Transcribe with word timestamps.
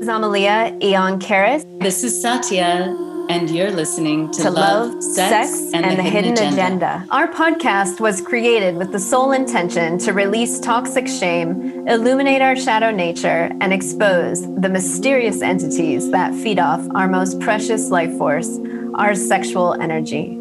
is 0.00 0.08
Amalia 0.08 0.76
Eon 0.82 1.18
Karis. 1.18 1.64
This 1.80 2.04
is 2.04 2.20
Satya, 2.20 2.94
and 3.30 3.50
you're 3.50 3.70
listening 3.70 4.30
to, 4.32 4.42
to 4.42 4.50
Love, 4.50 4.92
Love, 4.92 5.02
Sex, 5.02 5.72
and, 5.72 5.86
and, 5.86 5.92
the, 5.92 5.96
the 5.96 6.02
Hidden, 6.02 6.36
Hidden 6.36 6.52
agenda. 6.52 6.86
agenda. 6.86 7.06
Our 7.10 7.28
podcast 7.28 7.98
was 7.98 8.20
created 8.20 8.76
with 8.76 8.92
the 8.92 8.98
sole 8.98 9.32
intention 9.32 9.98
to 10.00 10.12
release 10.12 10.60
toxic 10.60 11.08
shame, 11.08 11.88
illuminate 11.88 12.42
our 12.42 12.56
shadow 12.56 12.90
nature, 12.90 13.50
and 13.60 13.72
expose 13.72 14.42
the 14.42 14.68
mysterious 14.68 15.40
entities 15.40 16.10
that 16.10 16.34
feed 16.34 16.58
off 16.58 16.86
our 16.94 17.08
most 17.08 17.40
precious 17.40 17.88
life 17.90 18.16
force, 18.18 18.58
our 18.94 19.14
sexual 19.14 19.74
energy. 19.74 20.34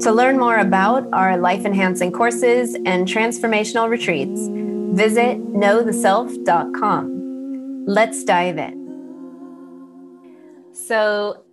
To 0.00 0.10
learn 0.10 0.38
more 0.38 0.58
about 0.58 1.06
our 1.12 1.36
life 1.36 1.64
enhancing 1.64 2.12
courses 2.12 2.74
and 2.74 3.06
transformational 3.06 3.88
retreats, 3.88 4.48
visit 4.96 5.38
knowtheself.com. 5.52 7.13
Let's 7.86 8.24
dive 8.24 8.56
in. 8.56 8.84
So, 10.72 11.44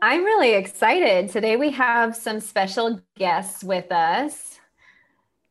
I'm 0.00 0.22
really 0.22 0.54
excited. 0.54 1.30
Today 1.30 1.56
we 1.56 1.70
have 1.70 2.14
some 2.14 2.38
special 2.38 3.00
guests 3.16 3.64
with 3.64 3.90
us. 3.90 4.60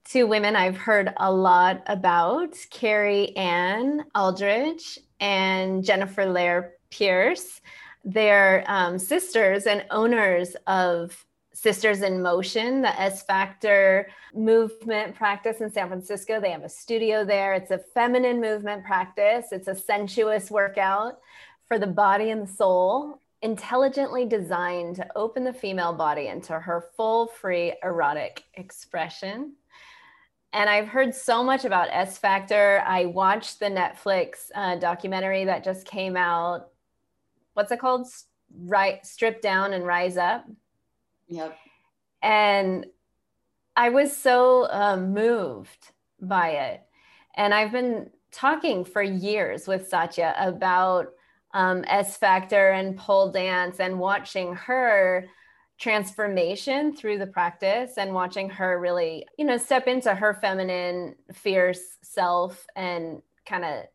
Two 0.06 0.26
women 0.26 0.56
I've 0.56 0.78
heard 0.78 1.14
a 1.18 1.30
lot 1.30 1.84
about 1.88 2.56
Carrie 2.70 3.36
Ann 3.36 4.06
Aldridge 4.16 4.98
and 5.20 5.84
Jennifer 5.84 6.26
Lair 6.26 6.76
Pierce. 6.90 7.60
They're 8.06 8.64
um, 8.68 9.00
sisters 9.00 9.66
and 9.66 9.86
owners 9.92 10.56
of 10.68 11.26
Sisters 11.64 12.02
in 12.02 12.22
Motion, 12.22 12.82
the 12.82 13.00
S 13.00 13.24
Factor 13.24 14.10
movement 14.36 15.16
practice 15.16 15.62
in 15.62 15.72
San 15.72 15.88
Francisco. 15.88 16.42
They 16.42 16.52
have 16.52 16.66
a 16.66 16.70
studio 16.70 17.24
there. 17.24 17.54
It's 17.54 17.72
a 17.72 17.78
feminine 17.78 18.42
movement 18.42 18.84
practice, 18.84 19.54
it's 19.54 19.70
a 19.70 19.76
sensuous 19.76 20.52
workout 20.52 21.20
for 21.66 21.80
the 21.80 21.88
body 21.88 22.32
and 22.32 22.46
the 22.46 22.52
soul, 22.52 23.22
intelligently 23.42 24.26
designed 24.26 24.98
to 24.98 25.08
open 25.16 25.46
the 25.46 25.54
female 25.54 25.94
body 25.94 26.28
into 26.28 26.52
her 26.52 26.90
full, 26.98 27.28
free, 27.28 27.74
erotic 27.82 28.44
expression. 28.56 29.54
And 30.52 30.70
I've 30.70 30.90
heard 30.90 31.16
so 31.16 31.46
much 31.46 31.64
about 31.64 31.88
S 31.92 32.18
Factor. 32.18 32.84
I 32.86 33.06
watched 33.06 33.62
the 33.62 33.68
Netflix 33.68 34.52
uh, 34.54 34.76
documentary 34.76 35.46
that 35.46 35.64
just 35.64 35.88
came 35.88 36.18
out. 36.18 36.68
What's 37.54 37.72
it 37.72 37.80
called? 37.80 38.06
Right, 38.54 39.06
strip 39.06 39.42
down 39.42 39.72
and 39.72 39.86
rise 39.86 40.18
up 40.18 40.46
Yep. 41.34 41.58
And 42.22 42.86
I 43.76 43.90
was 43.90 44.16
so 44.16 44.68
um, 44.70 45.14
moved 45.14 45.92
by 46.22 46.50
it. 46.50 46.82
And 47.36 47.54
I've 47.54 47.72
been 47.72 48.12
talking 48.32 48.86
for 48.86 49.02
years 49.02 49.68
with 49.68 49.88
Satya 49.88 50.36
about 50.38 51.08
um, 51.54 51.84
S 51.88 52.18
Factor 52.18 52.70
and 52.70 52.98
pole 52.98 53.32
dance 53.32 53.80
and 53.80 54.00
watching 54.00 54.56
her 54.56 55.28
transformation 55.80 56.96
through 56.96 57.18
the 57.18 57.28
practice 57.28 57.98
and 57.98 58.14
watching 58.14 58.50
her 58.52 58.80
really, 58.80 59.26
you 59.38 59.46
know, 59.46 59.58
step 59.58 59.88
into 59.88 60.14
her 60.14 60.36
feminine, 60.36 61.16
fierce 61.34 61.98
self 62.04 62.66
and 62.76 63.24
kind 63.46 63.66
of 63.66 63.86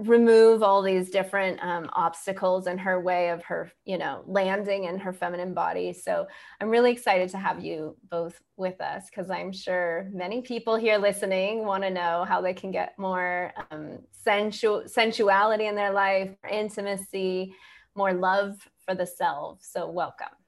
remove 0.00 0.62
all 0.62 0.82
these 0.82 1.10
different 1.10 1.62
um, 1.62 1.90
obstacles 1.92 2.66
in 2.66 2.78
her 2.78 3.00
way 3.00 3.30
of 3.30 3.42
her 3.44 3.70
you 3.84 3.98
know 3.98 4.22
landing 4.26 4.84
in 4.84 4.98
her 4.98 5.12
feminine 5.12 5.54
body. 5.54 5.92
So 5.92 6.26
i'm 6.60 6.70
really 6.70 6.92
excited 6.92 7.28
to 7.30 7.38
have 7.38 7.64
you 7.64 7.96
both 8.10 8.40
with 8.56 8.80
us 8.80 9.04
because 9.10 9.30
i'm 9.30 9.52
sure 9.52 10.08
many 10.12 10.42
people 10.42 10.76
here 10.76 10.98
listening 10.98 11.64
want 11.64 11.82
to 11.82 11.90
know 11.90 12.24
how 12.28 12.40
they 12.40 12.54
can 12.54 12.70
get 12.70 12.98
more 12.98 13.52
um, 13.70 13.98
sensual 14.12 14.84
sensuality 14.86 15.68
in 15.68 15.74
their 15.74 15.92
life 15.92 16.30
intimacy 16.50 17.54
more 17.94 18.12
love 18.12 18.56
for 18.84 18.94
the 18.94 19.06
self 19.06 19.58
so 19.62 19.88
welcome 19.88 20.39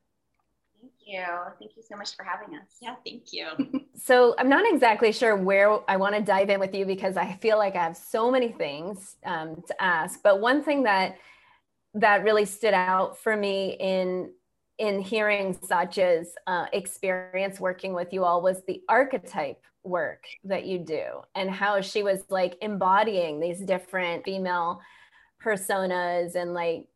you. 1.06 1.24
Thank 1.58 1.76
you 1.76 1.82
so 1.82 1.96
much 1.96 2.14
for 2.16 2.24
having 2.24 2.54
us. 2.56 2.76
Yeah, 2.80 2.94
thank 3.04 3.32
you. 3.32 3.46
so 3.94 4.34
I'm 4.38 4.48
not 4.48 4.64
exactly 4.72 5.12
sure 5.12 5.36
where 5.36 5.78
I 5.90 5.96
want 5.96 6.14
to 6.14 6.22
dive 6.22 6.50
in 6.50 6.60
with 6.60 6.74
you 6.74 6.86
because 6.86 7.16
I 7.16 7.34
feel 7.40 7.58
like 7.58 7.76
I 7.76 7.82
have 7.82 7.96
so 7.96 8.30
many 8.30 8.52
things 8.52 9.16
um, 9.24 9.62
to 9.66 9.82
ask. 9.82 10.20
But 10.22 10.40
one 10.40 10.62
thing 10.62 10.84
that 10.84 11.16
that 11.94 12.24
really 12.24 12.46
stood 12.46 12.74
out 12.74 13.18
for 13.18 13.36
me 13.36 13.76
in 13.78 14.32
in 14.78 15.00
hearing 15.00 15.56
Satya's 15.62 16.28
uh, 16.46 16.66
experience 16.72 17.60
working 17.60 17.92
with 17.92 18.12
you 18.12 18.24
all 18.24 18.42
was 18.42 18.62
the 18.66 18.82
archetype 18.88 19.62
work 19.84 20.24
that 20.44 20.64
you 20.64 20.78
do 20.78 21.04
and 21.34 21.50
how 21.50 21.80
she 21.80 22.02
was 22.02 22.24
like 22.30 22.56
embodying 22.62 23.40
these 23.40 23.60
different 23.60 24.24
female 24.24 24.80
personas 25.44 26.34
and 26.34 26.54
like 26.54 26.86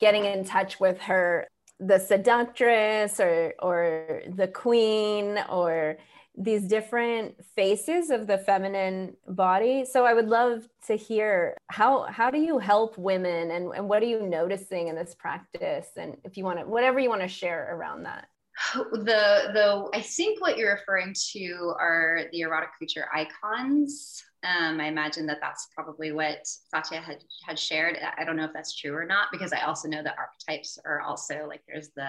getting 0.00 0.24
in 0.24 0.44
touch 0.44 0.78
with 0.78 1.00
her 1.00 1.48
the 1.78 1.98
seductress 1.98 3.20
or 3.20 3.54
or 3.60 4.22
the 4.34 4.48
queen 4.48 5.38
or 5.48 5.96
these 6.38 6.64
different 6.64 7.34
faces 7.54 8.10
of 8.10 8.26
the 8.26 8.38
feminine 8.38 9.16
body. 9.26 9.84
So 9.84 10.04
i 10.04 10.12
would 10.12 10.28
love 10.28 10.68
to 10.86 10.96
hear 10.96 11.56
how 11.68 12.02
how 12.04 12.30
do 12.30 12.38
you 12.38 12.58
help 12.58 12.98
women 12.98 13.50
and, 13.50 13.72
and 13.74 13.88
what 13.88 14.02
are 14.02 14.06
you 14.06 14.22
noticing 14.22 14.88
in 14.88 14.96
this 14.96 15.14
practice? 15.14 15.88
And 15.96 16.16
if 16.24 16.36
you 16.36 16.44
want 16.44 16.60
to 16.60 16.66
whatever 16.66 16.98
you 16.98 17.08
want 17.08 17.22
to 17.22 17.28
share 17.28 17.74
around 17.74 18.04
that. 18.04 18.28
The 18.74 19.50
the 19.52 19.90
i 19.92 20.00
think 20.00 20.40
what 20.40 20.56
you're 20.56 20.74
referring 20.74 21.14
to 21.32 21.74
are 21.78 22.22
the 22.32 22.40
erotic 22.40 22.72
creature 22.72 23.06
icons 23.14 24.24
um, 24.46 24.80
I 24.80 24.86
imagine 24.86 25.26
that 25.26 25.38
that's 25.40 25.68
probably 25.74 26.12
what 26.12 26.46
Satya 26.46 27.00
had, 27.00 27.24
had 27.44 27.58
shared. 27.58 27.98
I 28.16 28.24
don't 28.24 28.36
know 28.36 28.44
if 28.44 28.52
that's 28.52 28.76
true 28.76 28.94
or 28.94 29.04
not, 29.04 29.28
because 29.32 29.52
I 29.52 29.62
also 29.62 29.88
know 29.88 30.02
that 30.02 30.16
archetypes 30.18 30.78
are 30.84 31.00
also 31.00 31.46
like 31.48 31.62
there's 31.66 31.90
the 31.96 32.08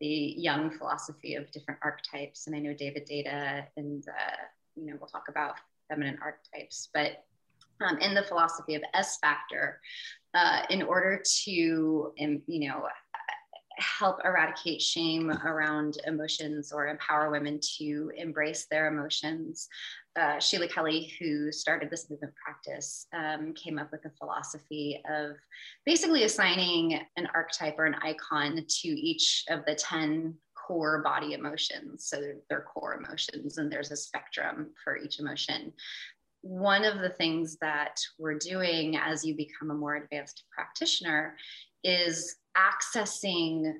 the 0.00 0.34
Jung 0.36 0.76
philosophy 0.76 1.36
of 1.36 1.50
different 1.52 1.80
archetypes, 1.82 2.46
and 2.46 2.56
I 2.56 2.58
know 2.58 2.74
David 2.74 3.08
Deida 3.10 3.64
and 3.76 4.04
uh, 4.08 4.36
you 4.76 4.86
know 4.86 4.96
we'll 5.00 5.08
talk 5.08 5.26
about 5.28 5.54
feminine 5.88 6.18
archetypes, 6.22 6.90
but 6.92 7.24
um, 7.80 7.98
in 7.98 8.14
the 8.14 8.22
philosophy 8.22 8.74
of 8.74 8.82
S 8.92 9.18
factor, 9.18 9.80
uh, 10.34 10.62
in 10.68 10.82
order 10.82 11.22
to 11.44 11.50
you 12.20 12.68
know 12.68 12.88
help 13.76 14.18
eradicate 14.24 14.80
shame 14.80 15.30
around 15.44 15.98
emotions 16.06 16.72
or 16.72 16.88
empower 16.88 17.30
women 17.30 17.58
to 17.78 18.12
embrace 18.16 18.66
their 18.70 18.86
emotions 18.86 19.68
uh, 20.16 20.38
Sheila 20.38 20.68
Kelley, 20.68 21.12
who 21.18 21.50
started 21.50 21.90
this 21.90 22.08
movement 22.08 22.34
practice, 22.36 23.06
um, 23.12 23.52
came 23.54 23.78
up 23.78 23.90
with 23.90 24.04
a 24.04 24.10
philosophy 24.18 25.02
of 25.10 25.36
basically 25.84 26.24
assigning 26.24 27.00
an 27.16 27.28
archetype 27.34 27.76
or 27.78 27.84
an 27.84 27.96
icon 28.02 28.64
to 28.66 28.88
each 28.88 29.44
of 29.48 29.64
the 29.66 29.74
10 29.74 30.34
core 30.54 31.02
body 31.02 31.32
emotions. 31.32 32.06
So 32.06 32.20
they're 32.48 32.66
core 32.72 32.94
emotions, 32.94 33.58
and 33.58 33.70
there's 33.70 33.90
a 33.90 33.96
spectrum 33.96 34.70
for 34.82 34.96
each 34.96 35.18
emotion. 35.18 35.72
One 36.42 36.84
of 36.84 37.00
the 37.00 37.10
things 37.10 37.56
that 37.60 37.96
we're 38.18 38.38
doing 38.38 38.96
as 38.96 39.24
you 39.24 39.34
become 39.34 39.70
a 39.70 39.74
more 39.74 39.96
advanced 39.96 40.44
practitioner 40.54 41.36
is 41.82 42.36
accessing 42.56 43.72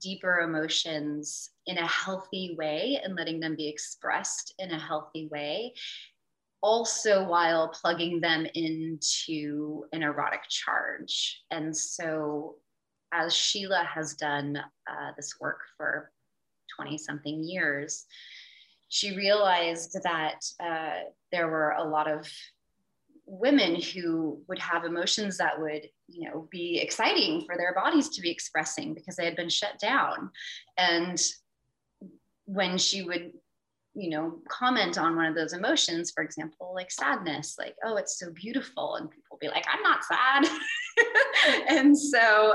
deeper 0.00 0.40
emotions 0.40 1.50
in 1.70 1.78
a 1.78 1.86
healthy 1.86 2.54
way 2.58 3.00
and 3.02 3.14
letting 3.14 3.40
them 3.40 3.56
be 3.56 3.68
expressed 3.68 4.54
in 4.58 4.70
a 4.72 4.78
healthy 4.78 5.28
way. 5.28 5.72
Also 6.62 7.24
while 7.26 7.68
plugging 7.68 8.20
them 8.20 8.46
into 8.54 9.84
an 9.92 10.02
erotic 10.02 10.42
charge. 10.48 11.42
And 11.50 11.74
so 11.74 12.56
as 13.12 13.34
sheila 13.34 13.84
has 13.84 14.14
done 14.14 14.56
uh, 14.56 15.12
this 15.16 15.36
work 15.40 15.60
for 15.76 16.12
20 16.76 16.98
something 16.98 17.42
years 17.42 18.06
she 18.90 19.16
realized 19.16 19.96
that 20.02 20.44
uh, 20.58 21.04
there 21.30 21.46
were 21.48 21.70
a 21.70 21.88
lot 21.88 22.10
of 22.10 22.28
women 23.24 23.80
who 23.80 24.42
would 24.48 24.58
have 24.58 24.84
emotions 24.84 25.38
that 25.38 25.60
would 25.60 25.88
you 26.08 26.28
know 26.28 26.48
be 26.50 26.80
exciting 26.80 27.44
for 27.46 27.56
their 27.56 27.72
bodies 27.72 28.08
to 28.08 28.20
be 28.20 28.30
expressing 28.30 28.92
because 28.92 29.14
they 29.14 29.24
had 29.24 29.36
been 29.36 29.48
shut 29.48 29.78
down. 29.78 30.30
And 30.76 31.22
when 32.52 32.76
she 32.76 33.02
would 33.02 33.32
you 33.94 34.10
know 34.10 34.38
comment 34.48 34.98
on 34.98 35.16
one 35.16 35.26
of 35.26 35.34
those 35.34 35.52
emotions 35.52 36.10
for 36.10 36.22
example 36.22 36.72
like 36.74 36.90
sadness 36.90 37.56
like 37.58 37.74
oh 37.84 37.96
it's 37.96 38.18
so 38.18 38.30
beautiful 38.32 38.96
and 38.96 39.10
people 39.10 39.38
be 39.40 39.48
like 39.48 39.64
i'm 39.72 39.82
not 39.82 40.04
sad. 40.04 40.46
And 41.68 41.96
so 41.96 42.54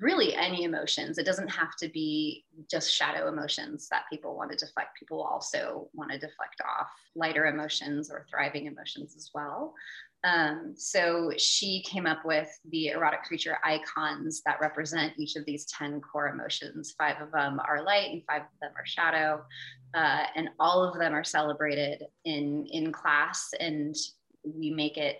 really 0.00 0.34
any 0.34 0.64
emotions 0.64 1.18
it 1.18 1.24
doesn't 1.24 1.48
have 1.48 1.74
to 1.76 1.88
be 1.88 2.44
just 2.70 2.92
shadow 2.92 3.28
emotions 3.28 3.88
that 3.90 4.04
people 4.10 4.36
want 4.36 4.50
to 4.50 4.56
deflect. 4.56 4.98
People 4.98 5.22
also 5.22 5.88
want 5.94 6.10
to 6.10 6.18
deflect 6.18 6.60
off 6.60 6.90
lighter 7.14 7.46
emotions 7.46 8.10
or 8.10 8.26
thriving 8.28 8.66
emotions 8.66 9.14
as 9.16 9.30
well 9.34 9.74
um, 10.24 10.72
so 10.74 11.30
she 11.36 11.82
came 11.82 12.06
up 12.06 12.24
with 12.24 12.48
the 12.70 12.88
erotic 12.88 13.24
creature 13.24 13.58
icons 13.62 14.40
that 14.46 14.60
represent 14.60 15.12
each 15.18 15.36
of 15.36 15.44
these 15.44 15.66
10 15.66 16.00
core 16.00 16.28
emotions. 16.28 16.94
Five 16.96 17.20
of 17.20 17.30
them 17.30 17.60
are 17.68 17.84
light 17.84 18.10
and 18.10 18.22
five 18.24 18.42
of 18.42 18.60
them 18.60 18.72
are 18.76 18.86
shadow. 18.86 19.44
Uh, 19.92 20.24
and 20.34 20.48
all 20.58 20.82
of 20.82 20.98
them 20.98 21.14
are 21.14 21.24
celebrated 21.24 22.04
in, 22.24 22.66
in 22.72 22.90
class. 22.90 23.50
And 23.60 23.94
we 24.44 24.70
make 24.70 24.96
it 24.96 25.18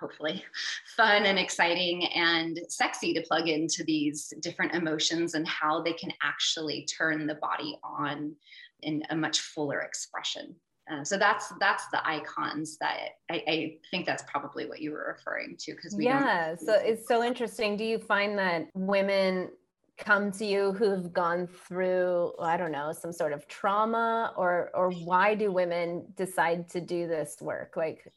hopefully 0.00 0.42
fun 0.96 1.26
and 1.26 1.38
exciting 1.38 2.06
and 2.06 2.58
sexy 2.68 3.12
to 3.12 3.20
plug 3.20 3.48
into 3.48 3.84
these 3.84 4.32
different 4.40 4.74
emotions 4.74 5.34
and 5.34 5.46
how 5.46 5.82
they 5.82 5.92
can 5.92 6.10
actually 6.22 6.86
turn 6.86 7.26
the 7.26 7.34
body 7.34 7.78
on 7.84 8.34
in 8.82 9.02
a 9.10 9.16
much 9.16 9.40
fuller 9.40 9.80
expression. 9.80 10.56
Uh, 10.90 11.04
so 11.04 11.16
that's 11.16 11.52
that's 11.60 11.86
the 11.88 12.06
icons 12.06 12.76
that 12.78 13.10
I, 13.30 13.44
I, 13.46 13.76
think 13.90 14.06
that's 14.06 14.24
probably 14.26 14.66
what 14.66 14.80
you 14.80 14.90
were 14.92 15.14
referring 15.16 15.56
to 15.60 15.72
because 15.72 15.94
we 15.94 16.04
yeah 16.04 16.56
so 16.56 16.74
it's 16.74 17.06
so 17.06 17.22
interesting. 17.22 17.76
Do 17.76 17.84
you 17.84 17.98
find 17.98 18.36
that 18.38 18.68
women 18.74 19.50
come 19.98 20.32
to 20.32 20.46
you 20.46 20.72
who've 20.72 21.12
gone 21.12 21.46
through 21.46 22.32
i 22.40 22.56
don't 22.56 22.72
know 22.72 22.90
some 22.92 23.12
sort 23.12 23.32
of 23.32 23.46
trauma? 23.46 24.32
Or 24.36 24.70
or 24.74 24.90
why 24.90 25.34
do 25.34 25.52
women 25.52 26.06
decide 26.16 26.68
to 26.70 26.80
do 26.80 27.06
this 27.06 27.36
work? 27.40 27.74
Like 27.76 28.12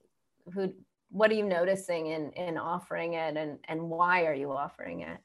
who 0.53 0.73
what 1.09 1.29
are 1.29 1.35
you 1.35 1.45
noticing 1.45 2.07
in 2.07 2.31
in 2.31 2.57
offering 2.57 3.13
it 3.13 3.37
and 3.37 3.59
and 3.67 3.81
why 3.81 4.25
are 4.25 4.33
you 4.33 4.51
offering 4.51 5.01
it? 5.01 5.17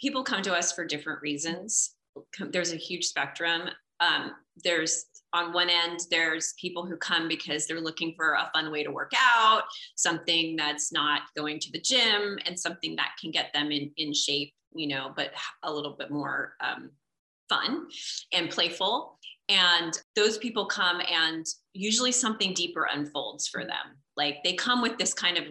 People 0.00 0.22
come 0.22 0.42
to 0.42 0.54
us 0.54 0.72
for 0.72 0.84
different 0.84 1.22
reasons. 1.22 1.94
There's 2.38 2.72
a 2.72 2.76
huge 2.76 3.06
spectrum. 3.06 3.68
Um, 4.00 4.32
there's 4.62 5.06
on 5.34 5.52
one 5.52 5.68
end 5.68 6.00
there's 6.10 6.54
people 6.58 6.86
who 6.86 6.96
come 6.96 7.28
because 7.28 7.66
they're 7.66 7.80
looking 7.80 8.14
for 8.16 8.32
a 8.32 8.50
fun 8.54 8.72
way 8.72 8.82
to 8.82 8.90
work 8.90 9.12
out 9.14 9.64
something 9.96 10.56
that's 10.56 10.92
not 10.92 11.22
going 11.36 11.60
to 11.60 11.70
the 11.72 11.80
gym 11.80 12.38
and 12.46 12.58
something 12.58 12.96
that 12.96 13.10
can 13.20 13.30
get 13.30 13.52
them 13.52 13.70
in 13.70 13.90
in 13.98 14.14
shape 14.14 14.54
you 14.74 14.88
know 14.88 15.12
but 15.14 15.32
a 15.64 15.72
little 15.72 15.96
bit 15.98 16.10
more 16.10 16.54
um, 16.60 16.90
fun 17.48 17.86
and 18.32 18.50
playful. 18.50 19.18
And 19.48 19.92
those 20.16 20.38
people 20.38 20.66
come 20.66 21.00
and 21.10 21.44
usually 21.74 22.12
something 22.12 22.54
deeper 22.54 22.88
unfolds 22.90 23.48
for 23.48 23.62
them. 23.62 23.98
Like 24.16 24.38
they 24.42 24.54
come 24.54 24.80
with 24.80 24.96
this 24.96 25.12
kind 25.12 25.36
of 25.36 25.44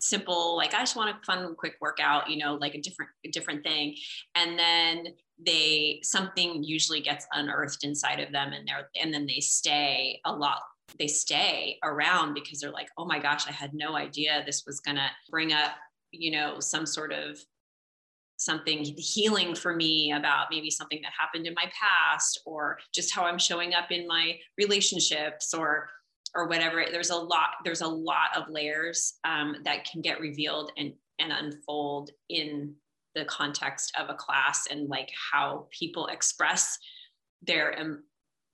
simple 0.00 0.56
like 0.56 0.74
i 0.74 0.78
just 0.78 0.94
want 0.94 1.10
a 1.10 1.18
fun 1.26 1.54
quick 1.56 1.74
workout 1.80 2.30
you 2.30 2.36
know 2.36 2.54
like 2.54 2.74
a 2.74 2.80
different 2.80 3.10
a 3.24 3.30
different 3.30 3.62
thing. 3.64 3.96
And 4.34 4.58
then 4.58 5.06
they 5.44 6.00
something 6.02 6.62
usually 6.62 7.00
gets 7.00 7.26
unearthed 7.32 7.84
inside 7.84 8.20
of 8.20 8.32
them 8.32 8.52
and 8.52 8.66
they're 8.66 8.88
and 9.00 9.12
then 9.12 9.26
they 9.26 9.40
stay 9.40 10.20
a 10.24 10.32
lot 10.32 10.60
they 10.98 11.06
stay 11.06 11.78
around 11.84 12.34
because 12.34 12.60
they're 12.60 12.72
like 12.72 12.88
oh 12.98 13.04
my 13.04 13.18
gosh 13.18 13.46
i 13.46 13.52
had 13.52 13.72
no 13.74 13.94
idea 13.94 14.42
this 14.44 14.64
was 14.66 14.80
going 14.80 14.96
to 14.96 15.08
bring 15.30 15.52
up 15.52 15.72
you 16.10 16.30
know 16.32 16.58
some 16.58 16.86
sort 16.86 17.12
of 17.12 17.38
something 18.36 18.84
healing 18.96 19.54
for 19.54 19.74
me 19.76 20.12
about 20.12 20.46
maybe 20.50 20.70
something 20.70 21.00
that 21.02 21.12
happened 21.18 21.46
in 21.46 21.54
my 21.54 21.70
past 21.78 22.40
or 22.44 22.78
just 22.92 23.14
how 23.14 23.24
i'm 23.24 23.38
showing 23.38 23.74
up 23.74 23.92
in 23.92 24.06
my 24.06 24.36
relationships 24.56 25.52
or 25.54 25.88
or 26.34 26.46
whatever 26.46 26.84
there's 26.90 27.10
a 27.10 27.16
lot 27.16 27.50
there's 27.64 27.80
a 27.80 27.86
lot 27.86 28.36
of 28.36 28.48
layers 28.48 29.14
um, 29.24 29.56
that 29.64 29.84
can 29.84 30.00
get 30.00 30.20
revealed 30.20 30.72
and 30.76 30.92
and 31.18 31.32
unfold 31.32 32.10
in 32.28 32.74
the 33.14 33.24
context 33.24 33.92
of 33.98 34.08
a 34.08 34.14
class 34.14 34.66
and 34.70 34.88
like 34.88 35.10
how 35.32 35.66
people 35.70 36.06
express 36.06 36.78
their 37.42 37.78
um, 37.78 38.02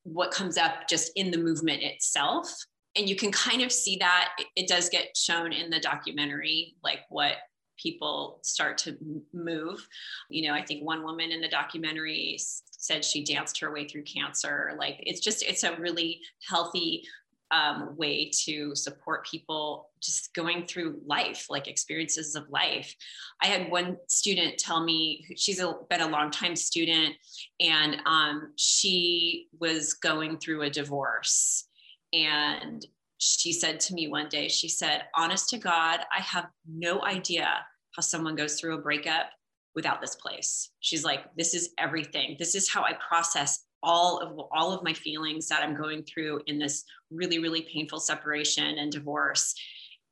what 0.05 0.31
comes 0.31 0.57
up 0.57 0.89
just 0.89 1.13
in 1.17 1.31
the 1.31 1.39
movement 1.39 1.83
itself. 1.83 2.55
And 2.97 3.09
you 3.09 3.17
can 3.17 3.33
kind 3.33 3.63
of 3.63 3.73
see 3.73 3.97
that 3.99 4.33
it, 4.39 4.47
it 4.57 4.69
does 4.69 4.89
get 4.89 5.17
shown 5.17 5.53
in 5.53 5.71
the 5.71 5.81
documentary 5.81 6.75
like 6.83 7.01
what 7.09 7.35
people 7.77 8.39
start 8.43 8.79
to 8.79 8.97
move. 9.33 9.87
You 10.31 10.49
know 10.49 10.55
i 10.55 10.65
think 10.65 10.85
one 10.85 11.03
woman 11.03 11.31
in 11.31 11.41
the 11.41 11.49
documentary 11.49 12.39
said 12.85 13.05
she 13.05 13.25
danced 13.25 13.59
her 13.61 13.73
way 13.73 13.89
through 13.89 14.05
cancer. 14.05 14.73
Like 14.79 14.97
it's 15.01 15.21
just 15.21 15.43
it's 15.43 15.65
a 15.65 15.77
really 15.77 16.21
healthy 16.49 17.05
um, 17.55 17.97
way 17.97 18.31
to 18.45 18.75
support 18.75 19.27
people 19.27 19.91
just 20.03 20.35
going 20.35 20.67
through 20.67 21.01
life, 21.07 21.47
like 21.49 21.69
experiences 21.69 22.35
of 22.35 22.49
life. 22.51 22.95
I 23.43 23.47
had 23.47 23.71
one 23.71 23.97
student 24.09 24.59
tell 24.59 24.83
me 24.83 25.25
she's 25.37 25.61
a, 25.61 25.75
been 25.89 26.01
a 26.01 26.09
long 26.09 26.31
time 26.31 26.57
student 26.57 27.15
and 27.61 27.99
um, 28.07 28.53
she 28.57 29.49
was 29.61 29.95
going 29.95 30.39
through 30.39 30.63
a 30.63 30.71
divorce. 30.71 31.69
And 32.13 32.85
she 33.19 33.53
said 33.53 33.81
to 33.81 33.95
me 33.95 34.09
one 34.09 34.29
day, 34.29 34.49
she 34.49 34.69
said, 34.69 35.05
honest 35.17 35.49
to 35.51 35.59
God, 35.59 36.01
I 36.17 36.21
have 36.21 36.47
no 36.69 37.03
idea 37.03 37.49
how 37.95 38.03
someone 38.03 38.35
goes 38.35 38.59
through 38.59 38.75
a 38.75 38.83
breakup 38.83 39.27
without 39.75 40.01
this 40.01 40.17
place. 40.17 40.71
She's 40.81 41.05
like, 41.05 41.25
this 41.37 41.55
is 41.55 41.71
everything. 41.79 42.37
This 42.39 42.55
is 42.55 42.71
how 42.71 42.83
I 42.83 42.93
process 43.09 43.65
all 43.85 44.19
of 44.19 44.49
all 44.51 44.73
of 44.73 44.83
my 44.83 44.93
feelings 44.93 45.49
that 45.49 45.63
I'm 45.63 45.77
going 45.77 46.03
through 46.03 46.41
in 46.47 46.59
this 46.59 46.85
really 47.11 47.39
really 47.39 47.63
painful 47.73 48.01
separation 48.01 48.79
and 48.79 48.91
divorce. 48.91 49.55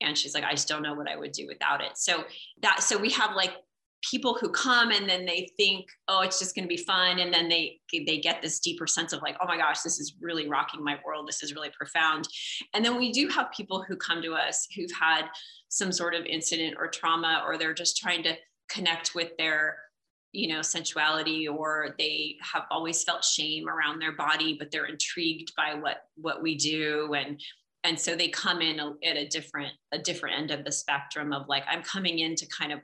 And 0.00 0.16
she's 0.16 0.34
like 0.34 0.44
I 0.44 0.52
just 0.52 0.68
don't 0.68 0.82
know 0.82 0.94
what 0.94 1.10
I 1.10 1.16
would 1.16 1.32
do 1.32 1.46
without 1.46 1.82
it. 1.82 1.96
So 1.96 2.24
that 2.62 2.82
so 2.82 2.98
we 2.98 3.10
have 3.10 3.34
like 3.34 3.52
people 4.08 4.36
who 4.40 4.48
come 4.48 4.90
and 4.90 5.08
then 5.08 5.24
they 5.24 5.48
think 5.56 5.86
oh 6.08 6.22
it's 6.22 6.38
just 6.38 6.54
going 6.54 6.64
to 6.64 6.68
be 6.68 6.82
fun. 6.82 7.18
And 7.18 7.32
then 7.32 7.48
they 7.48 7.80
they 8.06 8.18
get 8.18 8.42
this 8.42 8.60
deeper 8.60 8.86
sense 8.86 9.12
of 9.12 9.22
like 9.22 9.36
oh 9.40 9.46
my 9.46 9.56
gosh 9.56 9.80
this 9.80 9.98
is 9.98 10.14
really 10.20 10.48
rocking 10.48 10.84
my 10.84 10.98
world. 11.04 11.26
This 11.26 11.42
is 11.42 11.54
really 11.54 11.70
profound. 11.70 12.28
And 12.74 12.84
then 12.84 12.98
we 12.98 13.12
do 13.12 13.28
have 13.28 13.50
people 13.56 13.84
who 13.86 13.96
come 13.96 14.22
to 14.22 14.34
us 14.34 14.68
who've 14.76 14.92
had 14.92 15.26
some 15.68 15.90
sort 15.90 16.14
of 16.14 16.26
incident 16.26 16.76
or 16.78 16.88
trauma 16.88 17.42
or 17.46 17.56
they're 17.56 17.74
just 17.74 17.96
trying 17.96 18.22
to 18.24 18.34
connect 18.68 19.14
with 19.14 19.36
their 19.38 19.78
you 20.32 20.48
know 20.48 20.60
sensuality 20.60 21.46
or 21.46 21.94
they 21.98 22.36
have 22.40 22.64
always 22.70 23.04
felt 23.04 23.24
shame 23.24 23.68
around 23.68 23.98
their 23.98 24.12
body 24.12 24.56
but 24.58 24.70
they're 24.70 24.86
intrigued 24.86 25.52
by 25.56 25.74
what 25.74 26.04
what 26.16 26.42
we 26.42 26.56
do. 26.56 27.14
And 27.14 27.40
and 27.84 27.98
so 27.98 28.14
they 28.14 28.28
come 28.28 28.62
in 28.62 28.78
a, 28.80 28.94
at 29.04 29.16
a 29.16 29.28
different 29.28 29.72
a 29.92 29.98
different 29.98 30.38
end 30.38 30.50
of 30.50 30.64
the 30.64 30.72
spectrum 30.72 31.32
of 31.32 31.48
like 31.48 31.64
i'm 31.68 31.82
coming 31.82 32.20
in 32.20 32.34
to 32.36 32.46
kind 32.46 32.72
of 32.72 32.80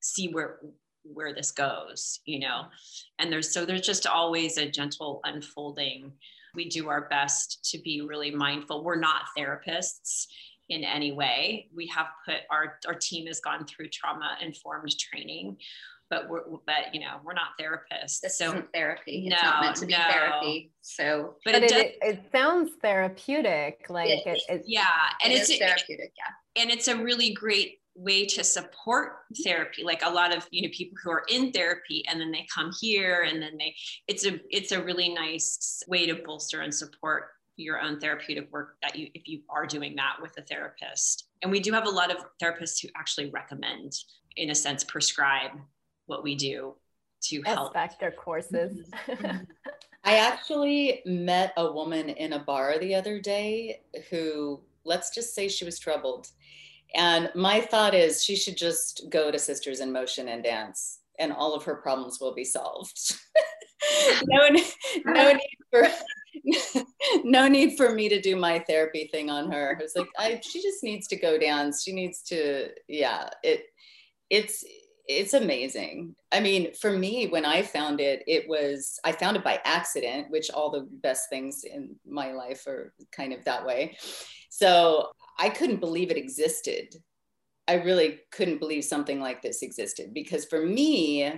see 0.00 0.28
where 0.28 0.58
where 1.04 1.34
this 1.34 1.50
goes 1.50 2.20
you 2.26 2.38
know? 2.38 2.64
And 3.18 3.32
there's 3.32 3.52
so 3.52 3.64
there's 3.64 3.86
just 3.86 4.06
always 4.06 4.58
a 4.58 4.70
gentle 4.70 5.20
unfolding. 5.24 6.12
We 6.54 6.68
do 6.68 6.88
our 6.88 7.08
best 7.08 7.70
to 7.70 7.78
be 7.78 8.02
really 8.02 8.30
mindful. 8.30 8.84
We're 8.84 8.96
not 8.96 9.22
therapists 9.36 10.26
in 10.68 10.84
any 10.84 11.12
way. 11.12 11.68
We 11.74 11.86
have 11.88 12.06
put 12.26 12.38
our 12.50 12.78
our 12.86 12.94
team 12.94 13.26
has 13.26 13.40
gone 13.40 13.66
through 13.66 13.88
trauma 13.88 14.36
informed 14.40 14.96
training 14.98 15.56
but 16.12 16.28
we're 16.28 16.42
but 16.66 16.92
you 16.92 17.00
know 17.00 17.16
we're 17.24 17.32
not 17.32 17.58
therapists 17.58 18.20
this 18.20 18.36
so 18.36 18.48
isn't 18.48 18.66
therapy. 18.74 19.28
No, 19.30 19.34
it's 19.34 19.42
not 19.42 19.62
meant 19.62 19.76
to 19.76 19.86
be 19.86 19.92
no. 19.92 20.04
therapy 20.10 20.72
so 20.82 21.36
but, 21.42 21.54
but 21.54 21.62
it, 21.62 21.72
it, 21.72 21.98
it, 22.02 22.22
sounds 22.30 22.72
therapeutic 22.82 23.86
like 23.88 24.10
it, 24.10 24.38
it 24.48 24.62
yeah 24.66 24.84
and 25.24 25.32
it 25.32 25.36
it's 25.36 25.56
therapeutic 25.56 26.12
yeah. 26.18 26.62
and 26.62 26.70
it's 26.70 26.88
a 26.88 26.96
really 26.96 27.32
great 27.32 27.78
way 27.94 28.26
to 28.26 28.44
support 28.44 29.12
therapy 29.42 29.84
like 29.84 30.02
a 30.04 30.10
lot 30.10 30.36
of 30.36 30.46
you 30.50 30.60
know 30.60 30.68
people 30.72 30.98
who 31.02 31.10
are 31.10 31.24
in 31.30 31.50
therapy 31.50 32.04
and 32.08 32.20
then 32.20 32.30
they 32.30 32.46
come 32.54 32.70
here 32.78 33.22
and 33.22 33.40
then 33.40 33.56
they 33.58 33.74
it's 34.06 34.26
a 34.26 34.38
it's 34.50 34.72
a 34.72 34.82
really 34.82 35.08
nice 35.08 35.82
way 35.88 36.06
to 36.06 36.14
bolster 36.26 36.60
and 36.60 36.74
support 36.74 37.28
your 37.56 37.80
own 37.80 38.00
therapeutic 38.00 38.50
work 38.52 38.76
that 38.82 38.96
you 38.96 39.08
if 39.14 39.28
you 39.28 39.40
are 39.48 39.66
doing 39.66 39.94
that 39.96 40.16
with 40.20 40.32
a 40.38 40.42
therapist. 40.42 41.28
And 41.42 41.52
we 41.52 41.60
do 41.60 41.72
have 41.72 41.86
a 41.86 41.90
lot 41.90 42.10
of 42.10 42.24
therapists 42.42 42.80
who 42.80 42.88
actually 42.96 43.30
recommend 43.30 43.92
in 44.36 44.50
a 44.50 44.54
sense 44.54 44.82
prescribe 44.84 45.50
what 46.12 46.22
we 46.22 46.34
do 46.34 46.74
to 47.22 47.42
help. 47.42 47.72
Back 47.72 47.98
their 47.98 48.12
courses. 48.12 48.90
Mm-hmm. 49.08 49.38
I 50.04 50.16
actually 50.16 51.00
met 51.06 51.52
a 51.56 51.72
woman 51.72 52.10
in 52.10 52.34
a 52.34 52.40
bar 52.40 52.78
the 52.78 52.94
other 52.94 53.20
day 53.20 53.80
who, 54.10 54.60
let's 54.84 55.14
just 55.14 55.34
say 55.34 55.48
she 55.48 55.64
was 55.64 55.78
troubled. 55.78 56.28
And 56.94 57.30
my 57.34 57.60
thought 57.60 57.94
is 57.94 58.22
she 58.22 58.36
should 58.36 58.56
just 58.56 59.06
go 59.08 59.30
to 59.30 59.38
Sisters 59.38 59.80
in 59.80 59.92
Motion 59.92 60.28
and 60.28 60.42
dance, 60.42 60.98
and 61.18 61.32
all 61.32 61.54
of 61.54 61.64
her 61.64 61.76
problems 61.76 62.18
will 62.20 62.34
be 62.34 62.44
solved. 62.44 63.16
no, 64.26 64.48
no 65.06 65.32
need 65.32 65.58
for 65.70 65.88
no 67.24 67.48
need 67.48 67.76
for 67.76 67.94
me 67.94 68.08
to 68.08 68.20
do 68.20 68.36
my 68.36 68.58
therapy 68.58 69.08
thing 69.12 69.30
on 69.30 69.50
her. 69.50 69.78
I 69.78 69.82
was 69.82 69.92
like, 69.96 70.08
I, 70.18 70.40
she 70.42 70.60
just 70.60 70.82
needs 70.82 71.06
to 71.08 71.16
go 71.16 71.38
dance. 71.38 71.82
She 71.82 71.92
needs 71.92 72.22
to, 72.24 72.68
yeah. 72.88 73.30
It, 73.42 73.64
it's 74.28 74.64
it's 75.18 75.34
amazing. 75.34 76.14
I 76.30 76.40
mean, 76.40 76.74
for 76.74 76.90
me, 76.90 77.28
when 77.28 77.44
I 77.44 77.62
found 77.62 78.00
it, 78.00 78.22
it 78.26 78.48
was, 78.48 78.98
I 79.04 79.12
found 79.12 79.36
it 79.36 79.44
by 79.44 79.60
accident, 79.64 80.30
which 80.30 80.50
all 80.50 80.70
the 80.70 80.88
best 80.90 81.28
things 81.28 81.64
in 81.64 81.96
my 82.06 82.32
life 82.32 82.66
are 82.66 82.94
kind 83.12 83.32
of 83.32 83.44
that 83.44 83.64
way. 83.64 83.96
So 84.50 85.10
I 85.38 85.48
couldn't 85.48 85.80
believe 85.80 86.10
it 86.10 86.16
existed. 86.16 86.94
I 87.68 87.74
really 87.74 88.20
couldn't 88.30 88.58
believe 88.58 88.84
something 88.84 89.20
like 89.20 89.40
this 89.40 89.62
existed 89.62 90.12
because 90.12 90.44
for 90.44 90.64
me, 90.64 91.32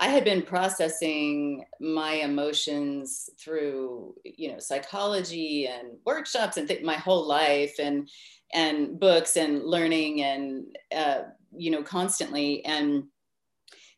I 0.00 0.08
had 0.08 0.24
been 0.24 0.40
processing 0.40 1.64
my 1.78 2.12
emotions 2.14 3.28
through, 3.38 4.14
you 4.24 4.50
know, 4.50 4.58
psychology 4.58 5.66
and 5.66 5.98
workshops 6.06 6.56
and 6.56 6.66
th- 6.66 6.82
my 6.82 6.94
whole 6.94 7.26
life 7.28 7.74
and 7.78 8.08
and 8.52 8.98
books 8.98 9.36
and 9.36 9.62
learning 9.62 10.22
and 10.22 10.64
uh, 10.96 11.22
you 11.56 11.70
know 11.70 11.82
constantly 11.82 12.64
and 12.64 13.04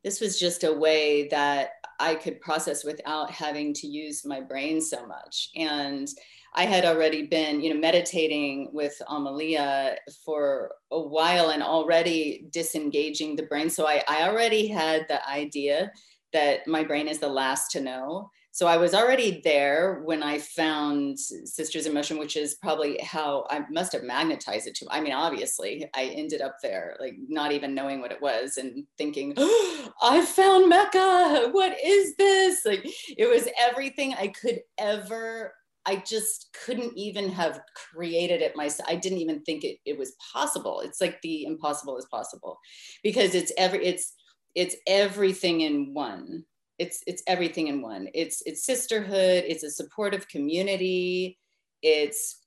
this 0.04 0.20
was 0.20 0.38
just 0.38 0.64
a 0.64 0.72
way 0.72 1.28
that 1.28 1.70
i 2.00 2.14
could 2.14 2.40
process 2.40 2.84
without 2.84 3.30
having 3.30 3.72
to 3.74 3.86
use 3.86 4.24
my 4.24 4.40
brain 4.40 4.80
so 4.80 5.06
much 5.06 5.50
and 5.56 6.08
I 6.54 6.64
had 6.64 6.84
already 6.84 7.26
been, 7.26 7.62
you 7.62 7.72
know, 7.72 7.80
meditating 7.80 8.68
with 8.72 9.00
Amalia 9.08 9.96
for 10.24 10.72
a 10.90 11.00
while 11.00 11.50
and 11.50 11.62
already 11.62 12.46
disengaging 12.50 13.36
the 13.36 13.44
brain. 13.44 13.70
So 13.70 13.86
I, 13.86 14.02
I 14.06 14.28
already 14.28 14.66
had 14.66 15.06
the 15.08 15.26
idea 15.26 15.90
that 16.34 16.66
my 16.66 16.84
brain 16.84 17.08
is 17.08 17.18
the 17.18 17.28
last 17.28 17.70
to 17.72 17.80
know. 17.80 18.30
So 18.54 18.66
I 18.66 18.76
was 18.76 18.92
already 18.92 19.40
there 19.42 20.02
when 20.04 20.22
I 20.22 20.38
found 20.38 21.18
Sisters 21.18 21.86
in 21.86 21.94
Motion, 21.94 22.18
which 22.18 22.36
is 22.36 22.56
probably 22.56 22.98
how 23.02 23.46
I 23.48 23.64
must 23.70 23.92
have 23.92 24.02
magnetized 24.02 24.66
it 24.66 24.74
to. 24.76 24.86
I 24.90 25.00
mean, 25.00 25.14
obviously, 25.14 25.88
I 25.94 26.04
ended 26.04 26.42
up 26.42 26.56
there, 26.62 26.96
like 27.00 27.14
not 27.28 27.52
even 27.52 27.74
knowing 27.74 28.02
what 28.02 28.12
it 28.12 28.20
was 28.20 28.58
and 28.58 28.84
thinking, 28.98 29.32
oh, 29.38 29.92
I 30.02 30.22
found 30.22 30.68
Mecca. 30.68 31.48
What 31.50 31.74
is 31.82 32.14
this? 32.16 32.60
Like 32.66 32.84
it 33.16 33.26
was 33.26 33.48
everything 33.58 34.14
I 34.14 34.28
could 34.28 34.60
ever 34.78 35.54
I 35.84 35.96
just 35.96 36.56
couldn't 36.64 36.96
even 36.96 37.28
have 37.30 37.60
created 37.74 38.40
it 38.40 38.56
myself. 38.56 38.88
I 38.88 38.94
didn't 38.94 39.18
even 39.18 39.42
think 39.42 39.64
it, 39.64 39.78
it 39.84 39.98
was 39.98 40.14
possible. 40.32 40.80
It's 40.80 41.00
like 41.00 41.20
the 41.22 41.44
impossible 41.44 41.98
is 41.98 42.06
possible 42.06 42.58
because 43.02 43.34
it's 43.34 43.52
every 43.58 43.84
it's 43.84 44.12
it's 44.54 44.76
everything 44.86 45.62
in 45.62 45.94
one. 45.94 46.44
It's 46.78 47.02
it's 47.06 47.22
everything 47.26 47.68
in 47.68 47.82
one. 47.82 48.08
It's 48.14 48.42
it's 48.46 48.64
sisterhood, 48.64 49.44
it's 49.46 49.62
a 49.62 49.70
supportive 49.70 50.28
community, 50.28 51.38
it's 51.82 52.40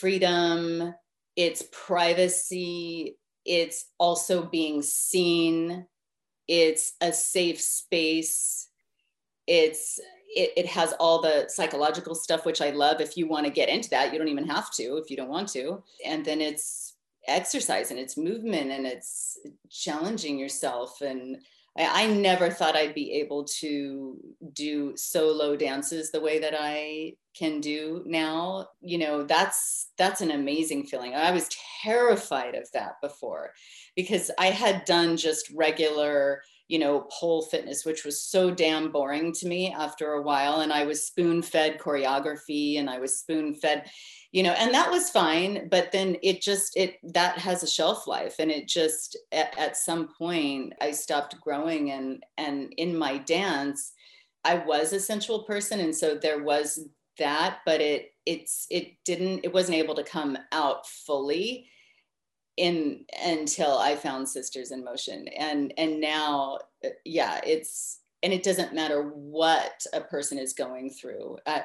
freedom, 0.00 0.94
it's 1.36 1.64
privacy, 1.72 3.16
it's 3.44 3.86
also 3.98 4.44
being 4.44 4.82
seen, 4.82 5.86
it's 6.48 6.94
a 7.00 7.12
safe 7.12 7.60
space, 7.60 8.68
it's 9.46 9.98
it, 10.32 10.52
it 10.56 10.66
has 10.66 10.92
all 11.00 11.20
the 11.20 11.46
psychological 11.48 12.14
stuff 12.14 12.46
which 12.46 12.60
i 12.62 12.70
love 12.70 13.00
if 13.00 13.16
you 13.16 13.26
want 13.26 13.44
to 13.44 13.52
get 13.52 13.68
into 13.68 13.90
that 13.90 14.12
you 14.12 14.18
don't 14.18 14.28
even 14.28 14.46
have 14.46 14.70
to 14.72 14.96
if 14.96 15.10
you 15.10 15.16
don't 15.16 15.28
want 15.28 15.48
to 15.48 15.82
and 16.06 16.24
then 16.24 16.40
it's 16.40 16.94
exercise 17.26 17.90
and 17.90 17.98
it's 17.98 18.16
movement 18.16 18.70
and 18.70 18.86
it's 18.86 19.38
challenging 19.68 20.38
yourself 20.38 21.00
and 21.00 21.38
I, 21.78 22.04
I 22.04 22.06
never 22.06 22.50
thought 22.50 22.76
I'd 22.76 22.94
be 22.94 23.12
able 23.14 23.44
to 23.60 24.16
do 24.52 24.96
solo 24.96 25.56
dances 25.56 26.10
the 26.10 26.20
way 26.20 26.38
that 26.40 26.54
I 26.58 27.14
can 27.36 27.60
do 27.60 28.02
now. 28.06 28.68
You 28.80 28.98
know, 28.98 29.22
that's 29.22 29.90
that's 29.96 30.20
an 30.20 30.30
amazing 30.30 30.84
feeling. 30.86 31.14
I 31.14 31.30
was 31.30 31.48
terrified 31.82 32.54
of 32.54 32.68
that 32.72 32.94
before 33.02 33.52
because 33.96 34.30
I 34.38 34.46
had 34.46 34.84
done 34.84 35.16
just 35.16 35.50
regular 35.54 36.42
you 36.70 36.78
know, 36.78 37.08
pole 37.10 37.42
fitness, 37.42 37.84
which 37.84 38.04
was 38.04 38.22
so 38.22 38.48
damn 38.48 38.92
boring 38.92 39.32
to 39.32 39.48
me 39.48 39.74
after 39.76 40.12
a 40.12 40.22
while. 40.22 40.60
And 40.60 40.72
I 40.72 40.84
was 40.84 41.04
spoon 41.04 41.42
fed 41.42 41.80
choreography 41.80 42.78
and 42.78 42.88
I 42.88 43.00
was 43.00 43.18
spoon 43.18 43.56
fed, 43.56 43.90
you 44.32 44.42
know, 44.42 44.52
and 44.52 44.72
that 44.74 44.90
was 44.90 45.10
fine. 45.10 45.68
But 45.68 45.92
then 45.92 46.16
it 46.22 46.40
just, 46.40 46.76
it, 46.76 46.96
that 47.14 47.38
has 47.38 47.62
a 47.62 47.66
shelf 47.66 48.06
life. 48.06 48.36
And 48.38 48.50
it 48.50 48.68
just, 48.68 49.16
at, 49.32 49.56
at 49.58 49.76
some 49.76 50.08
point, 50.16 50.74
I 50.80 50.92
stopped 50.92 51.40
growing. 51.40 51.90
And, 51.90 52.24
and 52.38 52.72
in 52.76 52.96
my 52.96 53.18
dance, 53.18 53.92
I 54.44 54.56
was 54.56 54.92
a 54.92 55.00
sensual 55.00 55.42
person. 55.42 55.80
And 55.80 55.94
so 55.94 56.14
there 56.14 56.42
was 56.42 56.88
that, 57.18 57.58
but 57.66 57.80
it, 57.80 58.14
it's, 58.24 58.66
it 58.70 58.92
didn't, 59.04 59.40
it 59.44 59.52
wasn't 59.52 59.78
able 59.78 59.96
to 59.96 60.04
come 60.04 60.38
out 60.52 60.86
fully 60.86 61.68
in 62.56 63.04
until 63.24 63.78
I 63.78 63.96
found 63.96 64.28
Sisters 64.28 64.70
in 64.70 64.84
Motion. 64.84 65.28
And 65.28 65.72
and 65.78 66.00
now, 66.00 66.58
uh, 66.84 66.90
yeah, 67.04 67.40
it's 67.44 68.00
and 68.22 68.32
it 68.32 68.42
doesn't 68.42 68.74
matter 68.74 69.02
what 69.02 69.84
a 69.94 70.00
person 70.00 70.38
is 70.38 70.52
going 70.52 70.90
through. 70.90 71.38
Uh, 71.46 71.60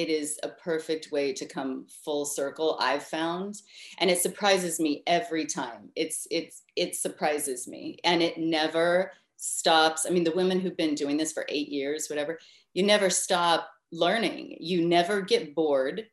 it 0.00 0.10
is 0.10 0.38
a 0.42 0.48
perfect 0.48 1.10
way 1.10 1.32
to 1.32 1.46
come 1.46 1.86
full 2.04 2.26
circle. 2.26 2.76
I've 2.80 3.02
found, 3.02 3.62
and 3.98 4.10
it 4.10 4.20
surprises 4.20 4.78
me 4.78 5.02
every 5.06 5.46
time. 5.46 5.90
It's 5.96 6.26
it's 6.30 6.62
it 6.76 6.96
surprises 6.96 7.66
me, 7.66 7.98
and 8.04 8.22
it 8.22 8.36
never 8.36 9.12
stops. 9.36 10.04
I 10.06 10.10
mean, 10.10 10.24
the 10.24 10.36
women 10.36 10.60
who've 10.60 10.76
been 10.76 10.94
doing 10.94 11.16
this 11.16 11.32
for 11.32 11.46
eight 11.48 11.68
years, 11.68 12.08
whatever, 12.08 12.38
you 12.74 12.82
never 12.82 13.08
stop 13.08 13.70
learning. 13.90 14.58
You 14.60 14.86
never 14.86 15.22
get 15.22 15.54
bored 15.54 16.06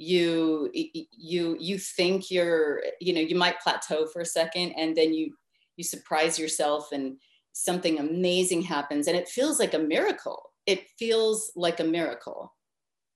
you 0.00 0.70
you 0.72 1.56
you 1.58 1.76
think 1.76 2.30
you're 2.30 2.80
you 3.00 3.12
know 3.12 3.20
you 3.20 3.34
might 3.34 3.60
plateau 3.60 4.06
for 4.06 4.20
a 4.20 4.24
second 4.24 4.70
and 4.78 4.96
then 4.96 5.12
you 5.12 5.34
you 5.76 5.82
surprise 5.82 6.38
yourself 6.38 6.92
and 6.92 7.16
something 7.50 7.98
amazing 7.98 8.62
happens 8.62 9.08
and 9.08 9.16
it 9.16 9.28
feels 9.28 9.58
like 9.58 9.74
a 9.74 9.78
miracle 9.78 10.52
it 10.66 10.86
feels 11.00 11.50
like 11.56 11.80
a 11.80 11.84
miracle 11.84 12.54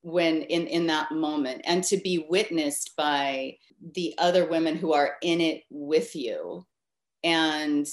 when 0.02 0.42
in 0.42 0.66
in 0.66 0.86
that 0.86 1.12
moment 1.12 1.62
and 1.64 1.82
to 1.84 1.96
be 1.96 2.26
witnessed 2.28 2.94
by 2.96 3.56
the 3.94 4.14
other 4.18 4.46
women 4.48 4.76
who 4.76 4.92
are 4.92 5.16
in 5.22 5.40
it 5.40 5.62
with 5.70 6.14
you 6.14 6.66
and 7.24 7.86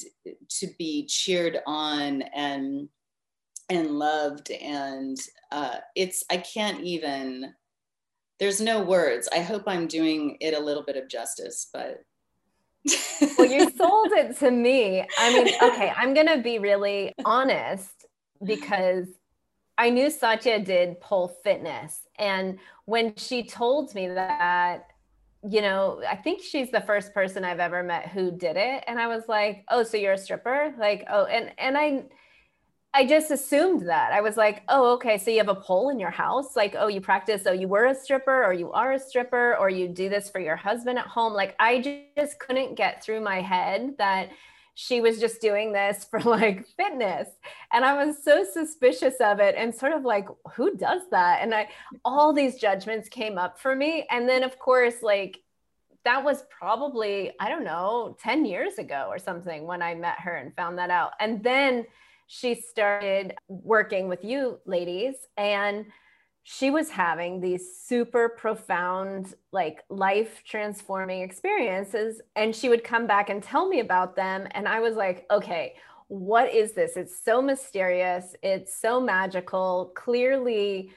to 0.49 0.67
be 0.77 1.05
cheered 1.05 1.59
on 1.65 2.21
and 2.33 2.89
and 3.69 3.91
loved 3.91 4.49
and 4.49 5.17
uh, 5.51 5.77
it's 5.95 6.23
i 6.31 6.37
can't 6.37 6.81
even 6.81 7.53
there's 8.39 8.61
no 8.61 8.81
words. 8.81 9.27
I 9.33 9.41
hope 9.41 9.63
I'm 9.67 9.87
doing 9.87 10.37
it 10.39 10.53
a 10.53 10.59
little 10.59 10.83
bit 10.83 10.95
of 10.95 11.09
justice, 11.09 11.69
but 11.71 12.03
well, 13.37 13.51
you 13.51 13.69
sold 13.71 14.11
it 14.13 14.39
to 14.39 14.49
me. 14.49 15.05
I 15.19 15.33
mean, 15.33 15.53
okay, 15.61 15.91
I'm 15.95 16.15
to 16.15 16.37
be 16.41 16.59
really 16.59 17.13
honest 17.25 18.05
because 18.43 19.07
I 19.79 19.89
knew 19.89 20.09
Satya 20.09 20.59
did 20.59 20.99
pole 20.99 21.29
fitness. 21.41 22.01
And 22.19 22.59
when 22.83 23.15
she 23.15 23.43
told 23.43 23.95
me 23.95 24.09
that, 24.09 24.87
you 25.41 25.61
know, 25.61 26.01
I 26.07 26.17
think 26.17 26.41
she's 26.43 26.69
the 26.69 26.81
first 26.81 27.13
person 27.13 27.45
I've 27.45 27.61
ever 27.61 27.81
met 27.81 28.09
who 28.09 28.29
did 28.29 28.57
it. 28.57 28.83
And 28.87 28.99
I 28.99 29.07
was 29.07 29.23
like, 29.29 29.63
oh, 29.69 29.83
so 29.83 29.95
you're 29.95 30.13
a 30.13 30.17
stripper? 30.17 30.73
Like, 30.77 31.05
oh, 31.09 31.23
and, 31.23 31.53
and 31.57 31.77
I, 31.77 32.03
I 32.93 33.05
just 33.05 33.31
assumed 33.31 33.87
that. 33.87 34.11
I 34.11 34.19
was 34.19 34.35
like, 34.35 34.63
oh, 34.67 34.95
okay. 34.95 35.17
So 35.17 35.31
you 35.31 35.37
have 35.37 35.47
a 35.47 35.55
pole 35.55 35.91
in 35.91 35.97
your 35.97 36.11
house? 36.11 36.57
Like, 36.57 36.75
oh, 36.77 36.87
you 36.87 36.99
practice. 36.99 37.43
Oh, 37.45 37.53
you 37.53 37.69
were 37.69 37.85
a 37.85 37.95
stripper, 37.95 38.43
or 38.43 38.51
you 38.51 38.73
are 38.73 38.91
a 38.91 38.99
stripper, 38.99 39.55
or 39.55 39.69
you 39.69 39.87
do 39.87 40.09
this 40.09 40.29
for 40.29 40.41
your 40.41 40.57
husband 40.57 40.99
at 40.99 41.07
home. 41.07 41.31
Like, 41.31 41.55
I 41.57 42.09
just 42.17 42.37
couldn't 42.39 42.75
get 42.75 43.01
through 43.01 43.21
my 43.21 43.39
head 43.39 43.95
that 43.97 44.29
she 44.75 45.01
was 45.01 45.19
just 45.19 45.41
doing 45.41 45.73
this 45.73 46.05
for 46.09 46.19
like 46.21 46.67
fitness. 46.77 47.27
And 47.71 47.83
I 47.83 48.05
was 48.05 48.23
so 48.23 48.43
suspicious 48.43 49.15
of 49.19 49.39
it 49.39 49.55
and 49.57 49.73
sort 49.73 49.93
of 49.93 50.03
like, 50.03 50.27
who 50.53 50.75
does 50.77 51.01
that? 51.11 51.41
And 51.41 51.53
I, 51.53 51.69
all 52.05 52.33
these 52.33 52.55
judgments 52.55 53.09
came 53.09 53.37
up 53.37 53.59
for 53.59 53.75
me. 53.75 54.07
And 54.09 54.27
then, 54.27 54.43
of 54.43 54.57
course, 54.59 55.01
like, 55.01 55.39
that 56.05 56.23
was 56.23 56.43
probably, 56.49 57.33
I 57.39 57.49
don't 57.49 57.65
know, 57.65 58.15
10 58.21 58.45
years 58.45 58.77
ago 58.77 59.07
or 59.09 59.19
something 59.19 59.67
when 59.67 59.81
I 59.81 59.95
met 59.95 60.19
her 60.21 60.35
and 60.35 60.55
found 60.55 60.77
that 60.77 60.89
out. 60.89 61.11
And 61.19 61.43
then, 61.43 61.85
she 62.31 62.53
started 62.53 63.33
working 63.47 64.07
with 64.07 64.23
you 64.23 64.59
ladies 64.67 65.15
and 65.35 65.87
she 66.43 66.71
was 66.71 66.89
having 66.89 67.39
these 67.39 67.77
super 67.77 68.29
profound 68.29 69.33
like 69.51 69.83
life 69.89 70.41
transforming 70.45 71.21
experiences 71.21 72.21
and 72.35 72.55
she 72.55 72.69
would 72.69 72.83
come 72.83 73.05
back 73.05 73.29
and 73.29 73.43
tell 73.43 73.67
me 73.67 73.79
about 73.79 74.15
them 74.15 74.47
and 74.51 74.67
i 74.67 74.79
was 74.79 74.95
like 74.95 75.25
okay 75.29 75.73
what 76.09 76.53
is 76.53 76.73
this? 76.73 76.97
It's 76.97 77.23
so 77.23 77.39
mysterious. 77.39 78.35
It's 78.41 78.75
so 78.75 78.99
magical. 78.99 79.93
Clearly 79.95 80.91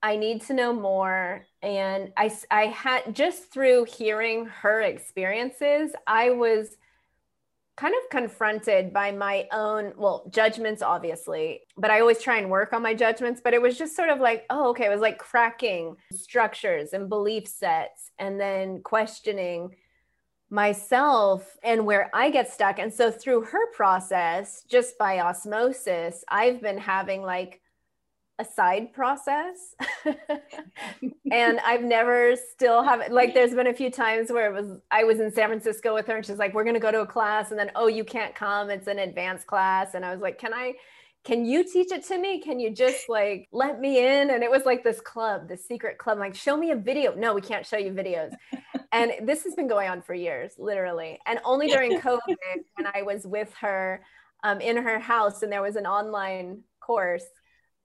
i 0.00 0.14
need 0.14 0.42
to 0.42 0.54
know 0.54 0.72
more. 0.72 1.44
And 1.60 2.12
i 2.16 2.30
i 2.50 2.66
had 2.66 3.14
just 3.14 3.52
through 3.52 3.86
hearing 3.86 4.46
her 4.46 4.82
experiences 4.82 5.90
i 6.06 6.30
was 6.30 6.76
kind 7.78 7.94
of 7.94 8.10
confronted 8.10 8.92
by 8.92 9.12
my 9.12 9.46
own 9.52 9.92
well 9.96 10.28
judgments 10.30 10.82
obviously 10.82 11.60
but 11.76 11.92
i 11.92 12.00
always 12.00 12.20
try 12.20 12.38
and 12.38 12.50
work 12.50 12.72
on 12.72 12.82
my 12.82 12.92
judgments 12.92 13.40
but 13.42 13.54
it 13.54 13.62
was 13.62 13.78
just 13.78 13.94
sort 13.94 14.08
of 14.08 14.18
like 14.18 14.44
oh 14.50 14.70
okay 14.70 14.86
it 14.86 14.90
was 14.90 15.00
like 15.00 15.16
cracking 15.16 15.94
structures 16.12 16.92
and 16.92 17.08
belief 17.08 17.46
sets 17.46 18.10
and 18.18 18.40
then 18.40 18.80
questioning 18.82 19.70
myself 20.50 21.56
and 21.62 21.84
where 21.84 22.10
i 22.14 22.30
get 22.30 22.50
stuck. 22.50 22.78
And 22.78 22.92
so 22.92 23.12
through 23.12 23.42
her 23.42 23.70
process 23.72 24.64
just 24.68 24.98
by 24.98 25.20
osmosis 25.20 26.24
i've 26.28 26.60
been 26.60 26.78
having 26.78 27.22
like 27.22 27.60
a 28.38 28.44
side 28.44 28.92
process. 28.92 29.74
And 31.30 31.60
i've 31.60 31.82
never 31.82 32.34
still 32.52 32.82
have 32.82 33.10
like 33.10 33.34
there's 33.34 33.54
been 33.54 33.66
a 33.66 33.74
few 33.74 33.90
times 33.90 34.32
where 34.32 34.46
it 34.50 34.54
was 34.54 34.78
i 34.90 35.04
was 35.04 35.20
in 35.20 35.30
san 35.30 35.48
francisco 35.48 35.92
with 35.92 36.06
her 36.06 36.16
and 36.16 36.24
she's 36.24 36.38
like 36.38 36.54
we're 36.54 36.64
going 36.64 36.74
to 36.74 36.80
go 36.80 36.90
to 36.90 37.02
a 37.02 37.06
class 37.06 37.50
and 37.50 37.60
then 37.60 37.70
oh 37.76 37.86
you 37.86 38.02
can't 38.02 38.34
come 38.34 38.70
it's 38.70 38.86
an 38.86 38.98
advanced 38.98 39.46
class. 39.46 39.94
And 39.94 40.04
i 40.04 40.10
was 40.10 40.20
like 40.20 40.38
can 40.38 40.54
i 40.54 40.72
can 41.24 41.44
you 41.44 41.62
teach 41.62 41.92
it 41.92 42.06
to 42.06 42.16
me? 42.16 42.40
Can 42.40 42.58
you 42.58 42.70
just 42.70 43.08
like 43.08 43.48
let 43.52 43.80
me 43.80 43.98
in? 43.98 44.30
And 44.30 44.42
it 44.42 44.50
was 44.50 44.64
like 44.64 44.82
this 44.82 45.00
club 45.00 45.48
this 45.48 45.66
secret 45.66 45.98
club 45.98 46.18
like 46.18 46.34
show 46.34 46.56
me 46.56 46.70
a 46.70 46.76
video. 46.76 47.14
No 47.14 47.34
we 47.34 47.42
can't 47.42 47.66
show 47.66 47.76
you 47.76 47.92
videos. 47.92 48.32
And 48.92 49.12
this 49.22 49.44
has 49.44 49.54
been 49.54 49.68
going 49.68 49.90
on 49.90 50.00
for 50.00 50.14
years 50.14 50.52
literally. 50.56 51.18
And 51.26 51.40
only 51.44 51.68
during 51.68 52.00
covid 52.00 52.36
when 52.76 52.86
i 52.94 53.02
was 53.02 53.26
with 53.26 53.52
her 53.60 54.02
um, 54.44 54.60
in 54.60 54.76
her 54.76 54.98
house 54.98 55.42
and 55.42 55.52
there 55.52 55.62
was 55.62 55.76
an 55.76 55.86
online 55.86 56.62
course 56.80 57.24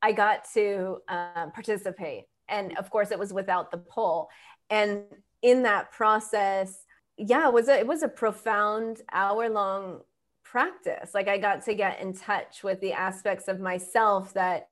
I 0.04 0.12
got 0.12 0.46
to 0.54 0.98
um, 1.08 1.52
participate. 1.52 2.26
and 2.50 2.78
of 2.78 2.90
course 2.90 3.10
it 3.10 3.18
was 3.18 3.32
without 3.32 3.72
the 3.72 3.78
pole 3.78 4.30
and 4.70 5.04
in 5.42 5.64
that 5.64 5.92
process 5.92 6.86
yeah 7.18 7.48
it 7.48 7.54
was 7.54 7.70
a, 7.70 7.80
it 7.80 7.88
was 7.88 8.04
a 8.04 8.08
profound 8.10 9.02
hour 9.12 9.50
long 9.50 10.02
practice. 10.44 11.14
Like 11.14 11.30
i 11.30 11.38
got 11.38 11.64
to 11.66 11.74
get 11.74 12.02
in 12.02 12.14
touch 12.14 12.64
with 12.64 12.80
the 12.82 12.94
aspects 12.94 13.48
of 13.48 13.60
myself 13.60 14.34
that 14.34 14.68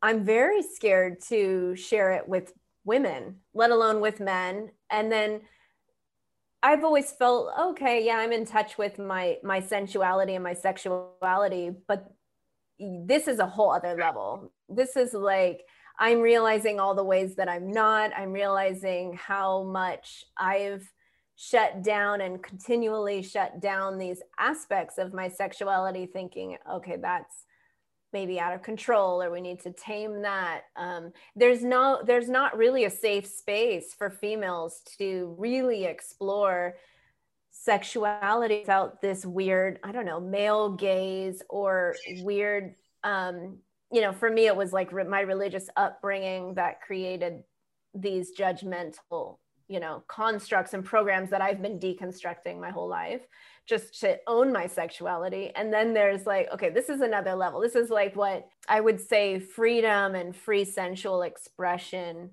i'm 0.00 0.24
very 0.24 0.62
scared 0.62 1.20
to 1.28 1.76
share 1.76 2.12
it 2.12 2.26
with 2.26 2.52
women 2.84 3.36
let 3.54 3.70
alone 3.70 4.00
with 4.00 4.18
men. 4.20 4.70
And 4.90 5.12
then 5.12 5.42
i've 6.62 6.82
always 6.82 7.12
felt 7.12 7.50
okay 7.68 7.96
yeah 8.06 8.16
i'm 8.22 8.32
in 8.32 8.46
touch 8.46 8.78
with 8.78 8.98
my 8.98 9.36
my 9.42 9.60
sensuality 9.60 10.34
and 10.34 10.44
my 10.44 10.54
sexuality 10.54 11.70
but 11.86 12.00
this 13.06 13.28
is 13.28 13.38
a 13.38 13.46
whole 13.46 13.72
other 13.72 13.94
level 13.96 14.52
this 14.68 14.96
is 14.96 15.12
like 15.12 15.62
I'm 15.98 16.20
realizing 16.20 16.80
all 16.80 16.94
the 16.94 17.04
ways 17.04 17.36
that 17.36 17.48
I'm 17.48 17.70
not. 17.70 18.10
I'm 18.16 18.32
realizing 18.32 19.14
how 19.14 19.62
much 19.62 20.24
I've 20.36 20.90
shut 21.36 21.82
down 21.82 22.20
and 22.20 22.42
continually 22.42 23.22
shut 23.22 23.60
down 23.60 23.98
these 23.98 24.22
aspects 24.38 24.98
of 24.98 25.12
my 25.12 25.28
sexuality, 25.28 26.06
thinking, 26.06 26.56
okay, 26.70 26.96
that's 26.96 27.46
maybe 28.12 28.38
out 28.38 28.52
of 28.52 28.62
control 28.62 29.22
or 29.22 29.30
we 29.30 29.40
need 29.40 29.58
to 29.60 29.72
tame 29.72 30.20
that 30.20 30.62
um, 30.76 31.12
there's 31.34 31.64
no 31.64 32.02
there's 32.04 32.28
not 32.28 32.58
really 32.58 32.84
a 32.84 32.90
safe 32.90 33.26
space 33.26 33.94
for 33.96 34.10
females 34.10 34.82
to 34.98 35.34
really 35.38 35.84
explore 35.86 36.74
sexuality 37.64 38.60
without 38.60 39.00
this 39.00 39.24
weird 39.24 39.78
i 39.84 39.92
don't 39.92 40.06
know 40.06 40.20
male 40.20 40.70
gaze 40.72 41.42
or 41.48 41.94
weird 42.22 42.74
um, 43.04 43.58
you 43.92 44.00
know, 44.00 44.12
for 44.12 44.30
me, 44.30 44.46
it 44.46 44.56
was 44.56 44.72
like 44.72 44.90
my 45.06 45.20
religious 45.20 45.68
upbringing 45.76 46.54
that 46.54 46.80
created 46.80 47.42
these 47.94 48.32
judgmental, 48.36 49.36
you 49.68 49.80
know, 49.80 50.02
constructs 50.08 50.72
and 50.72 50.82
programs 50.82 51.28
that 51.28 51.42
I've 51.42 51.60
been 51.60 51.78
deconstructing 51.78 52.58
my 52.58 52.70
whole 52.70 52.88
life 52.88 53.20
just 53.68 54.00
to 54.00 54.18
own 54.26 54.50
my 54.50 54.66
sexuality. 54.66 55.52
And 55.54 55.70
then 55.70 55.92
there's 55.92 56.24
like, 56.26 56.48
okay, 56.54 56.70
this 56.70 56.88
is 56.88 57.02
another 57.02 57.34
level. 57.34 57.60
This 57.60 57.76
is 57.76 57.90
like 57.90 58.16
what 58.16 58.48
I 58.66 58.80
would 58.80 58.98
say 58.98 59.38
freedom 59.38 60.14
and 60.14 60.34
free 60.34 60.64
sensual 60.64 61.22
expression 61.22 62.30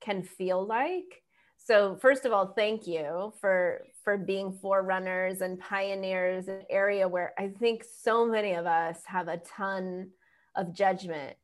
can 0.00 0.22
feel 0.22 0.64
like. 0.64 1.22
So 1.58 1.96
first 1.96 2.24
of 2.24 2.32
all, 2.32 2.54
thank 2.56 2.86
you 2.86 3.32
for 3.40 3.82
for 4.04 4.16
being 4.16 4.52
forerunners 4.52 5.40
and 5.40 5.58
pioneers 5.58 6.48
in 6.48 6.54
an 6.54 6.66
area 6.70 7.06
where 7.08 7.32
I 7.38 7.48
think 7.48 7.84
so 7.84 8.26
many 8.26 8.52
of 8.52 8.66
us 8.66 9.00
have 9.06 9.28
a 9.28 9.38
ton 9.38 10.10
of 10.54 10.74
judgment. 10.74 11.36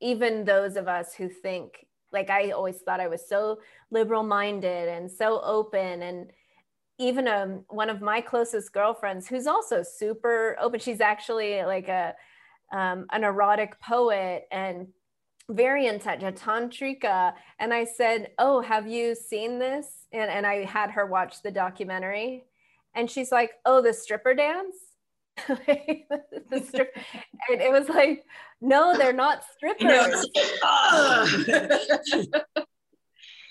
Even 0.00 0.44
those 0.44 0.76
of 0.76 0.88
us 0.88 1.14
who 1.14 1.28
think 1.28 1.86
like 2.12 2.30
i 2.30 2.50
always 2.50 2.78
thought 2.78 3.00
i 3.00 3.08
was 3.08 3.26
so 3.26 3.58
liberal 3.90 4.22
minded 4.22 4.88
and 4.88 5.10
so 5.10 5.40
open 5.42 6.02
and 6.02 6.30
even 6.98 7.26
um, 7.26 7.64
one 7.68 7.90
of 7.90 8.00
my 8.00 8.20
closest 8.20 8.72
girlfriends 8.72 9.26
who's 9.26 9.46
also 9.46 9.82
super 9.82 10.56
open 10.60 10.78
she's 10.78 11.00
actually 11.00 11.62
like 11.62 11.88
a 11.88 12.14
um, 12.72 13.06
an 13.10 13.24
erotic 13.24 13.78
poet 13.80 14.44
and 14.50 14.86
very 15.50 15.86
in 15.86 15.98
touch 15.98 16.22
a 16.22 16.32
tantrika 16.32 17.32
and 17.58 17.74
i 17.74 17.84
said 17.84 18.30
oh 18.38 18.60
have 18.60 18.86
you 18.86 19.14
seen 19.14 19.58
this 19.58 20.06
and, 20.12 20.30
and 20.30 20.46
i 20.46 20.64
had 20.64 20.90
her 20.90 21.06
watch 21.06 21.42
the 21.42 21.50
documentary 21.50 22.44
and 22.94 23.10
she's 23.10 23.32
like 23.32 23.52
oh 23.64 23.82
the 23.82 23.92
stripper 23.92 24.34
dance 24.34 24.76
the 25.48 26.62
strip, 26.68 26.94
and 27.50 27.60
it 27.60 27.72
was 27.72 27.88
like, 27.88 28.24
no, 28.60 28.96
they're 28.96 29.14
not 29.14 29.42
strippers. 29.44 29.80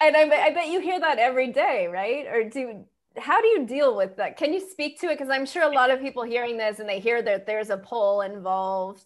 and 0.01 0.15
I, 0.15 0.21
I 0.21 0.53
bet 0.53 0.67
you 0.67 0.79
hear 0.79 1.00
that 1.00 1.17
every 1.17 1.51
day, 1.51 1.88
right? 1.88 2.27
Or 2.27 2.48
do 2.48 2.86
how 3.17 3.41
do 3.41 3.48
you 3.48 3.65
deal 3.65 3.95
with 3.95 4.15
that? 4.17 4.38
Can 4.38 4.53
you 4.53 4.60
speak 4.60 5.00
to 5.01 5.07
it? 5.07 5.17
Because 5.17 5.29
I'm 5.29 5.45
sure 5.45 5.63
a 5.63 5.74
lot 5.74 5.92
of 5.92 6.00
people 6.00 6.24
hearing 6.24 6.57
this 6.57 6.79
and 6.79 6.87
they 6.87 7.00
hear 7.00 7.22
that 7.22 7.46
there's 7.46 7.70
a 7.70 7.77
pole 7.77 8.22
involved. 8.22 9.03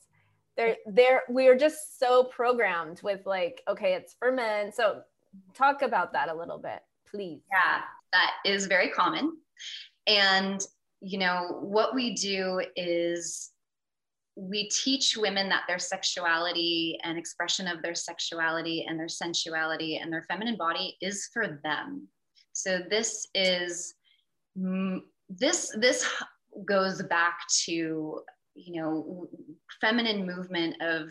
There, 0.58 0.76
there, 0.86 1.24
we 1.30 1.48
are 1.48 1.58
just 1.58 2.00
so 2.00 2.24
programmed 2.24 3.02
with 3.04 3.26
like, 3.26 3.62
okay, 3.68 3.94
it's 3.94 4.16
for 4.18 4.32
men. 4.32 4.72
So 4.72 5.02
talk 5.54 5.82
about 5.82 6.14
that 6.14 6.30
a 6.30 6.34
little 6.34 6.58
bit, 6.58 6.80
please. 7.10 7.42
Yeah, 7.52 7.82
that 8.14 8.32
is 8.46 8.68
very 8.68 8.90
common. 8.90 9.38
And 10.08 10.62
you 11.02 11.20
know, 11.20 11.60
what 11.62 11.94
we 11.94 12.16
do 12.16 12.62
is 12.76 13.52
we 14.36 14.70
teach 14.70 15.16
women 15.16 15.48
that 15.50 15.64
their 15.68 15.80
sexuality 15.80 16.98
and 17.04 17.18
expression 17.18 17.68
of 17.68 17.82
their 17.82 17.96
sexuality 17.96 18.86
and 18.88 19.00
their 19.00 19.08
sensuality 19.08 19.98
and 19.98 20.12
their 20.12 20.24
feminine 20.24 20.58
body 20.58 20.98
is 21.02 21.30
for 21.34 21.60
them. 21.64 22.08
So 22.54 22.80
this 22.90 23.28
is 23.34 23.94
mm, 24.58 25.00
this 25.30 25.76
this 25.80 26.12
goes 26.66 27.02
back 27.04 27.40
to 27.66 28.22
you 28.56 28.82
know 28.82 29.28
feminine 29.82 30.26
movement 30.26 30.76
of 30.82 31.10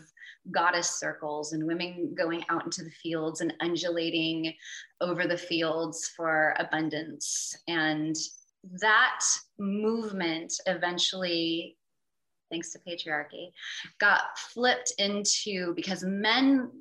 goddess 0.51 0.99
circles 0.99 1.53
and 1.53 1.65
women 1.65 2.13
going 2.15 2.43
out 2.49 2.65
into 2.65 2.83
the 2.83 2.91
fields 2.91 3.41
and 3.41 3.53
undulating 3.61 4.53
over 5.01 5.27
the 5.27 5.37
fields 5.37 6.11
for 6.15 6.55
abundance. 6.59 7.55
And 7.67 8.15
that 8.81 9.21
movement 9.59 10.53
eventually 10.65 11.77
thanks 12.51 12.71
to 12.71 12.79
patriarchy 12.79 13.51
got 13.99 14.37
flipped 14.37 14.93
into 14.97 15.73
because 15.75 16.03
men 16.03 16.71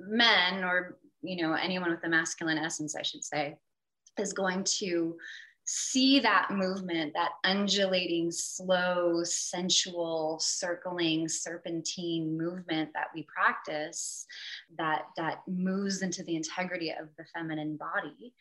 men 0.00 0.64
or 0.64 0.98
you 1.22 1.40
know 1.40 1.54
anyone 1.54 1.90
with 1.90 2.04
a 2.04 2.08
masculine 2.08 2.58
essence 2.58 2.96
i 2.96 3.02
should 3.02 3.24
say 3.24 3.56
is 4.18 4.32
going 4.32 4.64
to 4.64 5.16
see 5.66 6.20
that 6.20 6.48
movement 6.52 7.12
that 7.14 7.32
undulating 7.44 8.30
slow 8.30 9.22
sensual 9.24 10.38
circling 10.40 11.28
serpentine 11.28 12.38
movement 12.38 12.90
that 12.94 13.08
we 13.14 13.24
practice 13.24 14.26
that 14.78 15.02
that 15.16 15.42
moves 15.48 16.02
into 16.02 16.22
the 16.22 16.36
integrity 16.36 16.90
of 16.90 17.08
the 17.18 17.24
feminine 17.34 17.76
body. 17.76 18.32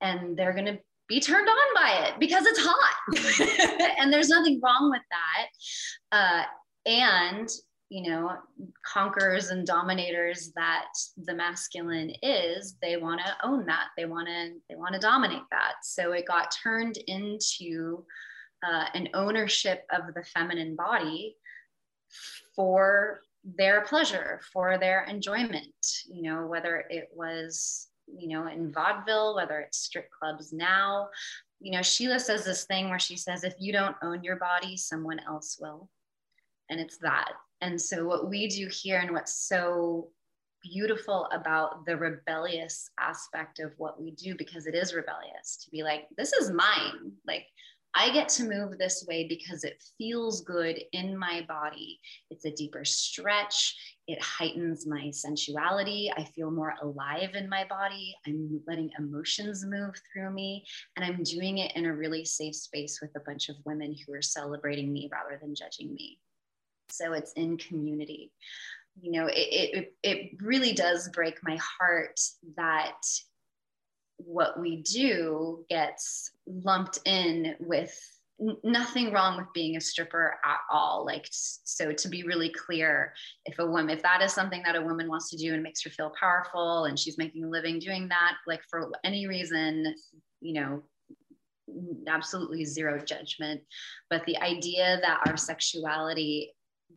And 0.00 0.36
they're 0.36 0.52
going 0.52 0.66
to 0.66 0.78
be 1.08 1.20
turned 1.20 1.48
on 1.48 1.74
by 1.74 2.06
it 2.06 2.20
because 2.20 2.44
it's 2.46 2.60
hot. 2.62 3.88
And 3.98 4.12
there's 4.12 4.28
nothing 4.28 4.60
wrong 4.62 4.90
with 4.90 5.02
that. 5.10 6.16
Uh, 6.16 6.44
and 6.88 7.48
you 7.88 8.10
know 8.10 8.36
conquerors 8.84 9.48
and 9.48 9.66
dominators 9.66 10.52
that 10.54 10.88
the 11.24 11.34
masculine 11.34 12.12
is 12.22 12.76
they 12.82 12.96
want 12.96 13.20
to 13.24 13.46
own 13.46 13.64
that 13.66 13.88
they 13.96 14.04
want 14.04 14.28
to 14.28 14.52
they 14.68 14.74
want 14.74 14.94
to 14.94 15.00
dominate 15.00 15.42
that 15.50 15.74
so 15.82 16.12
it 16.12 16.26
got 16.26 16.54
turned 16.62 16.98
into 17.06 18.04
uh, 18.66 18.84
an 18.94 19.08
ownership 19.14 19.84
of 19.92 20.14
the 20.14 20.22
feminine 20.22 20.76
body 20.76 21.36
for 22.54 23.20
their 23.56 23.82
pleasure 23.82 24.40
for 24.52 24.76
their 24.78 25.04
enjoyment 25.04 26.04
you 26.06 26.22
know 26.22 26.46
whether 26.46 26.84
it 26.90 27.08
was 27.14 27.88
you 28.16 28.28
know, 28.28 28.46
in 28.46 28.72
vaudeville, 28.72 29.34
whether 29.34 29.60
it's 29.60 29.78
strip 29.78 30.10
clubs 30.10 30.52
now. 30.52 31.08
You 31.60 31.72
know, 31.72 31.82
Sheila 31.82 32.20
says 32.20 32.44
this 32.44 32.64
thing 32.64 32.88
where 32.88 32.98
she 32.98 33.16
says, 33.16 33.44
if 33.44 33.54
you 33.58 33.72
don't 33.72 33.96
own 34.02 34.22
your 34.22 34.36
body, 34.36 34.76
someone 34.76 35.20
else 35.20 35.58
will. 35.60 35.88
And 36.70 36.80
it's 36.80 36.98
that. 36.98 37.32
And 37.60 37.80
so, 37.80 38.04
what 38.04 38.28
we 38.28 38.48
do 38.48 38.68
here, 38.70 38.98
and 38.98 39.12
what's 39.12 39.48
so 39.48 40.10
beautiful 40.62 41.28
about 41.32 41.86
the 41.86 41.96
rebellious 41.96 42.90
aspect 42.98 43.58
of 43.60 43.72
what 43.76 44.00
we 44.00 44.12
do, 44.12 44.34
because 44.36 44.66
it 44.66 44.74
is 44.74 44.94
rebellious 44.94 45.56
to 45.64 45.70
be 45.70 45.82
like, 45.82 46.06
this 46.16 46.32
is 46.32 46.50
mine. 46.50 47.12
Like, 47.26 47.46
I 47.94 48.12
get 48.12 48.28
to 48.30 48.44
move 48.44 48.78
this 48.78 49.04
way 49.08 49.26
because 49.26 49.64
it 49.64 49.82
feels 49.96 50.42
good 50.42 50.78
in 50.92 51.16
my 51.16 51.44
body. 51.48 51.98
It's 52.30 52.44
a 52.44 52.52
deeper 52.52 52.84
stretch. 52.84 53.76
It 54.06 54.22
heightens 54.22 54.86
my 54.86 55.10
sensuality. 55.10 56.12
I 56.16 56.24
feel 56.24 56.50
more 56.50 56.74
alive 56.82 57.30
in 57.34 57.48
my 57.48 57.64
body. 57.64 58.14
I'm 58.26 58.60
letting 58.66 58.90
emotions 58.98 59.64
move 59.64 59.94
through 60.12 60.30
me. 60.30 60.64
And 60.96 61.04
I'm 61.04 61.22
doing 61.22 61.58
it 61.58 61.72
in 61.76 61.86
a 61.86 61.94
really 61.94 62.24
safe 62.24 62.54
space 62.54 63.00
with 63.00 63.10
a 63.16 63.24
bunch 63.26 63.48
of 63.48 63.56
women 63.64 63.96
who 64.06 64.12
are 64.12 64.22
celebrating 64.22 64.92
me 64.92 65.08
rather 65.10 65.38
than 65.40 65.54
judging 65.54 65.92
me. 65.94 66.20
So 66.90 67.12
it's 67.12 67.32
in 67.32 67.56
community. 67.58 68.32
You 69.00 69.12
know, 69.12 69.26
it, 69.26 69.34
it, 69.34 69.94
it 70.02 70.42
really 70.42 70.72
does 70.72 71.08
break 71.10 71.38
my 71.42 71.58
heart 71.78 72.18
that 72.56 72.96
what 74.16 74.58
we 74.58 74.82
do 74.82 75.64
gets 75.68 76.32
lumped 76.46 76.98
in 77.04 77.54
with 77.60 77.96
nothing 78.62 79.12
wrong 79.12 79.36
with 79.36 79.52
being 79.52 79.76
a 79.76 79.80
stripper 79.80 80.36
at 80.44 80.58
all 80.70 81.04
like 81.04 81.26
so 81.30 81.92
to 81.92 82.08
be 82.08 82.22
really 82.22 82.50
clear 82.50 83.12
if 83.46 83.58
a 83.58 83.66
woman 83.66 83.90
if 83.90 84.02
that 84.02 84.22
is 84.22 84.32
something 84.32 84.62
that 84.64 84.76
a 84.76 84.82
woman 84.82 85.08
wants 85.08 85.28
to 85.28 85.36
do 85.36 85.52
and 85.54 85.62
makes 85.62 85.82
her 85.82 85.90
feel 85.90 86.12
powerful 86.18 86.84
and 86.84 86.98
she's 86.98 87.18
making 87.18 87.42
a 87.44 87.48
living 87.48 87.80
doing 87.80 88.08
that 88.08 88.34
like 88.46 88.60
for 88.70 88.92
any 89.02 89.26
reason 89.26 89.92
you 90.40 90.52
know 90.52 90.82
absolutely 92.06 92.64
zero 92.64 93.00
judgment 93.04 93.60
but 94.08 94.24
the 94.26 94.36
idea 94.38 95.00
that 95.02 95.20
our 95.26 95.36
sexuality 95.36 96.52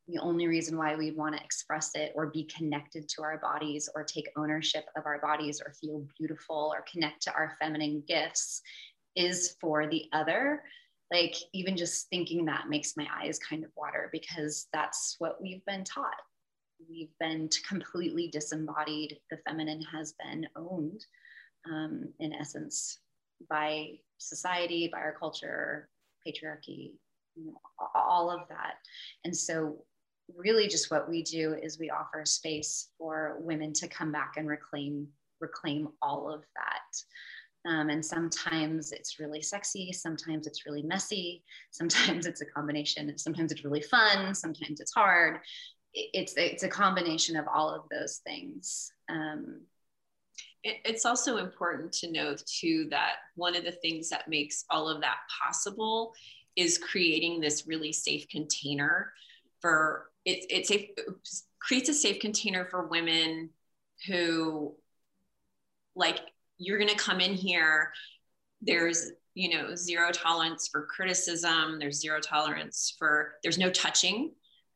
the 0.07 0.19
only 0.19 0.47
reason 0.47 0.77
why 0.77 0.95
we'd 0.95 1.17
want 1.17 1.35
to 1.35 1.43
express 1.43 1.91
it 1.95 2.11
or 2.15 2.27
be 2.27 2.43
connected 2.45 3.07
to 3.09 3.23
our 3.23 3.37
bodies 3.37 3.89
or 3.93 4.03
take 4.03 4.29
ownership 4.37 4.85
of 4.95 5.05
our 5.05 5.19
bodies 5.19 5.61
or 5.65 5.73
feel 5.73 6.05
beautiful 6.17 6.71
or 6.73 6.83
connect 6.91 7.21
to 7.23 7.33
our 7.33 7.55
feminine 7.59 8.03
gifts 8.07 8.61
is 9.15 9.55
for 9.59 9.87
the 9.87 10.05
other. 10.13 10.63
Like 11.11 11.35
even 11.53 11.75
just 11.75 12.07
thinking 12.09 12.45
that 12.45 12.69
makes 12.69 12.95
my 12.95 13.05
eyes 13.21 13.37
kind 13.39 13.63
of 13.63 13.71
water 13.75 14.09
because 14.11 14.67
that's 14.71 15.15
what 15.19 15.41
we've 15.41 15.65
been 15.65 15.83
taught. 15.83 16.21
We've 16.89 17.11
been 17.19 17.49
completely 17.67 18.29
disembodied. 18.29 19.17
The 19.29 19.37
feminine 19.47 19.81
has 19.93 20.13
been 20.23 20.47
owned 20.55 21.05
um, 21.69 22.13
in 22.19 22.33
essence 22.33 22.99
by 23.49 23.99
society 24.17 24.89
by 24.91 24.99
our 24.99 25.15
culture 25.17 25.89
patriarchy 26.25 26.93
all 27.95 28.29
of 28.29 28.47
that. 28.49 28.75
And 29.25 29.35
so 29.35 29.85
really 30.35 30.67
just 30.67 30.91
what 30.91 31.09
we 31.09 31.23
do 31.23 31.55
is 31.61 31.79
we 31.79 31.89
offer 31.89 32.25
space 32.25 32.89
for 32.97 33.37
women 33.39 33.73
to 33.73 33.87
come 33.87 34.11
back 34.11 34.33
and 34.37 34.47
reclaim 34.47 35.07
reclaim 35.39 35.89
all 36.01 36.31
of 36.31 36.43
that. 36.55 37.69
Um, 37.69 37.89
and 37.89 38.03
sometimes 38.03 38.91
it's 38.91 39.19
really 39.19 39.41
sexy 39.41 39.91
sometimes 39.91 40.47
it's 40.47 40.65
really 40.65 40.81
messy 40.81 41.43
sometimes 41.69 42.25
it's 42.25 42.41
a 42.41 42.45
combination 42.45 43.15
sometimes 43.17 43.51
it's 43.51 43.63
really 43.63 43.81
fun 43.81 44.33
sometimes 44.33 44.79
it's 44.79 44.93
hard. 44.93 45.39
It's 45.93 46.33
it's 46.37 46.63
a 46.63 46.69
combination 46.69 47.35
of 47.35 47.45
all 47.53 47.69
of 47.69 47.83
those 47.91 48.21
things. 48.25 48.91
Um, 49.09 49.61
it's 50.63 51.05
also 51.05 51.37
important 51.37 51.91
to 51.91 52.11
know 52.11 52.35
too 52.45 52.87
that 52.91 53.15
one 53.35 53.55
of 53.55 53.65
the 53.65 53.71
things 53.71 54.09
that 54.09 54.27
makes 54.27 54.63
all 54.69 54.87
of 54.87 55.01
that 55.01 55.17
possible 55.43 56.13
is 56.55 56.77
creating 56.77 57.39
this 57.39 57.67
really 57.67 57.91
safe 57.93 58.27
container 58.29 59.13
for 59.61 60.09
it, 60.25 60.45
it's 60.49 60.71
a 60.71 60.93
creates 61.59 61.89
a 61.89 61.93
safe 61.93 62.19
container 62.19 62.65
for 62.65 62.87
women 62.87 63.49
who 64.07 64.75
like 65.95 66.19
you're 66.57 66.77
going 66.77 66.89
to 66.89 66.95
come 66.95 67.19
in 67.19 67.33
here 67.33 67.91
there's 68.61 69.11
you 69.33 69.55
know 69.55 69.75
zero 69.75 70.11
tolerance 70.11 70.67
for 70.67 70.85
criticism 70.85 71.79
there's 71.79 71.99
zero 71.99 72.19
tolerance 72.19 72.95
for 72.97 73.33
there's 73.43 73.57
no 73.57 73.69
touching 73.69 74.31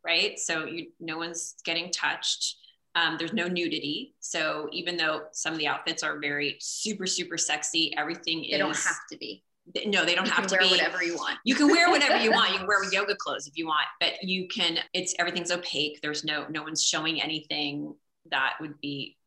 right? 0.05 0.39
So 0.39 0.65
you 0.65 0.88
no 0.99 1.17
one's 1.17 1.55
getting 1.65 1.91
touched. 1.91 2.57
Um, 2.93 3.17
there's 3.17 3.33
no 3.33 3.47
nudity. 3.47 4.15
So 4.21 4.69
even 4.71 4.95
though 4.95 5.23
some 5.33 5.51
of 5.51 5.59
the 5.59 5.67
outfits 5.67 6.03
are 6.03 6.19
very 6.19 6.57
super 6.59 7.07
super 7.07 7.38
sexy 7.38 7.93
everything 7.97 8.41
they 8.41 8.55
is, 8.55 8.59
don't 8.59 8.75
have 8.75 9.07
to 9.11 9.17
be 9.17 9.43
no, 9.86 10.06
they 10.06 10.15
don't 10.15 10.25
you 10.25 10.32
have 10.32 10.47
to 10.47 10.56
wear 10.56 10.62
be 10.62 10.71
whatever 10.71 11.04
you 11.04 11.15
want. 11.15 11.38
You 11.43 11.56
can 11.56 11.67
wear 11.67 11.89
whatever 11.89 12.23
you 12.23 12.32
want. 12.34 12.51
You 12.51 12.60
can 12.60 12.67
wear 12.67 12.84
yoga 12.91 13.15
clothes 13.15 13.47
if 13.47 13.58
you 13.58 13.65
want, 13.65 13.86
but 13.99 14.23
you 14.23 14.47
can. 14.47 14.78
It's 14.93 15.15
everything's 15.19 15.51
opaque. 15.51 16.01
There's 16.01 16.23
no 16.23 16.47
no 16.49 16.63
one's 16.63 16.84
showing 16.84 17.21
anything 17.21 17.95
that 18.32 18.54
would 18.62 18.80
be, 18.80 19.17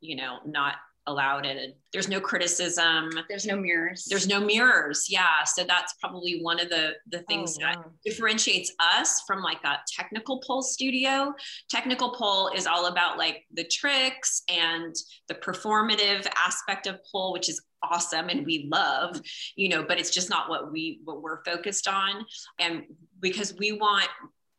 you 0.00 0.16
know, 0.16 0.38
not 0.46 0.76
allowed 1.08 1.46
and 1.46 1.72
there's 1.92 2.08
no 2.08 2.20
criticism 2.20 3.10
there's 3.28 3.46
no 3.46 3.56
mirrors 3.56 4.06
there's 4.10 4.28
no 4.28 4.38
mirrors 4.38 5.06
yeah 5.08 5.42
so 5.42 5.64
that's 5.64 5.94
probably 5.94 6.40
one 6.42 6.60
of 6.60 6.68
the 6.68 6.92
the 7.10 7.20
things 7.20 7.56
oh, 7.60 7.64
wow. 7.64 7.72
that 7.72 7.84
differentiates 8.04 8.72
us 8.78 9.22
from 9.26 9.42
like 9.42 9.62
a 9.64 9.78
technical 9.96 10.38
pole 10.46 10.62
studio 10.62 11.32
technical 11.70 12.10
pole 12.10 12.50
is 12.54 12.66
all 12.66 12.86
about 12.86 13.16
like 13.16 13.44
the 13.54 13.64
tricks 13.64 14.42
and 14.50 14.94
the 15.28 15.34
performative 15.34 16.26
aspect 16.36 16.86
of 16.86 17.00
pole 17.10 17.32
which 17.32 17.48
is 17.48 17.62
awesome 17.82 18.28
and 18.28 18.44
we 18.44 18.68
love 18.72 19.20
you 19.54 19.68
know 19.68 19.84
but 19.84 19.98
it's 19.98 20.10
just 20.10 20.28
not 20.28 20.48
what 20.48 20.72
we 20.72 21.00
what 21.04 21.22
we're 21.22 21.42
focused 21.44 21.88
on. 21.88 22.24
And 22.58 22.84
because 23.20 23.54
we 23.54 23.72
want 23.72 24.08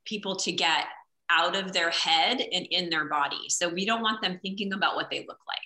people 0.06 0.36
to 0.38 0.52
get 0.52 0.86
out 1.30 1.56
of 1.56 1.74
their 1.74 1.92
head 1.92 2.42
and 2.42 2.66
in 2.72 2.90
their 2.90 3.06
body. 3.06 3.50
So 3.50 3.70
we 3.70 3.86
don't 3.86 4.02
want 4.02 4.22
them 4.22 4.40
thinking 4.42 4.74
about 4.74 4.96
what 4.96 5.10
they 5.12 5.20
look 5.20 5.40
like. 5.48 5.60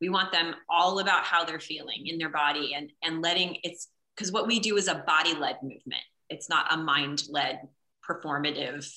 We 0.00 0.08
want 0.08 0.32
them 0.32 0.54
all 0.68 0.98
about 0.98 1.24
how 1.24 1.44
they're 1.44 1.60
feeling 1.60 2.06
in 2.06 2.18
their 2.18 2.30
body 2.30 2.74
and 2.74 2.90
and 3.02 3.22
letting 3.22 3.58
it's 3.62 3.88
because 4.14 4.32
what 4.32 4.46
we 4.46 4.60
do 4.60 4.76
is 4.76 4.88
a 4.88 4.96
body 5.06 5.34
led 5.34 5.56
movement. 5.62 6.02
It's 6.28 6.48
not 6.48 6.72
a 6.72 6.76
mind 6.76 7.24
led 7.28 7.60
performative 8.08 8.88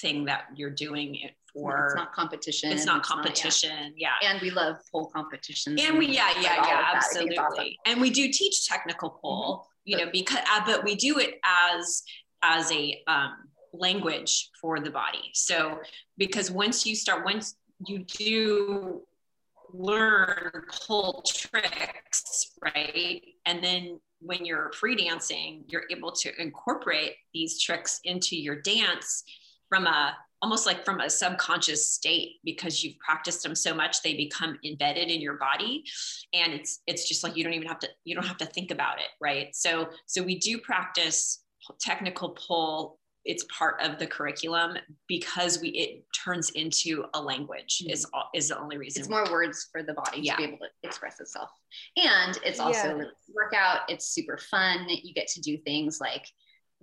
thing 0.00 0.26
that 0.26 0.44
you're 0.54 0.70
doing 0.70 1.18
for 1.52 1.86
it's 1.86 1.94
not 1.94 2.12
competition 2.12 2.70
it's 2.70 2.84
not 2.84 2.98
it's 2.98 3.08
competition 3.08 3.70
not, 3.70 3.92
yeah. 3.96 4.08
yeah. 4.22 4.32
and 4.32 4.40
we 4.40 4.50
love 4.50 4.76
pole 4.90 5.10
competitions 5.14 5.80
and 5.82 5.98
we 5.98 6.06
yeah 6.06 6.30
yeah 6.40 6.56
yeah 6.66 6.92
absolutely 6.94 7.38
awesome. 7.38 7.66
and 7.86 8.00
we 8.00 8.10
do 8.10 8.30
teach 8.30 8.66
technical 8.66 9.10
pole 9.10 9.58
mm-hmm. 9.58 9.66
you 9.84 9.96
know 9.96 10.10
because 10.12 10.38
uh, 10.52 10.60
but 10.64 10.84
we 10.84 10.94
do 10.94 11.18
it 11.18 11.40
as 11.44 12.02
as 12.42 12.70
a 12.72 13.00
um, 13.06 13.34
language 13.72 14.50
for 14.60 14.80
the 14.80 14.90
body 14.90 15.30
so 15.34 15.78
because 16.18 16.50
once 16.50 16.86
you 16.86 16.94
start 16.94 17.24
once 17.24 17.54
you 17.86 18.00
do 18.00 19.02
learn 19.72 20.64
pole 20.86 21.22
tricks, 21.26 22.52
right? 22.62 23.22
And 23.46 23.62
then 23.62 24.00
when 24.20 24.44
you're 24.44 24.72
free 24.72 24.96
dancing, 24.96 25.64
you're 25.68 25.84
able 25.90 26.12
to 26.12 26.30
incorporate 26.40 27.14
these 27.32 27.60
tricks 27.60 28.00
into 28.04 28.36
your 28.36 28.60
dance 28.60 29.24
from 29.68 29.86
a 29.86 30.16
almost 30.42 30.66
like 30.66 30.84
from 30.84 31.00
a 31.00 31.10
subconscious 31.10 31.92
state 31.92 32.36
because 32.44 32.82
you've 32.82 32.98
practiced 32.98 33.42
them 33.42 33.54
so 33.54 33.74
much 33.74 34.02
they 34.02 34.14
become 34.14 34.58
embedded 34.64 35.08
in 35.08 35.20
your 35.20 35.34
body 35.34 35.84
and 36.32 36.52
it's 36.52 36.80
it's 36.86 37.08
just 37.08 37.22
like 37.22 37.36
you 37.36 37.44
don't 37.44 37.52
even 37.52 37.68
have 37.68 37.78
to 37.78 37.88
you 38.04 38.14
don't 38.14 38.26
have 38.26 38.38
to 38.38 38.46
think 38.46 38.70
about 38.70 38.98
it 38.98 39.08
right 39.20 39.54
so 39.54 39.88
so 40.06 40.22
we 40.22 40.38
do 40.38 40.58
practice 40.58 41.44
technical 41.80 42.30
pole 42.30 42.98
it's 43.24 43.44
part 43.56 43.76
of 43.82 43.98
the 43.98 44.06
curriculum 44.06 44.76
because 45.06 45.60
we 45.60 45.68
it 45.70 46.04
turns 46.24 46.50
into 46.50 47.04
a 47.14 47.20
language 47.20 47.82
mm-hmm. 47.82 47.92
is 47.92 48.06
is 48.34 48.48
the 48.48 48.58
only 48.58 48.78
reason. 48.78 49.00
It's 49.00 49.10
more 49.10 49.26
words 49.30 49.68
for 49.70 49.82
the 49.82 49.92
body 49.92 50.20
yeah. 50.22 50.36
to 50.36 50.38
be 50.38 50.44
able 50.44 50.58
to 50.58 50.68
express 50.82 51.20
itself. 51.20 51.50
And 51.96 52.38
it's 52.44 52.60
also 52.60 52.96
yeah. 52.96 53.04
workout. 53.34 53.80
It's 53.88 54.06
super 54.06 54.38
fun. 54.38 54.86
You 54.88 55.12
get 55.12 55.28
to 55.28 55.40
do 55.40 55.58
things 55.58 55.98
like 56.00 56.26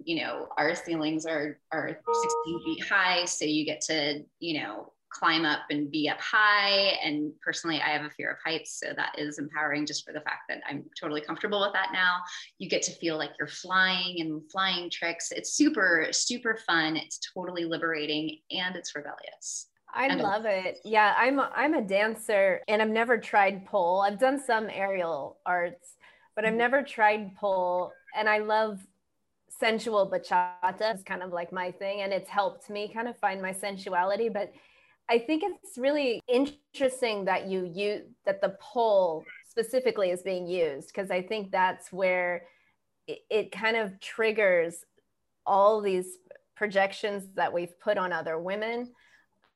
you 0.03 0.21
know 0.21 0.47
our 0.57 0.75
ceilings 0.75 1.25
are 1.25 1.59
are 1.71 1.89
16 1.89 2.63
feet 2.63 2.83
high 2.87 3.25
so 3.25 3.45
you 3.45 3.65
get 3.65 3.81
to 3.81 4.23
you 4.39 4.59
know 4.59 4.91
climb 5.09 5.45
up 5.45 5.61
and 5.69 5.89
be 5.91 6.09
up 6.09 6.19
high. 6.19 6.97
And 7.03 7.31
personally, 7.41 7.81
I 7.81 7.89
have 7.89 8.05
a 8.05 8.09
fear 8.09 8.31
of 8.31 8.37
heights. 8.43 8.79
So 8.79 8.93
that 8.95 9.17
is 9.17 9.39
empowering 9.39 9.85
just 9.85 10.05
for 10.05 10.13
the 10.13 10.21
fact 10.21 10.41
that 10.49 10.61
I'm 10.67 10.85
totally 10.99 11.21
comfortable 11.21 11.61
with 11.61 11.73
that 11.73 11.89
now. 11.93 12.17
You 12.57 12.69
get 12.69 12.81
to 12.83 12.91
feel 12.91 13.17
like 13.17 13.31
you're 13.39 13.47
flying 13.47 14.21
and 14.21 14.41
flying 14.51 14.89
tricks. 14.89 15.31
It's 15.31 15.53
super, 15.53 16.07
super 16.11 16.59
fun. 16.67 16.97
It's 16.97 17.19
totally 17.33 17.65
liberating 17.65 18.39
and 18.51 18.75
it's 18.75 18.95
rebellious. 18.95 19.67
I 19.93 20.13
love 20.13 20.45
it. 20.45 20.79
Yeah, 20.83 21.15
I'm 21.17 21.39
a, 21.39 21.51
I'm 21.55 21.73
a 21.73 21.81
dancer 21.81 22.61
and 22.67 22.81
I've 22.81 22.89
never 22.89 23.17
tried 23.17 23.65
pole. 23.65 24.01
I've 24.01 24.19
done 24.19 24.39
some 24.39 24.67
aerial 24.69 25.37
arts, 25.45 25.95
but 26.35 26.45
I've 26.45 26.49
mm-hmm. 26.49 26.57
never 26.57 26.83
tried 26.83 27.35
pole 27.35 27.91
and 28.15 28.27
I 28.29 28.39
love 28.39 28.85
sensual 29.59 30.09
bachata 30.09 30.95
is 30.95 31.03
kind 31.03 31.23
of 31.23 31.31
like 31.31 31.51
my 31.51 31.71
thing 31.71 32.01
and 32.01 32.13
it's 32.13 32.29
helped 32.29 32.69
me 32.69 32.91
kind 32.93 33.07
of 33.07 33.17
find 33.17 33.41
my 33.41 33.51
sensuality, 33.51 34.29
but 34.29 34.51
I 35.09 35.19
think 35.19 35.43
it's 35.43 35.77
really 35.77 36.21
interesting 36.27 37.25
that 37.25 37.47
you 37.47 37.65
use 37.65 38.03
that 38.25 38.41
the 38.41 38.57
pole 38.59 39.23
specifically 39.47 40.11
is 40.11 40.21
being 40.21 40.47
used 40.47 40.87
because 40.87 41.09
I 41.09 41.21
think 41.21 41.51
that's 41.51 41.91
where 41.91 42.43
it, 43.07 43.19
it 43.29 43.51
kind 43.51 43.77
of 43.77 43.99
triggers 43.99 44.83
all 45.45 45.81
these 45.81 46.17
projections 46.55 47.29
that 47.35 47.53
we've 47.53 47.79
put 47.79 47.97
on 47.97 48.11
other 48.11 48.37
women. 48.37 48.91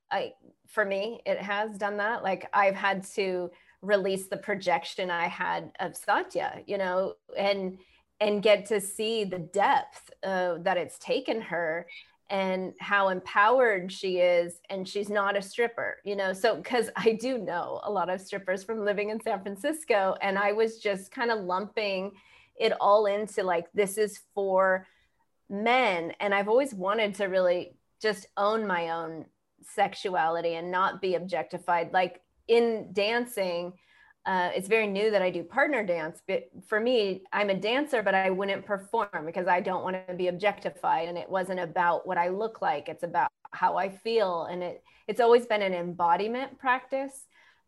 I 0.09 0.33
for 0.67 0.85
me, 0.85 1.19
it 1.25 1.37
has 1.37 1.77
done 1.77 1.97
that. 1.97 2.23
Like 2.23 2.47
I've 2.53 2.75
had 2.75 3.03
to 3.15 3.51
release 3.81 4.27
the 4.27 4.37
projection 4.37 5.11
I 5.11 5.27
had 5.27 5.71
of 5.79 5.97
Satya, 5.97 6.61
you 6.65 6.77
know, 6.77 7.15
and 7.37 7.77
and 8.21 8.41
get 8.41 8.65
to 8.67 8.79
see 8.79 9.25
the 9.25 9.39
depth 9.39 10.11
uh, 10.23 10.55
that 10.59 10.77
it's 10.77 10.97
taken 10.99 11.41
her 11.41 11.85
and 12.29 12.73
how 12.79 13.09
empowered 13.09 13.91
she 13.91 14.19
is 14.19 14.61
and 14.69 14.87
she's 14.87 15.09
not 15.09 15.35
a 15.35 15.41
stripper 15.41 15.97
you 16.05 16.15
know? 16.15 16.31
So 16.31 16.55
because 16.55 16.89
i 16.95 17.11
do 17.11 17.37
know 17.37 17.81
a 17.83 17.91
lot 17.91 18.09
of 18.09 18.21
strippers 18.21 18.63
from 18.63 18.85
living 18.85 19.09
in 19.09 19.21
san 19.21 19.41
francisco 19.41 20.15
and 20.21 20.39
i 20.39 20.53
was 20.53 20.79
just 20.79 21.11
kind 21.11 21.31
of 21.31 21.41
lumping 21.41 22.11
it 22.57 22.71
all 22.79 23.07
into 23.07 23.43
like 23.43 23.67
this 23.73 23.97
is 23.97 24.21
for 24.33 24.87
men 25.49 26.13
and 26.21 26.33
i've 26.33 26.47
always 26.47 26.73
wanted 26.73 27.15
to 27.15 27.25
really 27.25 27.73
just 28.01 28.27
own 28.37 28.65
my 28.65 28.91
own 28.91 29.25
sexuality 29.63 30.55
and 30.55 30.71
not 30.71 31.01
be 31.01 31.15
objectified. 31.15 31.93
Like 31.93 32.21
in 32.47 32.89
dancing 32.93 33.73
uh, 34.25 34.51
it's 34.55 34.67
very 34.67 34.87
new 34.87 35.09
that 35.09 35.21
I 35.21 35.31
do 35.31 35.43
partner 35.43 35.83
dance. 35.83 36.21
But 36.27 36.49
for 36.67 36.79
me, 36.79 37.23
I'm 37.33 37.49
a 37.49 37.55
dancer, 37.55 38.03
but 38.03 38.13
I 38.13 38.29
wouldn't 38.29 38.65
perform 38.65 39.25
because 39.25 39.47
I 39.47 39.61
don't 39.61 39.83
want 39.83 39.97
to 40.07 40.13
be 40.13 40.27
objectified. 40.27 41.09
And 41.09 41.17
it 41.17 41.29
wasn't 41.29 41.59
about 41.59 42.05
what 42.05 42.17
I 42.17 42.29
look 42.29 42.61
like. 42.61 42.87
It's 42.87 43.03
about 43.03 43.31
how 43.51 43.77
I 43.77 43.89
feel. 43.89 44.43
And 44.43 44.61
it 44.61 44.83
it's 45.07 45.19
always 45.19 45.45
been 45.45 45.61
an 45.61 45.73
embodiment 45.73 46.59
practice 46.59 47.25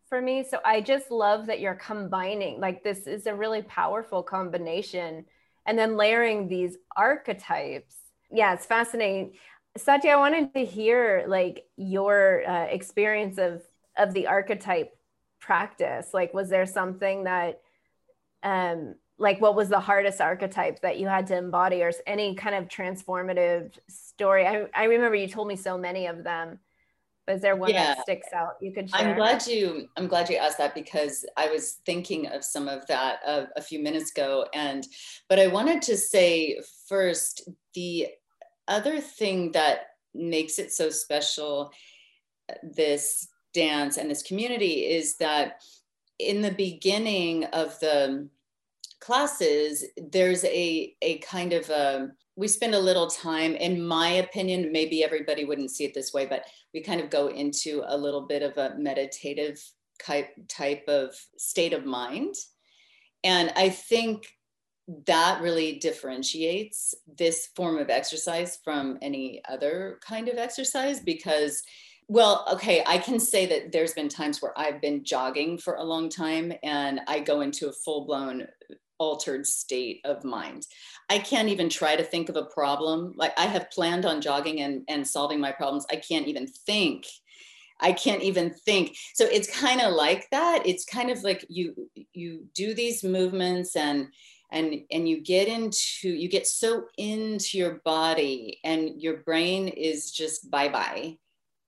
for 0.07 0.21
me. 0.21 0.43
So 0.43 0.59
I 0.63 0.81
just 0.81 1.09
love 1.09 1.47
that 1.47 1.59
you're 1.59 1.73
combining. 1.75 2.59
Like 2.59 2.83
this 2.83 3.07
is 3.07 3.25
a 3.25 3.33
really 3.33 3.63
powerful 3.63 4.21
combination, 4.21 5.25
and 5.65 5.77
then 5.77 5.97
layering 5.97 6.47
these 6.47 6.77
archetypes. 6.95 7.95
Yeah, 8.31 8.53
it's 8.53 8.65
fascinating. 8.65 9.33
Satya, 9.75 10.11
I 10.11 10.15
wanted 10.17 10.53
to 10.53 10.63
hear 10.63 11.25
like 11.27 11.65
your 11.77 12.47
uh, 12.47 12.65
experience 12.65 13.39
of 13.39 13.63
of 13.97 14.13
the 14.13 14.27
archetype 14.27 14.95
practice. 15.43 16.13
Like, 16.13 16.33
was 16.33 16.49
there 16.49 16.65
something 16.65 17.25
that, 17.25 17.61
um, 18.41 18.95
like, 19.17 19.41
what 19.41 19.55
was 19.55 19.69
the 19.69 19.79
hardest 19.79 20.21
archetype 20.21 20.81
that 20.81 20.97
you 20.97 21.07
had 21.07 21.27
to 21.27 21.37
embody, 21.37 21.83
or 21.83 21.91
any 22.07 22.35
kind 22.35 22.55
of 22.55 22.67
transformative 22.67 23.77
story? 23.89 24.47
I 24.47 24.67
I 24.73 24.85
remember 24.85 25.15
you 25.15 25.27
told 25.27 25.47
me 25.47 25.55
so 25.55 25.77
many 25.77 26.07
of 26.07 26.23
them. 26.23 26.59
But 27.25 27.35
is 27.35 27.41
there 27.41 27.55
one 27.55 27.69
yeah. 27.69 27.95
that 27.95 28.01
sticks 28.01 28.27
out 28.33 28.55
you 28.61 28.73
could 28.73 28.89
share? 28.89 28.99
I'm 28.99 29.15
glad 29.15 29.47
you 29.47 29.87
I'm 29.95 30.07
glad 30.07 30.29
you 30.29 30.35
asked 30.37 30.57
that 30.57 30.75
because 30.75 31.25
I 31.37 31.47
was 31.47 31.79
thinking 31.85 32.27
of 32.27 32.43
some 32.43 32.67
of 32.67 32.85
that 32.87 33.19
a, 33.25 33.47
a 33.55 33.61
few 33.61 33.81
minutes 33.81 34.11
ago 34.11 34.45
and 34.53 34.85
but 35.29 35.39
I 35.39 35.47
wanted 35.47 35.81
to 35.83 35.95
say 35.95 36.59
first 36.89 37.47
the 37.75 38.09
other 38.67 38.99
thing 38.99 39.53
that 39.53 39.87
makes 40.13 40.59
it 40.59 40.73
so 40.73 40.89
special 40.89 41.71
this 42.61 43.29
dance 43.53 43.97
and 43.97 44.09
this 44.09 44.23
community 44.23 44.85
is 44.85 45.17
that 45.17 45.61
in 46.19 46.41
the 46.41 46.51
beginning 46.51 47.45
of 47.45 47.79
the 47.79 48.27
classes 48.99 49.83
there's 50.11 50.43
a 50.45 50.95
a 51.01 51.17
kind 51.19 51.51
of 51.53 51.69
a 51.69 52.09
we 52.35 52.47
spend 52.47 52.73
a 52.73 52.79
little 52.79 53.07
time 53.07 53.53
in 53.55 53.85
my 53.85 54.07
opinion 54.07 54.71
maybe 54.71 55.03
everybody 55.03 55.43
wouldn't 55.43 55.71
see 55.71 55.83
it 55.83 55.93
this 55.93 56.13
way 56.13 56.25
but 56.25 56.45
we 56.73 56.81
kind 56.81 57.01
of 57.01 57.09
go 57.09 57.27
into 57.27 57.83
a 57.87 57.97
little 57.97 58.21
bit 58.21 58.41
of 58.41 58.57
a 58.57 58.75
meditative 58.77 59.61
type 60.01 60.29
type 60.47 60.83
of 60.87 61.15
state 61.37 61.73
of 61.73 61.85
mind. 61.85 62.35
And 63.23 63.51
i 63.55 63.69
think 63.69 64.27
that 65.07 65.41
really 65.41 65.79
differentiates 65.79 66.93
this 67.17 67.47
form 67.55 67.77
of 67.77 67.89
exercise 67.89 68.59
from 68.63 68.97
any 69.01 69.41
other 69.47 69.99
kind 70.05 70.27
of 70.27 70.37
exercise 70.37 70.99
because 70.99 71.63
well 72.07 72.45
okay 72.51 72.83
i 72.87 72.97
can 72.97 73.19
say 73.19 73.45
that 73.45 73.71
there's 73.71 73.93
been 73.93 74.09
times 74.09 74.41
where 74.41 74.57
i've 74.57 74.81
been 74.81 75.03
jogging 75.03 75.57
for 75.57 75.75
a 75.75 75.83
long 75.83 76.09
time 76.09 76.51
and 76.63 76.99
i 77.07 77.19
go 77.19 77.41
into 77.41 77.69
a 77.69 77.73
full-blown 77.73 78.47
altered 78.99 79.45
state 79.45 79.99
of 80.05 80.23
mind. 80.23 80.65
I 81.09 81.19
can't 81.19 81.49
even 81.49 81.67
try 81.67 81.95
to 81.95 82.03
think 82.03 82.29
of 82.29 82.37
a 82.37 82.45
problem. 82.45 83.13
Like 83.17 83.33
i 83.37 83.45
have 83.45 83.71
planned 83.71 84.05
on 84.05 84.21
jogging 84.21 84.61
and, 84.61 84.83
and 84.87 85.05
solving 85.05 85.39
my 85.39 85.51
problems. 85.51 85.85
I 85.91 85.97
can't 85.97 86.27
even 86.27 86.47
think. 86.47 87.05
I 87.81 87.91
can't 87.91 88.21
even 88.21 88.53
think. 88.53 88.95
So 89.13 89.25
it's 89.25 89.59
kind 89.59 89.81
of 89.81 89.93
like 89.93 90.29
that. 90.31 90.65
It's 90.65 90.85
kind 90.85 91.09
of 91.09 91.21
like 91.23 91.45
you 91.49 91.89
you 92.13 92.45
do 92.53 92.73
these 92.73 93.03
movements 93.03 93.75
and 93.75 94.07
and 94.51 94.75
and 94.89 95.09
you 95.09 95.21
get 95.21 95.47
into 95.47 96.09
you 96.09 96.29
get 96.29 96.47
so 96.47 96.85
into 96.97 97.57
your 97.57 97.81
body 97.83 98.59
and 98.63 99.01
your 99.01 99.17
brain 99.17 99.67
is 99.67 100.11
just 100.11 100.49
bye 100.49 100.69
bye 100.69 101.17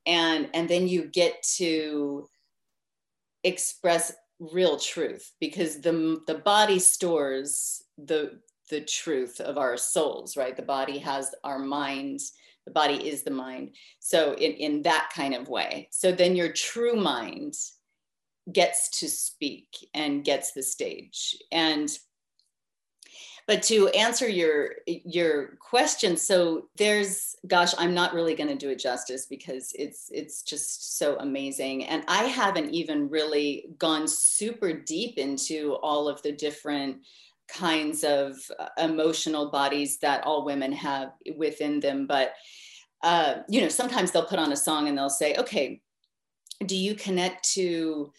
and 0.06 0.50
and 0.54 0.70
then 0.70 0.88
you 0.88 1.06
get 1.06 1.42
to 1.58 2.28
express 3.44 4.14
real 4.40 4.78
truth 4.78 5.32
because 5.40 5.82
the 5.82 6.22
the 6.28 6.36
body 6.36 6.80
stores 6.80 7.84
the 7.98 8.40
the 8.70 8.82
truth 8.82 9.40
of 9.40 9.58
our 9.58 9.78
souls 9.78 10.36
right? 10.36 10.56
The 10.56 10.64
body 10.64 10.98
has 11.00 11.34
our 11.44 11.60
mind. 11.60 12.20
The 12.66 12.72
body 12.72 13.08
is 13.08 13.24
the 13.24 13.32
mind. 13.32 13.76
So 14.00 14.34
in 14.34 14.54
in 14.54 14.82
that 14.84 15.12
kind 15.16 15.34
of 15.36 15.48
way. 15.48 15.88
So 15.92 16.12
then 16.12 16.36
your 16.36 16.52
true 16.52 16.96
mind 16.96 17.54
gets 18.52 19.00
to 19.00 19.10
speak 19.10 19.68
and 19.94 20.24
gets 20.24 20.52
the 20.52 20.64
stage. 20.64 21.36
And 21.52 21.90
but 23.48 23.62
to 23.64 23.88
answer 23.90 24.28
your 24.28 24.76
your 24.88 25.58
question 25.58 26.18
so 26.18 26.68
there's 26.78 27.36
gosh 27.48 27.74
i'm 27.78 27.94
not 27.94 28.14
really 28.14 28.36
going 28.36 28.50
to 28.50 28.56
do 28.56 28.70
it 28.70 28.80
justice 28.80 29.26
because 29.26 29.72
it's 29.78 30.10
it's 30.12 30.42
just 30.42 30.98
so 30.98 31.18
amazing. 31.20 31.86
And 31.86 32.04
i 32.08 32.24
haven't 32.24 32.72
even 32.72 33.10
really 33.10 33.68
gone 33.78 34.08
super 34.08 34.74
deep 34.74 35.18
into 35.18 35.76
all 35.76 36.08
of 36.08 36.22
the 36.22 36.32
different 36.32 36.98
kinds 37.48 38.04
of 38.04 38.36
uh, 38.60 38.68
emotional 38.80 39.52
bodies 39.52 39.98
that 40.00 40.24
all 40.24 40.46
women 40.46 40.72
have 40.72 41.12
within 41.38 41.80
them. 41.80 42.08
But 42.08 42.34
uh, 43.04 43.36
you 43.48 43.62
know 43.62 43.70
sometimes 43.70 44.12
they'll 44.12 44.26
put 44.26 44.40
on 44.40 44.52
a 44.52 44.58
song 44.58 44.88
and 44.88 44.98
they'll 44.98 45.10
say 45.10 45.36
okay 45.36 45.82
do 46.66 46.76
you 46.76 46.96
connect 46.96 47.48
to 47.54 48.12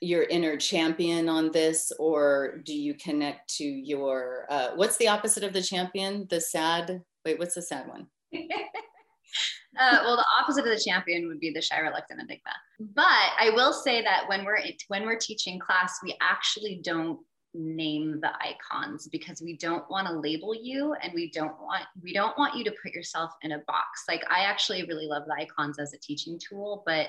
your 0.00 0.24
inner 0.24 0.56
champion 0.56 1.28
on 1.28 1.50
this 1.52 1.92
or 1.98 2.60
do 2.64 2.74
you 2.74 2.94
connect 2.94 3.48
to 3.56 3.64
your 3.64 4.46
uh, 4.50 4.70
what's 4.74 4.96
the 4.98 5.08
opposite 5.08 5.44
of 5.44 5.52
the 5.52 5.62
champion? 5.62 6.26
The 6.30 6.40
sad 6.40 7.02
wait 7.24 7.38
what's 7.38 7.54
the 7.54 7.62
sad 7.62 7.88
one? 7.88 8.06
Uh, 9.76 9.98
well 10.04 10.16
the 10.16 10.24
opposite 10.40 10.64
of 10.64 10.70
the 10.70 10.84
champion 10.88 11.26
would 11.26 11.40
be 11.40 11.50
the 11.50 11.60
shy 11.60 11.80
reluctant 11.80 12.20
enigma. 12.20 12.52
But 12.78 13.32
i 13.40 13.50
will 13.54 13.72
say 13.72 14.02
that 14.02 14.28
when 14.28 14.44
we're 14.44 14.58
when 14.86 15.04
we're 15.04 15.18
teaching 15.18 15.58
class 15.58 15.98
we 16.00 16.16
actually 16.20 16.80
don't 16.84 17.18
name 17.54 18.20
the 18.20 18.30
icons 18.40 19.08
because 19.08 19.42
we 19.42 19.56
don't 19.56 19.88
want 19.90 20.06
to 20.06 20.18
label 20.18 20.54
you 20.54 20.94
and 21.02 21.12
we 21.12 21.28
don't 21.30 21.60
want 21.60 21.82
we 22.02 22.12
don't 22.12 22.38
want 22.38 22.54
you 22.54 22.62
to 22.62 22.74
put 22.82 22.92
yourself 22.92 23.32
in 23.42 23.50
a 23.50 23.58
box. 23.66 24.04
Like 24.08 24.22
i 24.30 24.44
actually 24.44 24.84
really 24.84 25.06
love 25.06 25.24
the 25.26 25.34
icons 25.34 25.80
as 25.80 25.92
a 25.92 25.98
teaching 25.98 26.38
tool 26.38 26.84
but 26.86 27.08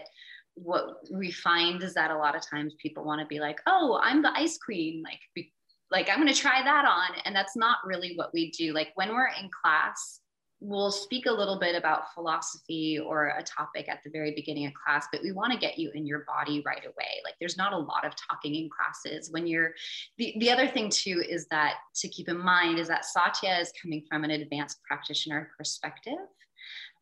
what 0.55 0.97
we 1.11 1.31
find 1.31 1.83
is 1.83 1.93
that 1.93 2.11
a 2.11 2.17
lot 2.17 2.35
of 2.35 2.41
times 2.41 2.75
people 2.81 3.03
want 3.03 3.21
to 3.21 3.27
be 3.27 3.39
like, 3.39 3.59
oh, 3.67 3.99
I'm 4.01 4.21
the 4.21 4.35
ice 4.35 4.57
queen, 4.57 5.03
like, 5.03 5.19
be, 5.35 5.51
like 5.91 6.09
I'm 6.09 6.21
going 6.21 6.33
to 6.33 6.39
try 6.39 6.61
that 6.63 6.85
on, 6.85 7.19
and 7.25 7.35
that's 7.35 7.55
not 7.55 7.77
really 7.85 8.13
what 8.15 8.33
we 8.33 8.51
do. 8.51 8.73
Like 8.73 8.89
when 8.95 9.09
we're 9.09 9.27
in 9.27 9.49
class, 9.61 10.21
we'll 10.61 10.91
speak 10.91 11.25
a 11.25 11.31
little 11.31 11.59
bit 11.59 11.75
about 11.75 12.13
philosophy 12.13 12.97
or 12.97 13.27
a 13.27 13.43
topic 13.43 13.87
at 13.89 13.99
the 14.03 14.09
very 14.09 14.31
beginning 14.31 14.65
of 14.65 14.73
class, 14.73 15.07
but 15.11 15.21
we 15.21 15.31
want 15.31 15.51
to 15.51 15.59
get 15.59 15.77
you 15.77 15.91
in 15.93 16.05
your 16.05 16.25
body 16.25 16.63
right 16.65 16.85
away. 16.85 17.21
Like 17.23 17.35
there's 17.39 17.57
not 17.57 17.73
a 17.73 17.77
lot 17.77 18.05
of 18.05 18.13
talking 18.29 18.55
in 18.55 18.69
classes 18.69 19.29
when 19.31 19.45
you're 19.45 19.71
the, 20.17 20.33
the 20.39 20.49
other 20.49 20.67
thing 20.67 20.89
too 20.89 21.23
is 21.27 21.45
that 21.47 21.75
to 21.95 22.07
keep 22.07 22.29
in 22.29 22.37
mind 22.37 22.79
is 22.79 22.87
that 22.87 23.05
Satya 23.05 23.59
is 23.59 23.71
coming 23.81 24.03
from 24.09 24.23
an 24.23 24.31
advanced 24.31 24.81
practitioner 24.87 25.51
perspective. 25.57 26.13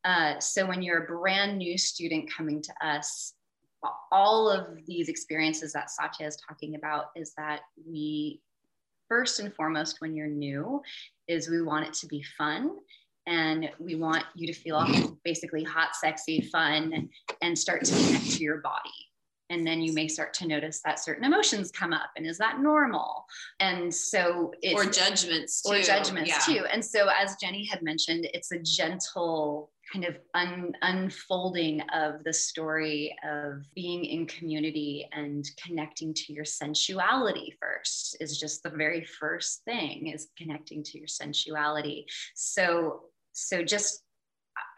Uh, 0.04 0.40
so 0.40 0.66
when 0.66 0.82
you're 0.82 1.04
a 1.04 1.08
brand 1.08 1.58
new 1.58 1.78
student 1.78 2.30
coming 2.36 2.62
to 2.62 2.74
us, 2.86 3.34
all 4.12 4.50
of 4.50 4.86
these 4.86 5.10
experiences 5.10 5.74
that 5.74 5.90
Satya 5.90 6.28
is 6.28 6.38
talking 6.38 6.76
about 6.76 7.08
is 7.16 7.34
that 7.38 7.62
we, 7.86 8.42
first 9.10 9.40
and 9.40 9.54
foremost, 9.54 9.98
when 10.00 10.16
you're 10.16 10.28
new, 10.28 10.82
is 11.28 11.50
we 11.50 11.62
want 11.62 11.88
it 11.88 11.94
to 11.94 12.08
be 12.08 12.24
fun 12.38 12.78
and 13.26 13.70
we 13.80 13.96
want 13.96 14.24
you 14.36 14.48
to 14.48 14.54
feel 14.54 15.18
basically 15.24 15.64
hot, 15.64 15.96
sexy, 15.96 16.42
fun, 16.52 17.10
and 17.42 17.58
start 17.58 17.84
to 17.86 17.94
connect 17.94 18.32
to 18.32 18.44
your 18.44 18.58
body. 18.58 18.90
And 19.50 19.68
then 19.68 19.82
you 19.82 19.94
may 19.94 20.08
start 20.08 20.34
to 20.36 20.48
notice 20.48 20.82
that 20.84 21.00
certain 21.00 21.24
emotions 21.26 21.70
come 21.72 21.94
up, 21.94 22.10
and 22.16 22.26
is 22.26 22.38
that 22.40 22.60
normal? 22.60 23.26
And 23.60 23.94
so, 23.94 24.54
it's, 24.62 24.74
or 24.74 24.90
judgments, 24.90 25.62
too. 25.62 25.74
or 25.74 25.82
judgments 25.82 26.30
yeah. 26.30 26.40
too. 26.40 26.66
And 26.66 26.84
so, 26.84 27.08
as 27.10 27.36
Jenny 27.36 27.66
had 27.66 27.84
mentioned, 27.84 28.28
it's 28.34 28.52
a 28.52 28.60
gentle 28.60 29.70
kind 29.94 30.06
of 30.06 30.18
un- 30.34 30.74
unfolding 30.82 31.82
of 31.94 32.24
the 32.24 32.34
story 32.34 33.16
of 33.24 33.64
being 33.76 34.04
in 34.04 34.26
community 34.26 35.08
and 35.14 35.46
connecting 35.64 36.14
to 36.14 36.34
your 36.34 36.46
sensuality 36.46 37.54
first 37.62 38.18
is 38.20 38.40
just 38.40 38.64
the 38.64 38.70
very 38.70 39.04
first 39.04 39.64
thing 39.66 40.08
is 40.08 40.30
connecting 40.38 40.84
to 40.84 40.98
your 40.98 41.08
sensuality. 41.08 42.06
So 42.34 43.04
so 43.34 43.64
just 43.64 44.03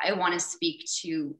I 0.03 0.13
want 0.13 0.33
to 0.33 0.39
speak 0.39 0.85
to 1.01 1.35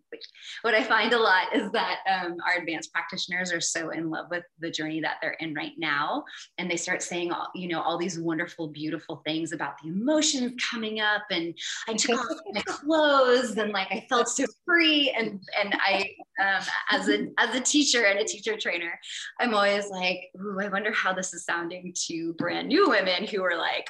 what 0.61 0.73
I 0.73 0.83
find 0.83 1.13
a 1.13 1.19
lot 1.19 1.53
is 1.53 1.71
that 1.71 1.99
um, 2.09 2.37
our 2.45 2.59
advanced 2.59 2.91
practitioners 2.91 3.51
are 3.51 3.61
so 3.61 3.91
in 3.91 4.09
love 4.09 4.27
with 4.31 4.43
the 4.59 4.71
journey 4.71 5.01
that 5.01 5.17
they're 5.21 5.37
in 5.39 5.53
right 5.53 5.73
now, 5.77 6.23
and 6.57 6.69
they 6.69 6.77
start 6.77 7.03
saying, 7.03 7.31
all, 7.31 7.49
you 7.53 7.67
know, 7.67 7.81
all 7.81 7.97
these 7.97 8.19
wonderful, 8.19 8.67
beautiful 8.67 9.21
things 9.25 9.51
about 9.51 9.75
the 9.81 9.89
emotions 9.89 10.53
coming 10.71 10.99
up, 10.99 11.23
and 11.31 11.53
I 11.87 11.93
took 11.93 12.19
off 12.19 12.37
my 12.51 12.61
clothes, 12.61 13.57
and 13.57 13.71
like 13.71 13.87
I 13.91 14.05
felt 14.09 14.29
so 14.29 14.45
free, 14.65 15.13
and 15.17 15.39
and 15.59 15.75
I, 15.85 16.09
um, 16.41 16.63
as 16.91 17.09
a 17.09 17.27
as 17.37 17.55
a 17.55 17.61
teacher 17.61 18.05
and 18.05 18.19
a 18.19 18.25
teacher 18.25 18.57
trainer, 18.57 18.99
I'm 19.39 19.53
always 19.53 19.89
like, 19.89 20.31
ooh, 20.39 20.59
I 20.59 20.69
wonder 20.69 20.91
how 20.91 21.13
this 21.13 21.33
is 21.33 21.45
sounding 21.45 21.93
to 22.07 22.33
brand 22.33 22.69
new 22.69 22.89
women 22.89 23.25
who 23.25 23.43
are 23.43 23.57
like. 23.57 23.89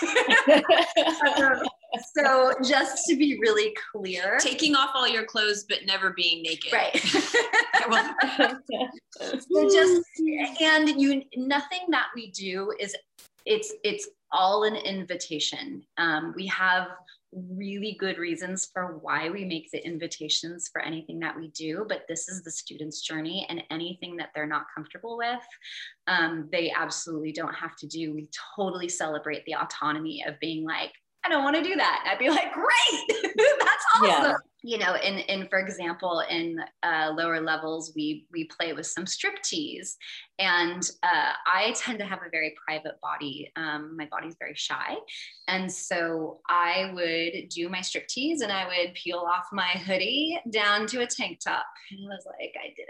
so 2.14 2.52
just 2.64 3.06
to 3.06 3.16
be 3.16 3.38
really 3.40 3.74
clear. 3.92 4.38
Taking 4.40 4.74
off 4.74 4.90
all 4.94 5.08
your 5.08 5.24
clothes 5.24 5.64
but 5.68 5.78
never 5.86 6.10
being 6.10 6.42
naked. 6.42 6.72
Right. 6.72 6.94
So 9.20 9.68
just 9.68 10.02
and 10.60 11.00
you 11.00 11.22
nothing 11.36 11.80
that 11.88 12.08
we 12.14 12.30
do 12.30 12.72
is 12.78 12.94
it's 13.46 13.72
it's 13.82 14.08
all 14.30 14.64
an 14.64 14.76
invitation. 14.76 15.82
Um, 15.96 16.34
we 16.36 16.46
have 16.46 16.88
really 17.32 17.96
good 17.98 18.18
reasons 18.18 18.68
for 18.72 18.98
why 18.98 19.28
we 19.30 19.44
make 19.44 19.70
the 19.72 19.84
invitations 19.84 20.68
for 20.72 20.80
anything 20.80 21.18
that 21.18 21.36
we 21.36 21.48
do 21.48 21.84
but 21.86 22.04
this 22.08 22.26
is 22.26 22.42
the 22.42 22.50
student's 22.50 23.02
journey 23.02 23.44
and 23.50 23.62
anything 23.70 24.16
that 24.16 24.30
they're 24.34 24.46
not 24.46 24.64
comfortable 24.74 25.18
with 25.18 25.44
um, 26.08 26.48
they 26.50 26.72
absolutely 26.74 27.32
don't 27.32 27.54
have 27.54 27.76
to 27.76 27.86
do. 27.86 28.14
We 28.14 28.28
totally 28.56 28.88
celebrate 28.88 29.44
the 29.44 29.56
autonomy 29.56 30.24
of 30.26 30.40
being 30.40 30.64
like 30.64 30.92
I 31.24 31.28
don't 31.28 31.44
want 31.44 31.56
to 31.56 31.62
do 31.62 31.74
that. 31.76 32.04
I'd 32.10 32.18
be 32.18 32.30
like, 32.30 32.52
great, 32.52 33.22
that's 33.36 33.84
awesome. 33.96 34.04
Yeah. 34.04 34.34
You 34.62 34.78
know, 34.78 34.96
in 34.96 35.18
in 35.20 35.46
for 35.48 35.60
example, 35.60 36.24
in 36.28 36.58
uh, 36.82 37.12
lower 37.16 37.40
levels, 37.40 37.92
we 37.94 38.26
we 38.32 38.44
play 38.44 38.72
with 38.72 38.86
some 38.86 39.04
striptease, 39.04 39.94
and 40.40 40.82
uh, 41.04 41.32
I 41.46 41.74
tend 41.76 42.00
to 42.00 42.04
have 42.04 42.18
a 42.26 42.30
very 42.30 42.56
private 42.66 43.00
body. 43.00 43.52
Um, 43.54 43.96
my 43.96 44.08
body's 44.10 44.34
very 44.38 44.56
shy, 44.56 44.96
and 45.46 45.70
so 45.70 46.40
I 46.48 46.90
would 46.92 47.50
do 47.50 47.68
my 47.68 47.78
striptease, 47.78 48.42
and 48.42 48.50
I 48.50 48.66
would 48.66 48.94
peel 48.94 49.18
off 49.18 49.46
my 49.52 49.70
hoodie 49.70 50.40
down 50.50 50.88
to 50.88 51.02
a 51.02 51.06
tank 51.06 51.38
top, 51.38 51.66
and 51.92 52.00
I 52.00 52.16
was 52.16 52.26
like, 52.26 52.54
I 52.58 52.74
did 52.74 52.88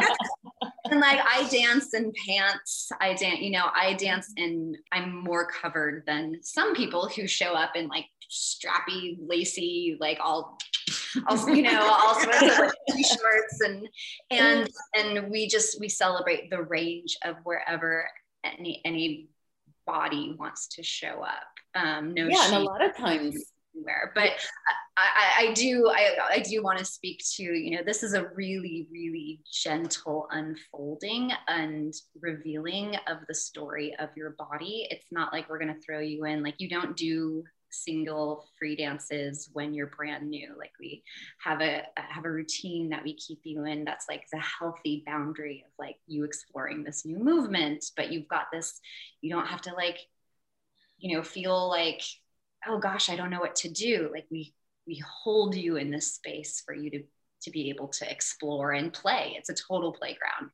it. 0.00 0.42
and 0.90 1.00
like 1.00 1.20
I 1.20 1.48
dance 1.48 1.94
in 1.94 2.12
pants. 2.26 2.90
I 3.00 3.14
dance, 3.14 3.40
you 3.40 3.50
know, 3.50 3.66
I 3.74 3.94
dance 3.94 4.32
in, 4.36 4.76
I'm 4.92 5.22
more 5.22 5.46
covered 5.46 6.04
than 6.06 6.38
some 6.42 6.74
people 6.74 7.08
who 7.08 7.26
show 7.26 7.52
up 7.52 7.76
in 7.76 7.88
like 7.88 8.06
strappy, 8.30 9.18
lacy, 9.20 9.96
like 10.00 10.18
all, 10.20 10.58
all 11.26 11.48
you 11.48 11.62
know, 11.62 11.80
all 11.82 12.14
sorts 12.20 12.42
of 12.42 12.58
like 12.58 12.72
t-shirts 12.90 13.60
and 13.64 13.88
and 14.30 14.68
and 14.94 15.30
we 15.30 15.48
just 15.48 15.80
we 15.80 15.88
celebrate 15.88 16.50
the 16.50 16.62
range 16.62 17.16
of 17.24 17.36
wherever 17.44 18.08
any 18.44 18.80
any 18.84 19.28
body 19.86 20.36
wants 20.38 20.68
to 20.68 20.82
show 20.82 21.22
up. 21.22 21.46
Um, 21.74 22.14
no, 22.14 22.28
yeah, 22.28 22.46
and 22.46 22.56
a 22.56 22.60
lot 22.60 22.84
of 22.84 22.96
times 22.96 23.52
anywhere. 23.78 24.12
But 24.14 24.30
I, 24.96 25.48
I, 25.48 25.52
do 25.52 25.88
I, 25.88 26.16
I 26.30 26.38
do 26.40 26.62
want 26.62 26.78
to 26.78 26.84
speak 26.84 27.22
to 27.36 27.42
you 27.42 27.76
know 27.76 27.82
this 27.84 28.02
is 28.02 28.14
a 28.14 28.28
really 28.34 28.88
really 28.90 29.40
gentle 29.50 30.26
unfolding 30.30 31.30
and 31.46 31.94
revealing 32.20 32.96
of 33.06 33.18
the 33.28 33.34
story 33.34 33.94
of 33.98 34.08
your 34.16 34.30
body. 34.30 34.86
It's 34.90 35.06
not 35.10 35.32
like 35.32 35.48
we're 35.48 35.58
gonna 35.58 35.76
throw 35.84 36.00
you 36.00 36.24
in 36.24 36.42
like 36.42 36.56
you 36.58 36.68
don't 36.68 36.96
do 36.96 37.44
single 37.70 38.46
free 38.58 38.74
dances 38.74 39.50
when 39.52 39.74
you're 39.74 39.92
brand 39.94 40.26
new 40.26 40.54
like 40.58 40.70
we 40.80 41.02
have 41.38 41.60
a 41.60 41.82
have 41.96 42.24
a 42.24 42.30
routine 42.30 42.88
that 42.88 43.04
we 43.04 43.12
keep 43.12 43.40
you 43.44 43.66
in 43.66 43.84
that's 43.84 44.06
like 44.08 44.24
the 44.32 44.38
healthy 44.38 45.02
boundary 45.06 45.62
of 45.66 45.72
like 45.78 45.96
you 46.06 46.24
exploring 46.24 46.82
this 46.82 47.04
new 47.04 47.18
movement 47.18 47.84
but 47.94 48.10
you've 48.10 48.26
got 48.26 48.46
this 48.50 48.80
you 49.20 49.28
don't 49.28 49.48
have 49.48 49.60
to 49.60 49.74
like 49.74 49.98
you 50.96 51.14
know 51.14 51.22
feel 51.22 51.68
like 51.68 52.00
oh 52.68 52.78
gosh, 52.78 53.10
I 53.10 53.16
don't 53.16 53.30
know 53.30 53.40
what 53.40 53.56
to 53.56 53.68
do. 53.68 54.10
Like 54.12 54.26
we 54.30 54.54
we 54.86 55.02
hold 55.22 55.54
you 55.54 55.76
in 55.76 55.90
this 55.90 56.14
space 56.14 56.62
for 56.64 56.74
you 56.74 56.90
to 56.90 57.02
to 57.40 57.50
be 57.50 57.68
able 57.70 57.88
to 57.88 58.10
explore 58.10 58.72
and 58.72 58.92
play. 58.92 59.34
It's 59.38 59.48
a 59.48 59.54
total 59.54 59.92
playground. 59.92 60.50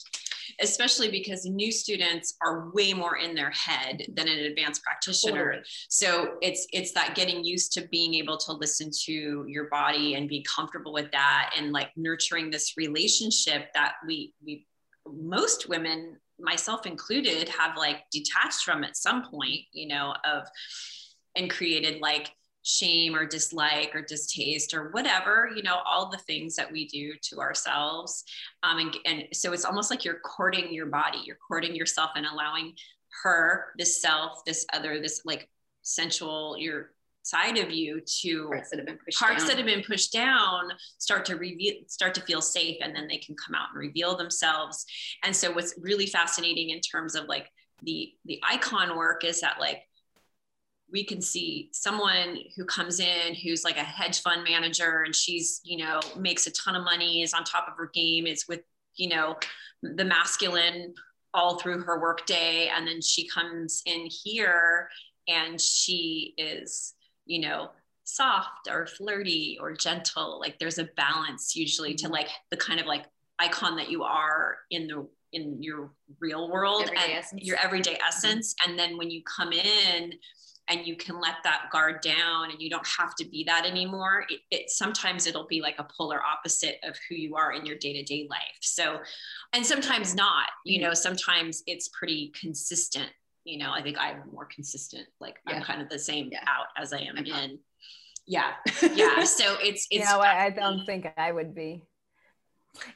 Especially 0.61 1.11
because 1.11 1.47
new 1.47 1.73
students 1.73 2.35
are 2.45 2.71
way 2.75 2.93
more 2.93 3.17
in 3.17 3.35
their 3.35 3.51
head 3.51 4.03
than 4.15 4.29
an 4.29 4.41
advanced 4.41 4.83
practitioner. 4.83 5.45
Totally. 5.47 5.65
So 5.89 6.35
it's 6.43 6.67
it's 6.73 6.93
that 6.93 7.15
getting 7.15 7.43
used 7.43 7.73
to 7.73 7.89
being 7.89 8.15
able 8.15 8.37
to 8.39 8.53
listen 8.53 8.91
to 9.05 9.47
your 9.49 9.69
body 9.71 10.15
and 10.15 10.29
be 10.29 10.45
comfortable 10.55 10.93
with 10.93 11.11
that 11.13 11.55
and 11.57 11.73
like 11.73 11.91
nurturing 11.97 12.51
this 12.51 12.75
relationship 12.77 13.73
that 13.73 13.95
we 14.07 14.35
we 14.45 14.67
most 15.07 15.69
women 15.69 16.19
myself 16.39 16.85
included 16.85 17.49
have 17.49 17.77
like 17.77 18.03
detached 18.11 18.65
from 18.65 18.85
at 18.85 18.97
some 18.97 19.23
point 19.31 19.61
you 19.73 19.87
know 19.87 20.15
of 20.25 20.47
and 21.37 21.51
created 21.51 22.01
like 22.01 22.33
shame 22.63 23.15
or 23.15 23.27
dislike 23.27 23.91
or 23.95 24.01
distaste 24.01 24.73
or 24.73 24.89
whatever 24.93 25.51
you 25.55 25.63
know 25.63 25.81
all 25.85 26.09
the 26.09 26.17
things 26.19 26.57
that 26.57 26.71
we 26.71 26.87
do 26.89 27.13
to 27.23 27.39
ourselves. 27.39 28.25
Um, 28.63 28.79
and, 28.79 28.97
and 29.05 29.25
so 29.33 29.53
it's 29.53 29.67
almost 29.67 29.91
like 29.91 30.05
you're 30.05 30.21
courting 30.21 30.73
your 30.73 30.87
body. 30.87 31.21
You're 31.25 31.39
courting 31.47 31.75
yourself 31.75 32.11
and 32.17 32.27
allowing 32.27 32.75
her 33.23 33.67
this 33.79 34.01
self 34.01 34.45
this 34.45 34.67
other 34.73 35.01
this 35.01 35.21
like 35.25 35.49
sensual 35.83 36.57
your 36.59 36.91
side 37.23 37.57
of 37.57 37.71
you 37.71 38.01
to 38.07 38.49
parts 38.49 38.71
that 38.71 38.79
have 38.79 38.87
been 38.87 38.99
pushed 39.03 39.19
parts 39.19 39.39
down. 39.43 39.49
that 39.49 39.57
have 39.57 39.67
been 39.67 39.83
pushed 39.83 40.13
down 40.13 40.71
start 40.99 41.25
to 41.25 41.37
reveal 41.37 41.75
start 41.87 42.15
to 42.15 42.21
feel 42.23 42.43
safe 42.43 42.77
and 42.83 42.95
then 42.95 43.09
they 43.09 43.17
can 43.17 43.35
come 43.35 43.55
out 43.55 43.69
and 43.73 43.79
reveal 43.79 44.17
themselves. 44.17 44.85
And 45.23 45.35
so 45.35 45.53
what's 45.53 45.75
really 45.79 46.07
fascinating 46.07 46.71
in 46.71 46.81
terms 46.81 47.15
of 47.15 47.27
like 47.27 47.51
the 47.83 48.13
the 48.25 48.41
icon 48.49 48.97
work 48.97 49.25
is 49.25 49.41
that 49.41 49.59
like 49.59 49.83
we 50.93 51.05
can 51.05 51.21
see 51.21 51.71
someone 51.73 52.39
who 52.57 52.65
comes 52.65 53.01
in 53.01 53.35
who's 53.35 53.65
like 53.65 53.77
a 53.77 53.83
hedge 53.85 54.21
fund 54.21 54.45
manager 54.45 55.03
and 55.03 55.15
she's 55.15 55.61
you 55.65 55.79
know 55.79 56.01
makes 56.17 56.47
a 56.47 56.53
ton 56.53 56.77
of 56.77 56.85
money 56.85 57.23
is 57.23 57.35
on 57.35 57.45
top 57.45 57.67
of 57.69 57.77
her 57.77 57.91
game 57.95 58.27
is 58.27 58.47
with 58.49 58.61
you 58.97 59.09
know 59.09 59.37
the 59.83 60.05
masculine 60.05 60.95
all 61.33 61.59
through 61.59 61.81
her 61.81 62.01
workday 62.01 62.71
and 62.75 62.87
then 62.87 63.01
she 63.01 63.27
comes 63.29 63.83
in 63.87 64.07
here 64.07 64.89
and 65.29 65.61
she 65.61 66.35
is 66.39 66.95
you 67.27 67.41
know 67.41 67.71
soft 68.05 68.69
or 68.71 68.87
flirty 68.87 69.59
or 69.61 69.73
gentle 69.73 70.39
like 70.39 70.59
there's 70.59 70.79
a 70.79 70.89
balance 70.97 71.57
usually 71.57 71.95
to 71.95 72.09
like 72.09 72.29
the 72.51 72.57
kind 72.57 72.79
of 72.79 72.87
like 72.87 73.07
icon 73.39 73.77
that 73.77 73.91
you 73.91 74.03
are 74.03 74.59
in 74.71 74.87
the 74.87 75.07
in 75.33 75.61
your 75.61 75.91
real 76.21 76.51
world 76.51 76.83
everyday 76.83 77.05
and 77.05 77.13
essence. 77.19 77.43
your 77.43 77.57
everyday 77.59 77.99
essence 78.07 78.55
mm-hmm. 78.55 78.71
and 78.71 78.79
then 78.79 78.97
when 78.97 79.11
you 79.11 79.23
come 79.25 79.53
in 79.53 80.13
and 80.69 80.87
you 80.87 80.97
can 80.97 81.21
let 81.21 81.37
that 81.45 81.69
guard 81.71 82.01
down 82.01 82.51
and 82.51 82.61
you 82.61 82.71
don't 82.71 82.87
have 82.87 83.15
to 83.17 83.25
be 83.25 83.45
that 83.45 83.67
anymore 83.67 84.25
it, 84.29 84.41
it, 84.51 84.71
sometimes 84.71 85.27
it'll 85.27 85.47
be 85.47 85.61
like 85.61 85.79
a 85.79 85.87
polar 85.97 86.21
opposite 86.23 86.79
of 86.83 86.97
who 87.09 87.15
you 87.15 87.37
are 87.37 87.53
in 87.53 87.67
your 87.67 87.77
day-to-day 87.77 88.27
life. 88.31 88.41
So 88.61 89.01
and 89.53 89.65
sometimes 89.65 90.15
not 90.15 90.49
you 90.65 90.81
know 90.81 90.95
sometimes 90.95 91.63
it's 91.67 91.89
pretty 91.89 92.33
consistent 92.39 93.09
you 93.45 93.59
know 93.59 93.73
i 93.73 93.83
think 93.83 93.99
i'm 93.99 94.23
more 94.33 94.47
consistent 94.47 95.07
like 95.21 95.37
yeah. 95.47 95.57
i'm 95.57 95.63
kind 95.63 95.83
of 95.83 95.89
the 95.89 95.99
same 95.99 96.31
yeah. 96.33 96.41
out 96.47 96.67
as 96.77 96.93
i 96.93 96.99
am 96.99 97.17
in. 97.19 97.59
Yeah. 98.27 98.53
Yeah 98.95 99.25
so 99.25 99.57
it's 99.61 99.87
it's 99.91 100.11
no 100.11 100.21
I, 100.21 100.47
I 100.47 100.51
don't 100.51 100.85
think 100.87 101.07
i 101.17 101.31
would 101.31 101.55
be. 101.55 101.83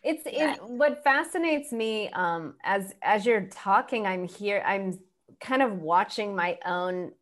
It's 0.02 0.22
it, 0.26 0.58
what 0.62 1.04
fascinates 1.04 1.70
me 1.70 2.08
um 2.10 2.54
as 2.64 2.94
as 3.02 3.24
you're 3.26 3.48
talking 3.48 4.06
i'm 4.06 4.26
here 4.26 4.62
i'm 4.66 4.98
kind 5.40 5.62
of 5.62 5.78
watching 5.80 6.34
my 6.34 6.58
own 6.64 7.12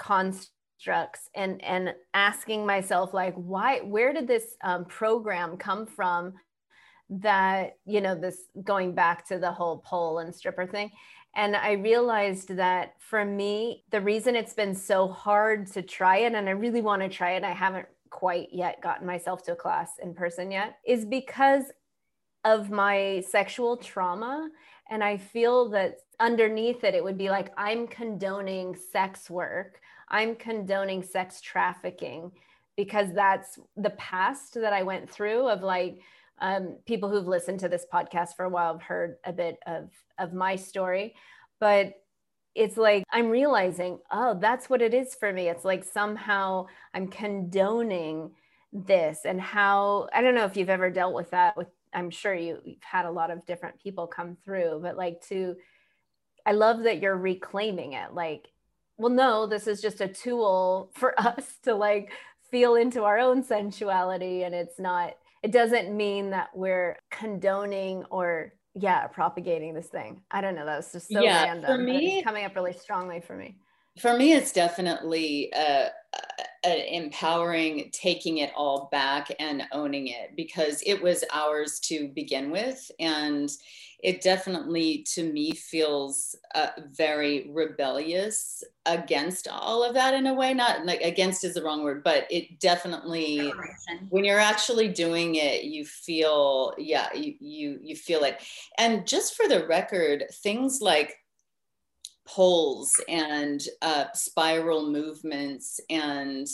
constructs 0.00 1.28
and 1.36 1.62
and 1.62 1.94
asking 2.14 2.66
myself 2.66 3.12
like 3.12 3.34
why 3.34 3.80
where 3.80 4.12
did 4.12 4.26
this 4.26 4.56
um, 4.64 4.84
program 4.86 5.56
come 5.56 5.86
from 5.86 6.32
that 7.10 7.76
you 7.84 8.00
know 8.00 8.14
this 8.14 8.44
going 8.64 8.94
back 8.94 9.26
to 9.28 9.38
the 9.38 9.52
whole 9.52 9.78
pole 9.78 10.18
and 10.18 10.34
stripper 10.34 10.66
thing? 10.66 10.90
And 11.36 11.54
i 11.54 11.72
realized 11.72 12.56
that 12.56 12.94
for 12.98 13.24
me 13.24 13.84
the 13.90 14.00
reason 14.00 14.34
it's 14.34 14.54
been 14.54 14.74
so 14.74 15.06
hard 15.06 15.66
to 15.72 15.82
try 15.82 16.16
it 16.18 16.34
and 16.34 16.48
i 16.48 16.52
really 16.52 16.80
want 16.80 17.02
to 17.02 17.08
try 17.08 17.32
it 17.32 17.44
i 17.44 17.52
haven't 17.52 17.86
quite 18.08 18.48
yet 18.50 18.80
gotten 18.82 19.06
myself 19.06 19.44
to 19.44 19.52
a 19.52 19.56
class 19.56 19.92
in 20.02 20.12
person 20.14 20.50
yet 20.50 20.78
is 20.84 21.04
because 21.04 21.64
of 22.44 22.70
my 22.70 23.22
sexual 23.28 23.76
trauma. 23.76 24.48
And 24.90 25.04
i 25.04 25.18
feel 25.18 25.68
that 25.70 25.98
underneath 26.18 26.84
it 26.84 26.94
it 26.94 27.02
would 27.02 27.16
be 27.16 27.30
like 27.30 27.52
i'm 27.56 27.86
condoning 27.86 28.76
sex 28.92 29.30
work 29.30 29.80
I'm 30.10 30.34
condoning 30.36 31.02
sex 31.02 31.40
trafficking 31.40 32.32
because 32.76 33.12
that's 33.14 33.58
the 33.76 33.90
past 33.90 34.54
that 34.54 34.72
I 34.72 34.82
went 34.82 35.10
through 35.10 35.48
of 35.48 35.62
like 35.62 36.00
um, 36.40 36.78
people 36.86 37.10
who've 37.10 37.26
listened 37.26 37.60
to 37.60 37.68
this 37.68 37.86
podcast 37.92 38.36
for 38.36 38.44
a 38.44 38.48
while 38.48 38.72
have 38.72 38.82
heard 38.82 39.16
a 39.24 39.32
bit 39.32 39.58
of 39.66 39.90
of 40.18 40.32
my 40.32 40.56
story, 40.56 41.14
but 41.58 41.94
it's 42.54 42.76
like 42.76 43.04
I'm 43.10 43.28
realizing, 43.28 43.98
oh, 44.10 44.38
that's 44.40 44.68
what 44.68 44.82
it 44.82 44.92
is 44.94 45.14
for 45.14 45.32
me. 45.32 45.48
It's 45.48 45.64
like 45.64 45.84
somehow 45.84 46.66
I'm 46.94 47.08
condoning 47.08 48.32
this 48.72 49.20
and 49.24 49.40
how 49.40 50.08
I 50.12 50.22
don't 50.22 50.34
know 50.34 50.44
if 50.44 50.56
you've 50.56 50.70
ever 50.70 50.90
dealt 50.90 51.14
with 51.14 51.30
that 51.30 51.56
with 51.56 51.68
I'm 51.92 52.10
sure 52.10 52.34
you, 52.34 52.58
you've 52.64 52.82
had 52.82 53.04
a 53.04 53.10
lot 53.10 53.30
of 53.30 53.44
different 53.46 53.82
people 53.82 54.06
come 54.06 54.36
through, 54.44 54.80
but 54.82 54.96
like 54.96 55.20
to 55.28 55.56
I 56.46 56.52
love 56.52 56.84
that 56.84 57.00
you're 57.00 57.16
reclaiming 57.16 57.92
it. 57.92 58.14
Like 58.14 58.48
well 59.00 59.10
no 59.10 59.46
this 59.46 59.66
is 59.66 59.80
just 59.80 60.00
a 60.00 60.08
tool 60.08 60.90
for 60.94 61.18
us 61.20 61.58
to 61.62 61.74
like 61.74 62.10
feel 62.50 62.74
into 62.74 63.04
our 63.04 63.18
own 63.18 63.42
sensuality 63.42 64.42
and 64.42 64.54
it's 64.54 64.78
not 64.78 65.14
it 65.42 65.52
doesn't 65.52 65.96
mean 65.96 66.30
that 66.30 66.50
we're 66.54 66.98
condoning 67.10 68.04
or 68.10 68.52
yeah 68.74 69.06
propagating 69.06 69.74
this 69.74 69.88
thing. 69.88 70.20
I 70.30 70.40
don't 70.40 70.54
know 70.54 70.66
that 70.66 70.76
was 70.76 70.92
just 70.92 71.08
so 71.10 71.22
yeah, 71.22 71.44
random 71.44 71.70
for 71.70 71.78
me 71.78 72.22
coming 72.22 72.44
up 72.44 72.54
really 72.54 72.72
strongly 72.72 73.20
for 73.20 73.36
me. 73.36 73.56
For 73.98 74.16
me 74.16 74.32
it's 74.32 74.52
definitely 74.52 75.52
uh, 75.52 75.88
uh, 76.64 76.70
empowering 76.90 77.90
taking 77.92 78.38
it 78.38 78.52
all 78.54 78.88
back 78.92 79.28
and 79.40 79.62
owning 79.72 80.08
it 80.08 80.36
because 80.36 80.82
it 80.86 81.02
was 81.02 81.24
ours 81.32 81.80
to 81.84 82.08
begin 82.08 82.50
with 82.50 82.90
and 83.00 83.50
it 84.02 84.22
definitely 84.22 85.04
to 85.14 85.30
me 85.32 85.52
feels 85.52 86.34
uh, 86.54 86.68
very 86.92 87.50
rebellious 87.52 88.64
against 88.86 89.46
all 89.48 89.84
of 89.84 89.94
that 89.94 90.14
in 90.14 90.26
a 90.26 90.34
way 90.34 90.54
not 90.54 90.86
like 90.86 91.02
against 91.02 91.44
is 91.44 91.54
the 91.54 91.62
wrong 91.62 91.82
word 91.82 92.02
but 92.02 92.26
it 92.30 92.58
definitely 92.60 93.52
when 94.08 94.24
you're 94.24 94.38
actually 94.38 94.88
doing 94.88 95.34
it 95.34 95.64
you 95.64 95.84
feel 95.84 96.72
yeah 96.78 97.12
you 97.14 97.34
you 97.40 97.78
you 97.82 97.96
feel 97.96 98.24
it. 98.24 98.42
And 98.78 99.06
just 99.06 99.36
for 99.36 99.48
the 99.48 99.66
record 99.66 100.24
things 100.42 100.80
like 100.80 101.14
poles 102.26 102.92
and 103.08 103.60
uh, 103.82 104.06
spiral 104.14 104.90
movements 104.90 105.80
and 105.90 106.46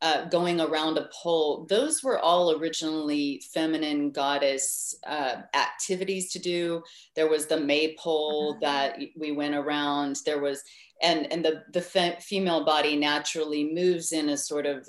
uh, 0.00 0.26
going 0.26 0.60
around 0.60 0.96
a 0.96 1.08
pole, 1.12 1.66
those 1.68 2.02
were 2.04 2.18
all 2.18 2.52
originally 2.52 3.42
feminine 3.52 4.10
goddess 4.10 4.94
uh, 5.06 5.36
activities 5.54 6.30
to 6.32 6.38
do. 6.38 6.82
There 7.16 7.28
was 7.28 7.46
the 7.46 7.58
maypole 7.58 8.52
uh-huh. 8.52 8.60
that 8.60 8.98
we 9.16 9.32
went 9.32 9.54
around. 9.54 10.18
There 10.24 10.40
was 10.40 10.62
and 11.00 11.30
and 11.32 11.44
the 11.44 11.62
the 11.72 11.80
fe- 11.80 12.18
female 12.20 12.64
body 12.64 12.96
naturally 12.96 13.72
moves 13.72 14.12
in 14.12 14.28
a 14.28 14.36
sort 14.36 14.66
of 14.66 14.88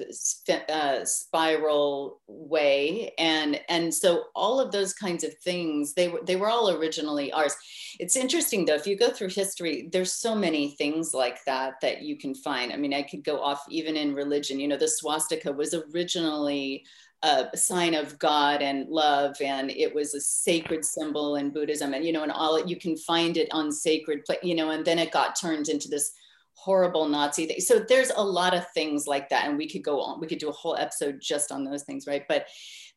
uh, 0.69 1.05
spiral 1.05 2.19
way 2.27 3.11
and 3.17 3.59
and 3.69 3.93
so 3.93 4.25
all 4.35 4.59
of 4.59 4.71
those 4.71 4.93
kinds 4.93 5.23
of 5.23 5.33
things 5.39 5.93
they 5.93 6.07
were 6.07 6.21
they 6.25 6.35
were 6.35 6.49
all 6.49 6.71
originally 6.71 7.31
ours 7.31 7.55
it's 7.99 8.15
interesting 8.15 8.65
though 8.65 8.75
if 8.75 8.87
you 8.87 8.97
go 8.97 9.09
through 9.09 9.29
history 9.29 9.89
there's 9.91 10.13
so 10.13 10.33
many 10.33 10.71
things 10.71 11.13
like 11.13 11.43
that 11.45 11.73
that 11.81 12.01
you 12.01 12.17
can 12.17 12.33
find 12.33 12.71
i 12.71 12.77
mean 12.77 12.93
i 12.93 13.01
could 13.01 13.23
go 13.23 13.41
off 13.41 13.63
even 13.69 13.95
in 13.95 14.13
religion 14.13 14.59
you 14.59 14.67
know 14.67 14.77
the 14.77 14.87
swastika 14.87 15.51
was 15.51 15.75
originally 15.93 16.83
a 17.23 17.47
sign 17.55 17.95
of 17.95 18.17
God 18.17 18.61
and 18.61 18.87
love, 18.87 19.35
and 19.41 19.69
it 19.71 19.93
was 19.93 20.13
a 20.13 20.21
sacred 20.21 20.85
symbol 20.85 21.35
in 21.35 21.49
Buddhism, 21.49 21.93
and 21.93 22.05
you 22.05 22.13
know, 22.13 22.23
and 22.23 22.31
all 22.31 22.65
you 22.65 22.77
can 22.77 22.95
find 22.95 23.35
it 23.35 23.49
on 23.51 23.71
sacred, 23.71 24.23
place. 24.23 24.39
you 24.41 24.55
know, 24.55 24.69
and 24.69 24.85
then 24.85 24.99
it 24.99 25.11
got 25.11 25.37
turned 25.39 25.67
into 25.67 25.89
this 25.89 26.13
horrible 26.53 27.07
Nazi 27.07 27.45
thing. 27.45 27.59
So 27.59 27.79
there's 27.79 28.11
a 28.15 28.23
lot 28.23 28.53
of 28.53 28.69
things 28.71 29.05
like 29.05 29.29
that, 29.29 29.47
and 29.47 29.57
we 29.57 29.69
could 29.69 29.83
go 29.83 30.01
on. 30.01 30.21
We 30.21 30.27
could 30.27 30.39
do 30.39 30.49
a 30.49 30.53
whole 30.53 30.77
episode 30.77 31.19
just 31.21 31.51
on 31.51 31.65
those 31.65 31.83
things, 31.83 32.07
right? 32.07 32.23
But, 32.27 32.47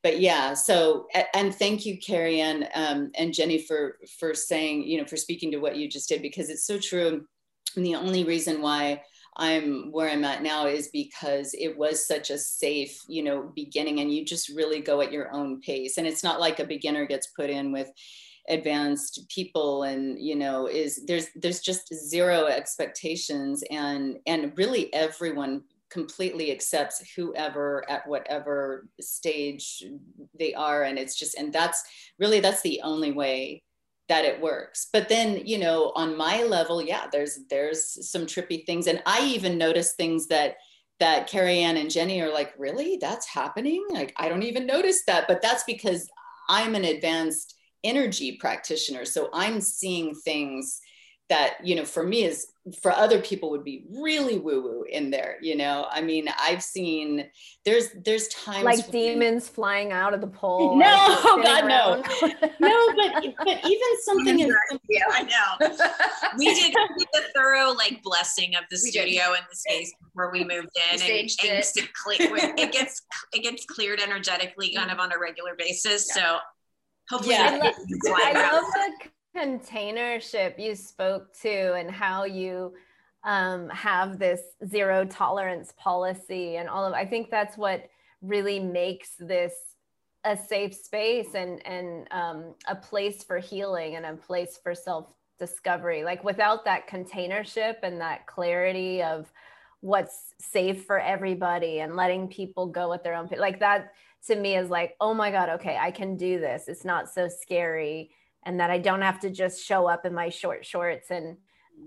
but 0.02 0.20
yeah. 0.20 0.54
So 0.54 1.06
and 1.34 1.54
thank 1.54 1.86
you, 1.86 1.98
Carrie 1.98 2.40
Ann 2.40 2.68
um, 2.74 3.10
and 3.14 3.32
Jenny 3.32 3.58
for 3.58 3.98
for 4.18 4.34
saying, 4.34 4.84
you 4.84 4.98
know, 4.98 5.06
for 5.06 5.16
speaking 5.16 5.50
to 5.52 5.58
what 5.58 5.76
you 5.76 5.88
just 5.88 6.08
did 6.08 6.22
because 6.22 6.50
it's 6.50 6.66
so 6.66 6.78
true. 6.78 7.24
And 7.76 7.86
the 7.86 7.94
only 7.94 8.24
reason 8.24 8.60
why 8.60 9.02
I'm 9.36 9.90
where 9.92 10.10
I'm 10.10 10.24
at 10.24 10.42
now 10.42 10.66
is 10.66 10.88
because 10.88 11.54
it 11.58 11.76
was 11.76 12.06
such 12.06 12.30
a 12.30 12.38
safe, 12.38 12.98
you 13.08 13.22
know, 13.22 13.50
beginning 13.54 14.00
and 14.00 14.12
you 14.12 14.24
just 14.24 14.50
really 14.50 14.80
go 14.80 15.00
at 15.00 15.12
your 15.12 15.32
own 15.32 15.60
pace. 15.60 15.96
And 15.96 16.06
it's 16.06 16.24
not 16.24 16.40
like 16.40 16.58
a 16.58 16.66
beginner 16.66 17.06
gets 17.06 17.28
put 17.28 17.48
in 17.48 17.72
with 17.72 17.90
advanced 18.48 19.24
people 19.28 19.84
and 19.84 20.18
you 20.18 20.34
know 20.34 20.66
is 20.66 21.04
there's 21.06 21.28
there's 21.36 21.60
just 21.60 21.94
zero 21.94 22.46
expectations 22.46 23.62
and 23.70 24.18
and 24.26 24.52
really 24.56 24.92
everyone 24.92 25.62
completely 25.92 26.50
accepts 26.50 27.12
whoever 27.14 27.84
at 27.90 28.06
whatever 28.06 28.88
stage 29.00 29.84
they 30.38 30.54
are 30.54 30.84
and 30.84 30.98
it's 30.98 31.18
just 31.18 31.36
and 31.36 31.52
that's 31.52 31.82
really 32.18 32.40
that's 32.40 32.62
the 32.62 32.80
only 32.82 33.12
way 33.12 33.62
that 34.08 34.24
it 34.24 34.40
works. 34.40 34.88
But 34.92 35.08
then 35.08 35.42
you 35.46 35.58
know 35.58 35.92
on 35.94 36.16
my 36.16 36.42
level 36.42 36.82
yeah 36.82 37.06
there's 37.12 37.40
there's 37.50 38.10
some 38.10 38.22
trippy 38.22 38.64
things 38.66 38.86
and 38.86 39.02
i 39.06 39.24
even 39.24 39.56
notice 39.56 39.92
things 39.94 40.26
that 40.28 40.56
that 41.00 41.26
carrie 41.26 41.60
ann 41.60 41.76
and 41.76 41.90
jenny 41.90 42.20
are 42.20 42.32
like 42.32 42.52
really? 42.58 42.98
That's 43.00 43.26
happening? 43.26 43.84
Like 43.90 44.12
i 44.16 44.28
don't 44.28 44.42
even 44.42 44.66
notice 44.66 45.04
that. 45.06 45.28
But 45.28 45.42
that's 45.42 45.64
because 45.64 46.08
i'm 46.48 46.74
an 46.74 46.84
advanced 46.84 47.56
energy 47.84 48.36
practitioner 48.40 49.04
so 49.04 49.28
i'm 49.32 49.60
seeing 49.60 50.14
things 50.14 50.80
that 51.32 51.56
you 51.64 51.74
know 51.74 51.84
for 51.84 52.02
me 52.02 52.24
is 52.24 52.48
for 52.82 52.92
other 52.92 53.18
people 53.22 53.50
would 53.50 53.64
be 53.64 53.86
really 53.90 54.38
woo 54.38 54.60
woo 54.60 54.84
in 54.90 55.10
there 55.10 55.38
you 55.40 55.56
know 55.56 55.86
i 55.90 56.02
mean 56.02 56.28
i've 56.38 56.62
seen 56.62 57.26
there's 57.64 57.88
there's 58.04 58.28
times 58.28 58.64
like 58.64 58.90
demons 58.90 59.48
me, 59.48 59.54
flying 59.54 59.92
out 59.92 60.12
of 60.12 60.20
the 60.20 60.26
pole 60.26 60.76
no 60.78 60.84
like 60.84 61.24
oh, 61.24 61.40
god 61.42 61.66
no 61.66 62.02
no 62.60 62.94
but 62.96 63.24
but 63.38 63.58
even 63.64 64.02
something 64.02 64.40
in 64.40 64.54
yeah 64.90 65.00
i 65.10 65.22
know 65.22 65.76
we 66.38 66.52
did 66.52 66.74
a 66.74 67.32
thorough 67.34 67.72
like 67.72 68.02
blessing 68.02 68.54
of 68.54 68.64
the 68.70 68.78
we 68.84 68.90
studio 68.90 69.22
did. 69.28 69.38
and 69.38 69.46
the 69.50 69.56
space 69.56 69.94
before 70.02 70.30
we 70.30 70.44
moved 70.44 70.68
in 70.92 71.00
and, 71.00 71.02
and 71.02 71.10
it. 71.10 71.32
it 72.60 72.72
gets 72.72 73.02
it 73.32 73.42
gets 73.42 73.64
cleared 73.64 74.00
energetically 74.00 74.74
kind 74.74 74.90
mm. 74.90 74.92
of 74.92 75.00
on 75.00 75.12
a 75.12 75.18
regular 75.18 75.54
basis 75.56 76.06
yeah. 76.14 76.22
so 76.22 76.38
hopefully 77.08 77.34
yeah. 77.34 77.58
I, 77.62 78.32
love, 78.32 78.36
I 78.36 78.52
love 78.52 78.64
the 79.00 79.08
containership 79.36 80.58
you 80.58 80.74
spoke 80.74 81.32
to 81.40 81.74
and 81.74 81.90
how 81.90 82.24
you 82.24 82.72
um, 83.24 83.68
have 83.70 84.18
this 84.18 84.40
zero 84.66 85.04
tolerance 85.04 85.72
policy 85.78 86.56
and 86.56 86.68
all 86.68 86.84
of 86.84 86.92
i 86.92 87.04
think 87.04 87.30
that's 87.30 87.56
what 87.56 87.88
really 88.20 88.60
makes 88.60 89.10
this 89.18 89.54
a 90.24 90.36
safe 90.36 90.74
space 90.74 91.34
and 91.34 91.64
and 91.66 92.06
um, 92.12 92.54
a 92.68 92.76
place 92.76 93.24
for 93.24 93.38
healing 93.38 93.96
and 93.96 94.06
a 94.06 94.14
place 94.14 94.58
for 94.62 94.74
self 94.74 95.06
discovery 95.38 96.04
like 96.04 96.22
without 96.22 96.64
that 96.64 96.88
containership 96.88 97.76
and 97.82 98.00
that 98.00 98.26
clarity 98.26 99.02
of 99.02 99.32
what's 99.80 100.34
safe 100.38 100.84
for 100.84 101.00
everybody 101.00 101.80
and 101.80 101.96
letting 101.96 102.28
people 102.28 102.66
go 102.66 102.92
at 102.92 103.02
their 103.02 103.14
own 103.14 103.28
like 103.38 103.58
that 103.58 103.92
to 104.24 104.36
me 104.36 104.56
is 104.56 104.70
like 104.70 104.94
oh 105.00 105.12
my 105.12 105.30
god 105.32 105.48
okay 105.48 105.76
i 105.80 105.90
can 105.90 106.16
do 106.16 106.38
this. 106.38 106.68
It's 106.68 106.84
not 106.84 107.08
so 107.08 107.28
scary 107.28 108.10
and 108.44 108.60
that 108.60 108.70
I 108.70 108.78
don't 108.78 109.02
have 109.02 109.20
to 109.20 109.30
just 109.30 109.64
show 109.64 109.86
up 109.86 110.04
in 110.04 110.14
my 110.14 110.28
short 110.28 110.64
shorts 110.64 111.10
and 111.10 111.36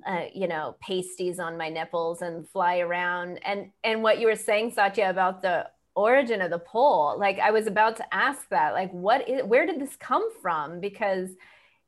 uh, 0.05 0.25
you 0.33 0.47
know 0.47 0.75
pasties 0.81 1.39
on 1.39 1.57
my 1.57 1.69
nipples 1.69 2.21
and 2.21 2.47
fly 2.49 2.79
around. 2.79 3.39
And 3.45 3.71
and 3.83 4.03
what 4.03 4.19
you 4.19 4.27
were 4.27 4.35
saying 4.35 4.71
Satya 4.71 5.09
about 5.09 5.41
the 5.41 5.67
origin 5.95 6.41
of 6.41 6.51
the 6.51 6.59
pole 6.59 7.15
like 7.17 7.39
I 7.39 7.51
was 7.51 7.67
about 7.67 7.95
to 7.95 8.13
ask 8.13 8.49
that 8.49 8.73
like 8.73 8.91
what 8.91 9.29
is 9.29 9.43
where 9.43 9.65
did 9.65 9.79
this 9.79 9.95
come 9.95 10.29
from? 10.41 10.79
Because 10.79 11.29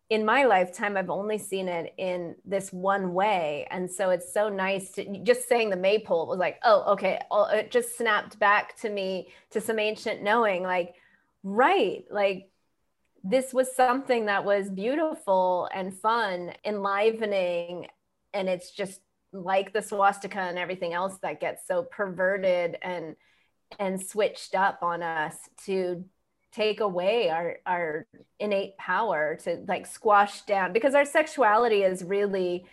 in 0.10 0.24
my 0.24 0.46
lifetime 0.46 0.96
I've 0.96 1.10
only 1.10 1.38
seen 1.38 1.68
it 1.68 1.94
in 1.98 2.36
this 2.46 2.72
one 2.72 3.14
way. 3.14 3.68
And 3.70 3.92
so 3.92 4.10
it's 4.12 4.34
so 4.34 4.48
nice 4.48 4.92
to 4.92 5.20
just 5.24 5.50
saying 5.50 5.70
the 5.70 5.76
maypole 5.76 6.28
was 6.28 6.40
like 6.40 6.60
oh 6.64 6.94
okay 6.94 7.20
it 7.32 7.72
just 7.72 7.98
snapped 7.98 8.40
back 8.40 8.78
to 8.82 8.90
me 8.90 9.30
to 9.52 9.62
some 9.62 9.80
ancient 9.80 10.24
knowing 10.24 10.64
like 10.64 10.96
right 11.44 12.06
like 12.10 12.50
this 13.30 13.54
was 13.54 13.76
something 13.76 14.26
that 14.28 14.46
was 14.46 14.70
beautiful 14.70 15.70
and 15.74 15.94
fun, 15.94 16.54
enlivening. 16.64 17.88
And 18.34 18.48
it's 18.48 18.72
just 18.72 19.02
like 19.34 19.74
the 19.74 19.82
swastika 19.82 20.40
and 20.40 20.58
everything 20.58 20.94
else 20.94 21.18
that 21.22 21.42
gets 21.42 21.68
so 21.68 21.84
perverted 21.84 22.78
and 22.82 23.16
and 23.80 24.02
switched 24.02 24.56
up 24.56 24.82
on 24.82 25.04
us 25.04 25.36
to 25.66 26.06
take 26.54 26.80
away 26.80 27.30
our 27.30 27.58
our 27.66 28.08
innate 28.40 28.78
power 28.78 29.38
to 29.44 29.64
like 29.68 29.86
squash 29.86 30.44
down 30.44 30.72
because 30.72 30.96
our 30.96 31.04
sexuality 31.04 31.84
is 31.84 32.04
really 32.04 32.66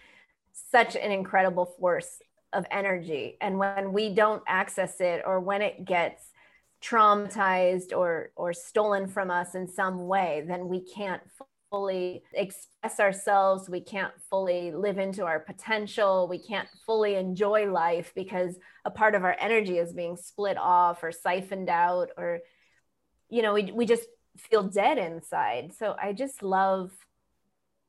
such 0.53 0.95
an 0.95 1.11
incredible 1.11 1.67
force 1.67 2.19
of 2.53 2.65
energy 2.71 3.37
and 3.41 3.59
when 3.59 3.93
we 3.93 4.15
don't 4.15 4.43
access 4.47 5.01
it 5.01 5.23
or 5.27 5.41
when 5.41 5.61
it 5.61 5.85
gets 5.85 6.31
traumatized 6.85 7.97
or 7.97 8.31
or 8.37 8.53
stolen 8.53 9.09
from 9.09 9.31
us 9.31 9.55
in 9.55 9.67
some 9.67 10.07
way 10.07 10.45
then 10.47 10.69
we 10.69 10.81
can't 10.81 11.23
fully 11.75 12.23
express 12.33 13.01
ourselves. 13.01 13.69
We 13.69 13.81
can't 13.81 14.13
fully 14.31 14.71
live 14.71 14.97
into 14.97 15.25
our 15.25 15.41
potential. 15.41 16.29
We 16.29 16.39
can't 16.39 16.69
fully 16.87 17.17
enjoy 17.17 17.69
life 17.69 18.13
because 18.15 18.55
a 18.85 18.93
part 18.93 19.17
of 19.17 19.25
our 19.25 19.35
energy 19.41 19.79
is 19.79 19.93
being 19.93 20.17
split 20.17 20.57
off 20.57 21.03
or 21.03 21.11
siphoned 21.11 21.69
out 21.69 22.11
or 22.17 22.39
you 23.29 23.43
know 23.43 23.55
we, 23.55 23.73
we 23.73 23.87
just 23.87 24.05
feel 24.39 24.63
dead 24.63 24.99
inside. 24.99 25.73
So 25.77 25.97
i 26.01 26.13
just 26.13 26.45
love 26.45 26.93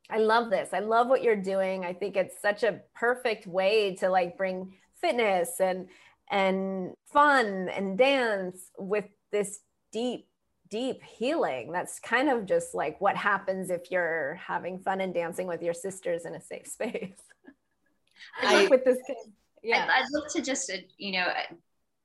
i 0.10 0.18
love 0.18 0.50
this. 0.50 0.70
I 0.74 0.80
love 0.80 1.08
what 1.08 1.22
you're 1.22 1.36
doing. 1.36 1.86
I 1.86 1.94
think 1.94 2.16
it's 2.16 2.42
such 2.42 2.64
a 2.64 2.82
perfect 2.96 3.46
way 3.46 3.96
to 3.98 4.10
like 4.10 4.36
bring 4.36 4.74
fitness 5.00 5.60
and 5.60 5.90
and 6.30 6.94
fun 7.12 7.70
and 7.70 7.98
dance 7.98 8.72
with 8.78 9.06
this 9.32 9.60
deep 9.92 10.28
deep 10.70 11.04
healing. 11.04 11.72
That's 11.72 12.00
kind 12.00 12.30
of 12.30 12.46
just 12.46 12.74
like 12.74 13.00
what 13.00 13.16
happens 13.16 13.70
if 13.70 13.92
you're 13.92 14.36
having 14.36 14.80
fun 14.80 15.00
and 15.00 15.14
dancing 15.14 15.48
with 15.48 15.62
your 15.62 15.76
sisters 15.76 16.26
in 16.26 16.34
a 16.34 16.42
safe 16.42 16.68
space. 16.68 17.22
I, 18.42 18.64
work 18.64 18.70
with 18.72 18.86
this 18.86 18.98
kid 19.06 19.18
yeah. 19.66 19.88
I'd, 19.90 20.04
I'd 20.04 20.12
love 20.14 20.32
to 20.32 20.42
just 20.42 20.72
uh, 20.72 20.78
you 20.98 21.14
know 21.14 21.26
uh, 21.26 21.56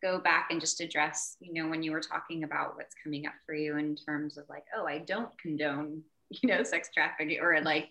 go 0.03 0.19
back 0.19 0.49
and 0.51 0.61
just 0.61 0.81
address 0.81 1.37
you 1.41 1.53
know 1.53 1.69
when 1.69 1.83
you 1.83 1.93
were 1.93 2.01
talking 2.01 2.43
about 2.43 2.77
what's 2.77 2.95
coming 3.05 3.27
up 3.27 3.35
for 3.45 3.55
you 3.55 3.77
in 3.77 3.95
terms 3.97 4.39
of 4.39 4.49
like 4.49 4.65
oh 4.77 4.87
i 4.87 4.99
don't 4.99 5.37
condone 5.39 6.03
you 6.31 6.49
know 6.49 6.63
sex 6.63 6.89
trafficking 6.93 7.39
or 7.41 7.61
like 7.61 7.89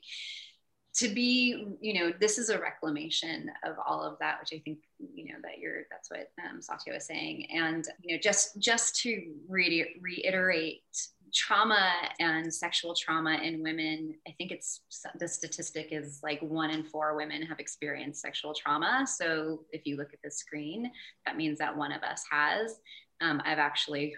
to 1.00 1.08
be 1.08 1.66
you 1.80 1.93
know 1.93 2.12
this 2.20 2.38
is 2.38 2.50
a 2.50 2.60
reclamation 2.60 3.50
of 3.64 3.76
all 3.88 4.04
of 4.04 4.20
that 4.20 4.38
which 4.41 4.50
i 4.54 4.62
think 4.64 4.80
you 5.14 5.32
know 5.32 5.39
that 5.41 5.58
you're 5.58 5.84
that's 5.89 6.12
what 6.12 6.30
um, 6.45 6.62
satya 6.62 6.93
was 6.93 7.06
saying. 7.06 7.47
And 7.52 7.88
you 8.02 8.16
know 8.16 8.22
just 8.22 8.60
just 8.60 8.97
to 9.02 9.32
re- 9.47 9.95
reiterate 10.02 10.82
trauma 11.34 11.93
and 12.20 12.54
sexual 12.54 12.93
trauma 12.95 13.39
in 13.43 13.64
women 13.64 14.16
i 14.28 14.32
think 14.38 14.52
it's 14.52 14.82
the 15.20 15.28
statistic 15.28 15.89
is 15.91 16.20
like 16.22 16.41
one 16.41 16.70
in 16.70 16.84
four 16.84 17.16
women 17.16 17.43
have 17.43 17.60
experienced 17.60 18.22
sexual 18.22 18.54
trauma. 18.54 19.08
So 19.08 19.64
if 19.72 19.86
you 19.86 19.95
look 19.95 20.14
at 20.14 20.20
the 20.22 20.32
screen 20.32 20.91
that 21.26 21.38
means 21.38 21.60
that 21.60 21.76
one 21.76 21.91
of 21.93 22.04
us 22.04 22.24
has. 22.30 22.80
Um, 23.22 23.41
i've 23.45 23.60
actually 23.60 24.16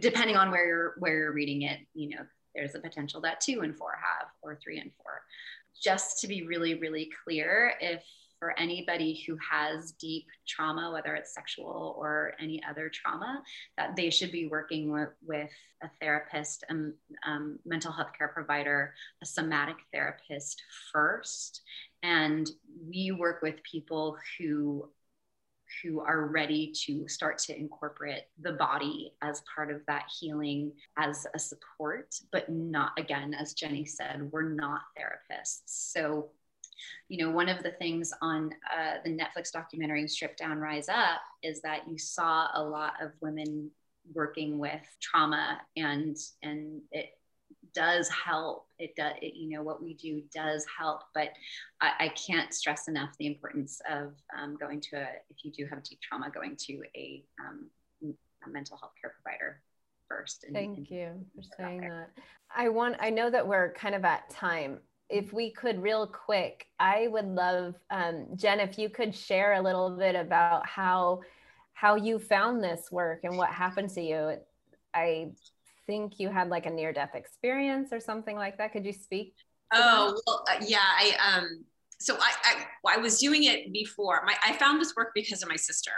depending 0.00 0.36
on 0.36 0.50
where 0.50 0.66
you're 0.66 0.94
where 0.98 1.16
you're 1.16 1.32
reading 1.32 1.62
it 1.62 1.80
you 1.94 2.10
know 2.10 2.24
there's 2.54 2.74
a 2.74 2.80
potential 2.80 3.20
that 3.22 3.40
two 3.40 3.60
and 3.62 3.76
four 3.76 3.92
have, 4.00 4.28
or 4.42 4.58
three 4.62 4.78
and 4.78 4.90
four. 5.02 5.22
just 5.82 6.20
to 6.20 6.28
be 6.28 6.46
really, 6.46 6.74
really 6.74 7.10
clear, 7.24 7.74
if 7.80 8.02
for 8.38 8.58
anybody 8.58 9.24
who 9.26 9.38
has 9.50 9.92
deep 9.92 10.26
trauma, 10.46 10.90
whether 10.92 11.14
it's 11.14 11.34
sexual 11.34 11.96
or 11.98 12.34
any 12.38 12.62
other 12.68 12.90
trauma, 12.90 13.42
that 13.78 13.96
they 13.96 14.10
should 14.10 14.30
be 14.30 14.48
working 14.48 14.92
with, 14.92 15.08
with 15.26 15.50
a 15.82 15.88
therapist, 16.00 16.64
a 16.68 16.72
um, 16.72 16.94
um, 17.26 17.58
mental 17.64 17.90
health 17.90 18.10
care 18.16 18.28
provider, 18.28 18.92
a 19.22 19.26
somatic 19.26 19.76
therapist 19.92 20.62
first. 20.92 21.62
And 22.02 22.50
we 22.86 23.12
work 23.12 23.40
with 23.40 23.62
people 23.62 24.18
who 24.38 24.90
who 25.82 26.00
are 26.00 26.26
ready 26.26 26.72
to 26.86 27.06
start 27.08 27.38
to 27.38 27.58
incorporate 27.58 28.24
the 28.40 28.52
body 28.52 29.12
as 29.22 29.42
part 29.54 29.70
of 29.70 29.80
that 29.86 30.04
healing 30.20 30.72
as 30.98 31.26
a 31.34 31.38
support, 31.38 32.14
but 32.32 32.48
not, 32.48 32.92
again, 32.98 33.34
as 33.34 33.54
Jenny 33.54 33.84
said, 33.84 34.30
we're 34.32 34.48
not 34.48 34.82
therapists. 34.98 35.62
So 35.66 36.30
you 37.08 37.24
know, 37.24 37.30
one 37.30 37.48
of 37.48 37.62
the 37.62 37.70
things 37.72 38.12
on 38.20 38.52
uh, 38.76 38.94
the 39.04 39.10
Netflix 39.10 39.52
documentary 39.52 40.06
Strip 40.08 40.36
Down, 40.36 40.58
Rise 40.58 40.88
Up 40.88 41.20
is 41.42 41.60
that 41.62 41.88
you 41.88 41.98
saw 41.98 42.48
a 42.54 42.62
lot 42.62 42.94
of 43.00 43.12
women 43.20 43.70
working 44.12 44.58
with 44.58 44.82
trauma 45.00 45.60
and 45.76 46.16
and 46.42 46.82
it 46.92 47.16
does 47.74 48.08
help. 48.08 48.66
It 48.78 48.94
does 48.96 49.12
it, 49.22 49.34
you 49.34 49.50
know 49.50 49.62
what 49.62 49.82
we 49.82 49.94
do 49.94 50.22
does 50.34 50.66
help 50.78 51.02
but 51.14 51.30
I, 51.80 51.92
I 52.00 52.08
can't 52.08 52.52
stress 52.52 52.88
enough 52.88 53.10
the 53.18 53.26
importance 53.26 53.80
of 53.90 54.14
um, 54.36 54.56
going 54.56 54.80
to 54.82 54.96
a 54.96 55.08
if 55.30 55.44
you 55.44 55.52
do 55.52 55.66
have 55.66 55.82
deep 55.82 56.00
trauma 56.00 56.30
going 56.30 56.56
to 56.56 56.82
a, 56.96 57.24
um, 57.40 57.66
a 58.02 58.48
mental 58.50 58.76
health 58.76 58.92
care 59.00 59.14
provider 59.22 59.60
first 60.08 60.44
and, 60.44 60.54
thank 60.54 60.76
and 60.78 60.90
you 60.90 61.12
for 61.34 61.42
saying 61.56 61.80
that. 61.80 62.10
I 62.54 62.68
want 62.68 62.96
i 63.00 63.10
know 63.10 63.30
that 63.30 63.46
we're 63.46 63.72
kind 63.74 63.94
of 63.94 64.04
at 64.04 64.28
time. 64.30 64.78
If 65.10 65.32
we 65.32 65.50
could 65.50 65.80
real 65.82 66.06
quick 66.06 66.66
i 66.80 67.08
would 67.08 67.26
love 67.26 67.74
um, 67.90 68.26
jen 68.34 68.60
if 68.60 68.78
you 68.78 68.88
could 68.88 69.14
share 69.14 69.54
a 69.54 69.62
little 69.62 69.90
bit 69.90 70.14
about 70.16 70.66
how 70.66 71.20
how 71.74 71.96
you 71.96 72.18
found 72.18 72.64
this 72.64 72.90
work 72.90 73.20
and 73.24 73.36
what 73.36 73.50
happened 73.50 73.90
to 73.90 74.00
you. 74.00 74.38
I 74.94 75.32
think 75.86 76.18
you 76.18 76.28
had 76.28 76.48
like 76.48 76.66
a 76.66 76.70
near 76.70 76.92
death 76.92 77.14
experience 77.14 77.92
or 77.92 78.00
something 78.00 78.36
like 78.36 78.58
that. 78.58 78.72
Could 78.72 78.84
you 78.84 78.92
speak 78.92 79.34
oh 79.72 80.20
well 80.26 80.44
uh, 80.48 80.62
yeah 80.66 80.78
i 80.78 81.36
um 81.36 81.64
so 82.00 82.16
I, 82.16 82.66
I, 82.86 82.96
I 82.96 82.98
was 82.98 83.18
doing 83.18 83.44
it 83.44 83.72
before. 83.72 84.22
My 84.26 84.34
i 84.44 84.52
found 84.54 84.80
this 84.80 84.94
work 84.96 85.12
because 85.14 85.42
of 85.42 85.48
my 85.48 85.56
sister. 85.56 85.92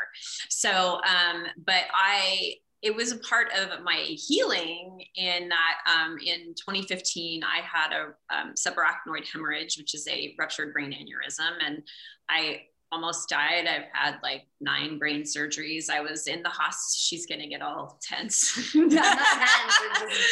So 0.50 1.00
um 1.02 1.46
but 1.64 1.84
i 1.92 2.54
it 2.82 2.94
was 2.94 3.10
a 3.10 3.18
part 3.18 3.48
of 3.58 3.82
my 3.82 4.04
healing 4.06 5.02
in 5.16 5.48
that 5.48 5.78
um, 5.90 6.18
in 6.24 6.54
2015 6.54 7.42
i 7.42 7.60
had 7.60 7.92
a 7.92 8.36
um, 8.36 8.52
subarachnoid 8.54 9.26
hemorrhage 9.32 9.76
which 9.78 9.94
is 9.94 10.06
a 10.08 10.34
ruptured 10.38 10.72
brain 10.72 10.92
aneurysm. 10.92 11.52
And 11.64 11.82
i 12.28 12.60
almost 12.92 13.28
died. 13.28 13.66
I've 13.66 13.88
had 13.92 14.18
like 14.22 14.46
nine 14.60 14.98
brain 14.98 15.22
surgeries. 15.22 15.90
I 15.90 16.00
was 16.00 16.26
in 16.26 16.42
the 16.42 16.48
hospital. 16.48 16.94
She's 16.96 17.26
gonna 17.26 17.48
get 17.48 17.62
all 17.62 17.98
tense. 18.02 18.74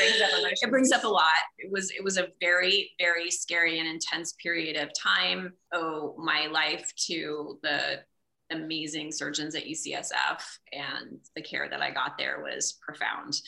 It, 0.06 0.40
brings 0.42 0.62
it 0.62 0.70
brings 0.70 0.92
up 0.92 1.04
a 1.04 1.08
lot. 1.08 1.42
It 1.58 1.70
was 1.70 1.90
it 1.90 2.02
was 2.02 2.18
a 2.18 2.28
very 2.40 2.92
very 2.98 3.30
scary 3.30 3.78
and 3.78 3.88
intense 3.88 4.34
period 4.42 4.76
of 4.76 4.90
time. 4.98 5.52
Oh 5.72 6.14
my 6.18 6.46
life 6.46 6.92
to 7.06 7.58
the 7.62 8.00
amazing 8.50 9.10
surgeons 9.10 9.54
at 9.54 9.64
UCSF 9.64 10.42
and 10.72 11.18
the 11.34 11.42
care 11.42 11.68
that 11.68 11.80
I 11.80 11.90
got 11.90 12.18
there 12.18 12.42
was 12.42 12.78
profound. 12.84 13.40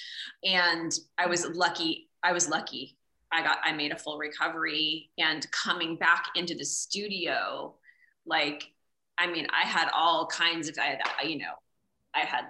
And 0.45 0.93
I 1.19 1.27
was 1.27 1.47
lucky, 1.47 2.09
I 2.23 2.33
was 2.33 2.49
lucky. 2.49 2.97
I 3.33 3.43
got 3.43 3.59
I 3.65 3.73
made 3.73 3.93
a 3.93 3.99
full 3.99 4.19
recovery 4.19 5.11
and 5.19 5.51
coming 5.51 5.97
back 5.97 6.27
into 6.35 6.55
the 6.55 6.65
studio 6.65 7.75
like 8.25 8.71
I 9.19 9.27
mean 9.27 9.47
I 9.51 9.67
had 9.67 9.89
all 9.95 10.27
kinds 10.27 10.69
of 10.69 10.77
I 10.79 10.87
had 10.87 11.29
you 11.29 11.39
know 11.39 11.55
I 12.15 12.21
had 12.21 12.47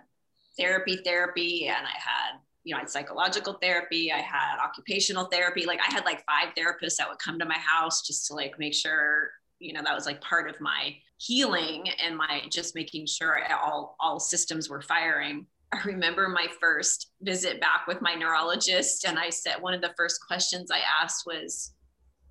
therapy 0.59 0.99
therapy 1.05 1.67
and 1.69 1.87
I 1.87 1.99
had 1.99 2.41
you 2.65 2.73
know, 2.73 2.79
I 2.79 2.81
had 2.81 2.91
psychological 2.91 3.53
therapy, 3.63 4.11
I 4.11 4.19
had 4.19 4.59
occupational 4.59 5.27
therapy. 5.27 5.67
Like 5.67 5.79
I 5.79 5.93
had 5.93 6.05
like 6.05 6.25
five 6.27 6.53
therapists 6.59 6.97
that 6.97 7.09
would 7.09 7.21
come 7.21 7.39
to 7.39 7.45
my 7.45 7.59
house 7.59 8.05
just 8.05 8.27
to 8.27 8.35
like 8.35 8.59
make 8.59 8.75
sure, 8.75 9.31
you 9.61 9.73
know, 9.73 9.83
that 9.85 9.95
was 9.95 10.05
like 10.05 10.21
part 10.21 10.51
of 10.51 10.61
my 10.61 10.97
healing 11.19 11.89
and 12.05 12.17
my 12.17 12.43
just 12.51 12.75
making 12.75 13.07
sure 13.07 13.41
all 13.53 13.97
all 13.99 14.21
systems 14.21 14.69
were 14.69 14.83
firing 14.83 15.47
i 15.73 15.81
remember 15.85 16.29
my 16.29 16.47
first 16.61 17.13
visit 17.23 17.61
back 17.61 17.87
with 17.87 18.03
my 18.03 18.15
neurologist 18.15 19.07
and 19.07 19.19
i 19.19 19.31
said 19.31 19.57
one 19.61 19.73
of 19.73 19.81
the 19.81 19.95
first 19.97 20.21
questions 20.27 20.71
i 20.71 20.81
asked 21.03 21.25
was 21.27 21.73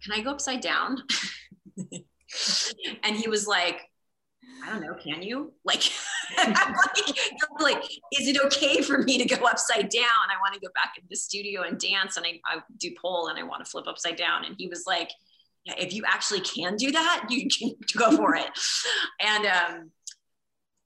can 0.04 0.14
i 0.14 0.22
go 0.22 0.30
upside 0.30 0.62
down 0.62 1.02
and 3.04 3.16
he 3.16 3.28
was 3.28 3.48
like 3.48 3.82
I 4.64 4.72
don't 4.72 4.82
know, 4.82 4.96
can 4.96 5.22
you? 5.22 5.54
Like, 5.64 5.84
like, 6.38 6.58
like, 7.60 7.84
is 8.14 8.28
it 8.28 8.43
okay 8.46 8.82
for 8.82 9.00
me 9.00 9.18
to 9.24 9.36
go 9.36 9.46
upside 9.46 9.89
down? 9.89 10.04
I 10.04 10.39
want 10.41 10.54
to 10.56 10.60
go 10.60 10.70
back 10.74 10.93
into 10.98 11.08
the 11.10 11.16
studio 11.16 11.62
and 11.62 11.80
dance 11.80 12.18
and 12.18 12.26
I, 12.26 12.39
I 12.46 12.60
do 12.80 12.91
pole 13.00 13.28
and 13.28 13.38
I 13.38 13.43
want 13.43 13.64
to 13.64 13.70
flip 13.70 13.86
upside 13.88 14.16
down. 14.16 14.46
And 14.46 14.56
he 14.58 14.68
was 14.68 14.86
like, 14.88 15.12
if 15.66 15.93
you 15.93 16.04
actually 16.08 16.41
can 16.41 16.76
do 16.76 16.91
that, 16.91 17.28
you 17.30 17.48
can 17.48 17.76
go 17.98 18.16
for 18.16 18.36
it. 18.36 18.50
and 19.20 19.46
um, 19.46 19.91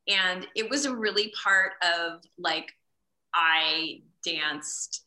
and 0.08 0.48
it 0.56 0.70
was 0.70 0.86
a 0.86 0.96
really 0.96 1.32
part 1.42 1.74
of 1.84 2.22
like 2.38 2.72
I 3.34 4.02
danced 4.24 5.06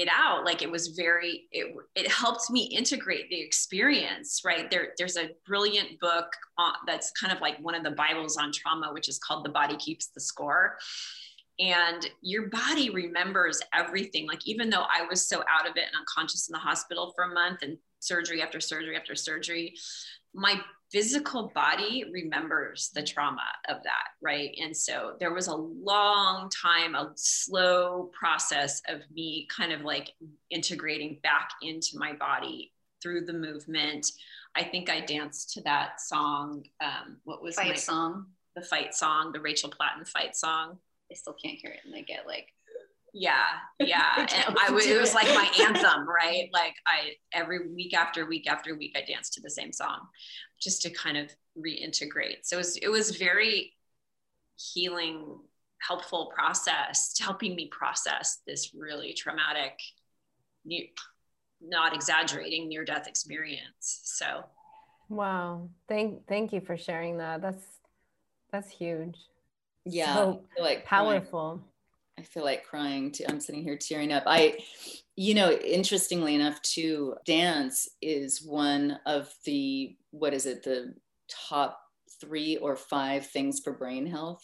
it 0.00 0.08
out. 0.10 0.44
Like 0.44 0.62
it 0.62 0.70
was 0.70 0.88
very 0.88 1.48
it, 1.52 1.74
it 1.94 2.10
helped 2.10 2.50
me 2.50 2.64
integrate 2.64 3.28
the 3.30 3.40
experience 3.40 4.42
right? 4.44 4.70
There 4.70 4.92
there's 4.98 5.16
a 5.16 5.30
brilliant 5.46 5.98
book 6.00 6.26
uh, 6.58 6.72
that's 6.86 7.10
kind 7.12 7.32
of 7.32 7.40
like 7.40 7.58
one 7.58 7.74
of 7.74 7.82
the 7.82 7.90
bibles 7.90 8.36
on 8.36 8.52
trauma 8.52 8.92
which 8.92 9.08
is 9.08 9.18
called 9.18 9.44
the 9.44 9.50
body 9.50 9.76
keeps 9.76 10.08
the 10.08 10.20
score. 10.20 10.76
And 11.60 12.08
your 12.22 12.48
body 12.50 12.90
remembers 12.90 13.60
everything. 13.74 14.28
Like 14.28 14.46
even 14.46 14.70
though 14.70 14.84
i 14.92 15.04
was 15.08 15.26
so 15.28 15.42
out 15.50 15.68
of 15.68 15.76
it 15.76 15.84
and 15.86 15.96
unconscious 15.98 16.48
in 16.48 16.52
the 16.52 16.58
hospital 16.58 17.12
for 17.16 17.24
a 17.24 17.34
month 17.34 17.60
and 17.62 17.78
surgery 18.00 18.42
after 18.42 18.60
surgery 18.60 18.96
after 18.96 19.14
surgery, 19.14 19.74
my 20.34 20.60
physical 20.90 21.52
body 21.54 22.04
remembers 22.10 22.90
the 22.94 23.02
trauma 23.02 23.42
of 23.68 23.82
that, 23.82 24.08
right? 24.22 24.56
And 24.60 24.76
so 24.76 25.14
there 25.20 25.34
was 25.34 25.48
a 25.48 25.54
long 25.54 26.50
time, 26.50 26.94
a 26.94 27.12
slow 27.14 28.10
process 28.18 28.80
of 28.88 29.00
me 29.12 29.46
kind 29.54 29.72
of 29.72 29.82
like 29.82 30.12
integrating 30.50 31.18
back 31.22 31.50
into 31.62 31.98
my 31.98 32.14
body 32.14 32.72
through 33.02 33.26
the 33.26 33.32
movement. 33.32 34.06
I 34.54 34.64
think 34.64 34.90
I 34.90 35.00
danced 35.00 35.52
to 35.54 35.62
that 35.62 36.00
song. 36.00 36.64
Um, 36.80 37.18
what 37.24 37.42
was 37.42 37.56
fight 37.56 37.68
my 37.68 37.74
song? 37.74 38.26
The 38.56 38.62
fight 38.62 38.94
song, 38.94 39.32
the 39.32 39.40
Rachel 39.40 39.70
Platten 39.70 40.06
fight 40.06 40.36
song. 40.36 40.78
I 41.10 41.14
still 41.14 41.34
can't 41.34 41.58
hear 41.58 41.70
it, 41.70 41.80
and 41.84 41.94
I 41.94 42.02
get 42.02 42.26
like 42.26 42.48
yeah 43.14 43.44
yeah 43.80 44.14
and 44.18 44.56
I 44.58 44.66
it 44.68 45.00
was 45.00 45.14
like 45.14 45.28
my 45.28 45.50
anthem 45.60 46.08
right 46.08 46.48
like 46.52 46.74
i 46.86 47.12
every 47.32 47.68
week 47.68 47.94
after 47.94 48.26
week 48.26 48.48
after 48.50 48.76
week 48.76 48.96
i 48.96 49.00
danced 49.00 49.34
to 49.34 49.40
the 49.40 49.50
same 49.50 49.72
song 49.72 50.00
just 50.60 50.82
to 50.82 50.90
kind 50.90 51.16
of 51.16 51.30
reintegrate. 51.56 52.38
So 52.42 52.56
it 52.56 52.58
was, 52.58 52.76
it 52.78 52.88
was 52.88 53.16
very 53.16 53.72
healing 54.56 55.38
helpful 55.80 56.32
process 56.34 57.12
to 57.14 57.22
helping 57.24 57.54
me 57.54 57.68
process 57.68 58.38
this 58.46 58.74
really 58.74 59.12
traumatic 59.12 59.78
not 61.60 61.94
exaggerating 61.94 62.68
near 62.68 62.84
death 62.84 63.06
experience. 63.06 64.00
So. 64.04 64.44
Wow. 65.08 65.70
Thank 65.88 66.26
thank 66.26 66.52
you 66.52 66.60
for 66.60 66.76
sharing 66.76 67.18
that. 67.18 67.40
That's 67.40 67.64
that's 68.52 68.70
huge. 68.70 69.16
Yeah 69.84 70.14
so 70.14 70.44
like 70.60 70.84
powerful. 70.84 71.62
I 72.18 72.22
feel 72.22 72.44
like 72.44 72.64
crying 72.64 73.12
too. 73.12 73.24
I'm 73.28 73.40
sitting 73.40 73.62
here 73.62 73.76
tearing 73.76 74.12
up. 74.12 74.24
I, 74.26 74.58
you 75.14 75.34
know, 75.34 75.52
interestingly 75.52 76.34
enough, 76.34 76.60
too, 76.62 77.14
dance 77.24 77.88
is 78.02 78.42
one 78.42 78.98
of 79.06 79.32
the, 79.44 79.96
what 80.18 80.34
is 80.34 80.46
it, 80.46 80.62
the 80.62 80.94
top 81.48 81.78
three 82.20 82.56
or 82.58 82.76
five 82.76 83.26
things 83.26 83.60
for 83.62 83.72
brain 83.72 84.06
health. 84.06 84.42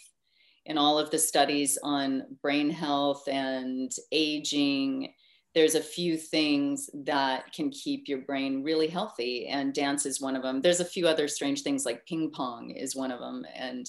In 0.67 0.79
all 0.79 0.99
of 0.99 1.11
the 1.11 1.19
studies 1.19 1.79
on 1.83 2.23
brain 2.41 2.71
health 2.71 3.25
and 3.29 3.93
aging, 4.13 5.13
there's 5.55 5.75
a 5.75 5.81
few 5.81 6.17
things 6.17 6.91
that 7.05 7.53
can 7.53 7.71
keep 7.71 8.09
your 8.09 8.23
brain 8.23 8.65
really 8.65 8.89
healthy, 8.89 9.47
and 9.47 9.73
dance 9.75 10.05
is 10.07 10.21
one 10.21 10.35
of 10.35 10.43
them. 10.43 10.61
There's 10.61 10.81
a 10.81 10.85
few 10.85 11.07
other 11.07 11.29
strange 11.29 11.63
things 11.63 11.85
like 11.85 12.07
ping 12.07 12.31
pong 12.31 12.71
is 12.71 12.97
one 12.97 13.13
of 13.13 13.21
them. 13.21 13.45
And 13.55 13.87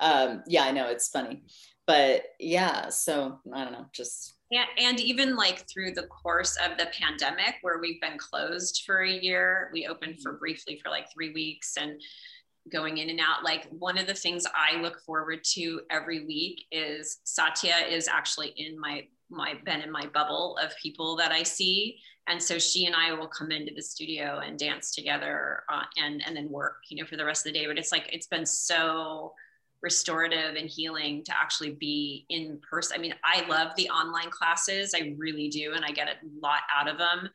um, 0.00 0.42
yeah, 0.48 0.64
I 0.64 0.72
know 0.72 0.86
it's 0.86 1.08
funny 1.08 1.42
but 1.86 2.22
yeah 2.38 2.88
so 2.88 3.38
i 3.52 3.62
don't 3.62 3.72
know 3.72 3.86
just 3.92 4.34
and, 4.52 4.66
and 4.78 5.00
even 5.00 5.36
like 5.36 5.66
through 5.68 5.92
the 5.92 6.06
course 6.06 6.56
of 6.56 6.76
the 6.78 6.86
pandemic 6.98 7.56
where 7.62 7.78
we've 7.78 8.00
been 8.00 8.18
closed 8.18 8.82
for 8.86 9.02
a 9.02 9.10
year 9.10 9.70
we 9.72 9.86
opened 9.86 10.20
for 10.20 10.32
mm-hmm. 10.32 10.40
briefly 10.40 10.80
for 10.82 10.90
like 10.90 11.06
three 11.12 11.32
weeks 11.32 11.74
and 11.78 12.00
going 12.72 12.98
in 12.98 13.10
and 13.10 13.20
out 13.20 13.44
like 13.44 13.66
one 13.70 13.98
of 13.98 14.06
the 14.06 14.14
things 14.14 14.46
i 14.54 14.80
look 14.80 14.98
forward 15.00 15.40
to 15.44 15.82
every 15.90 16.24
week 16.24 16.64
is 16.70 17.18
satya 17.24 17.74
is 17.88 18.08
actually 18.08 18.54
in 18.56 18.78
my 18.78 19.02
my 19.30 19.54
been 19.64 19.82
in 19.82 19.90
my 19.90 20.06
bubble 20.14 20.56
of 20.62 20.72
people 20.82 21.16
that 21.16 21.30
i 21.30 21.42
see 21.42 21.98
and 22.26 22.42
so 22.42 22.58
she 22.58 22.86
and 22.86 22.94
I 22.94 23.12
will 23.12 23.28
come 23.28 23.50
into 23.50 23.72
the 23.74 23.82
studio 23.82 24.40
and 24.44 24.58
dance 24.58 24.94
together 24.94 25.62
uh, 25.70 25.82
and 25.98 26.22
and 26.26 26.36
then 26.36 26.50
work, 26.50 26.76
you 26.88 26.96
know, 26.96 27.06
for 27.06 27.16
the 27.16 27.24
rest 27.24 27.46
of 27.46 27.52
the 27.52 27.58
day. 27.58 27.66
But 27.66 27.78
it's 27.78 27.92
like 27.92 28.08
it's 28.12 28.26
been 28.26 28.46
so 28.46 29.34
restorative 29.84 30.56
and 30.56 30.68
healing 30.68 31.22
to 31.22 31.32
actually 31.36 31.72
be 31.72 32.24
in 32.30 32.58
person. 32.68 32.96
I 32.96 33.00
mean, 33.00 33.14
I 33.22 33.46
love 33.46 33.72
the 33.76 33.88
online 33.90 34.30
classes, 34.30 34.94
I 34.96 35.14
really 35.18 35.48
do, 35.48 35.74
and 35.74 35.84
I 35.84 35.90
get 35.90 36.08
a 36.08 36.16
lot 36.42 36.60
out 36.74 36.88
of 36.88 36.98
them. 36.98 37.28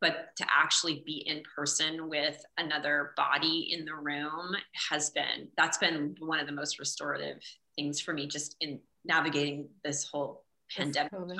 But 0.00 0.34
to 0.36 0.46
actually 0.50 1.02
be 1.06 1.18
in 1.26 1.42
person 1.54 2.08
with 2.08 2.42
another 2.58 3.12
body 3.16 3.68
in 3.70 3.84
the 3.84 3.94
room 3.94 4.56
has 4.90 5.10
been 5.10 5.48
that's 5.56 5.78
been 5.78 6.16
one 6.18 6.40
of 6.40 6.46
the 6.46 6.52
most 6.52 6.78
restorative 6.78 7.38
things 7.76 8.00
for 8.00 8.12
me, 8.12 8.26
just 8.26 8.56
in 8.60 8.80
navigating 9.04 9.68
this 9.84 10.04
whole 10.04 10.44
pandemic 10.74 11.12
time. 11.12 11.36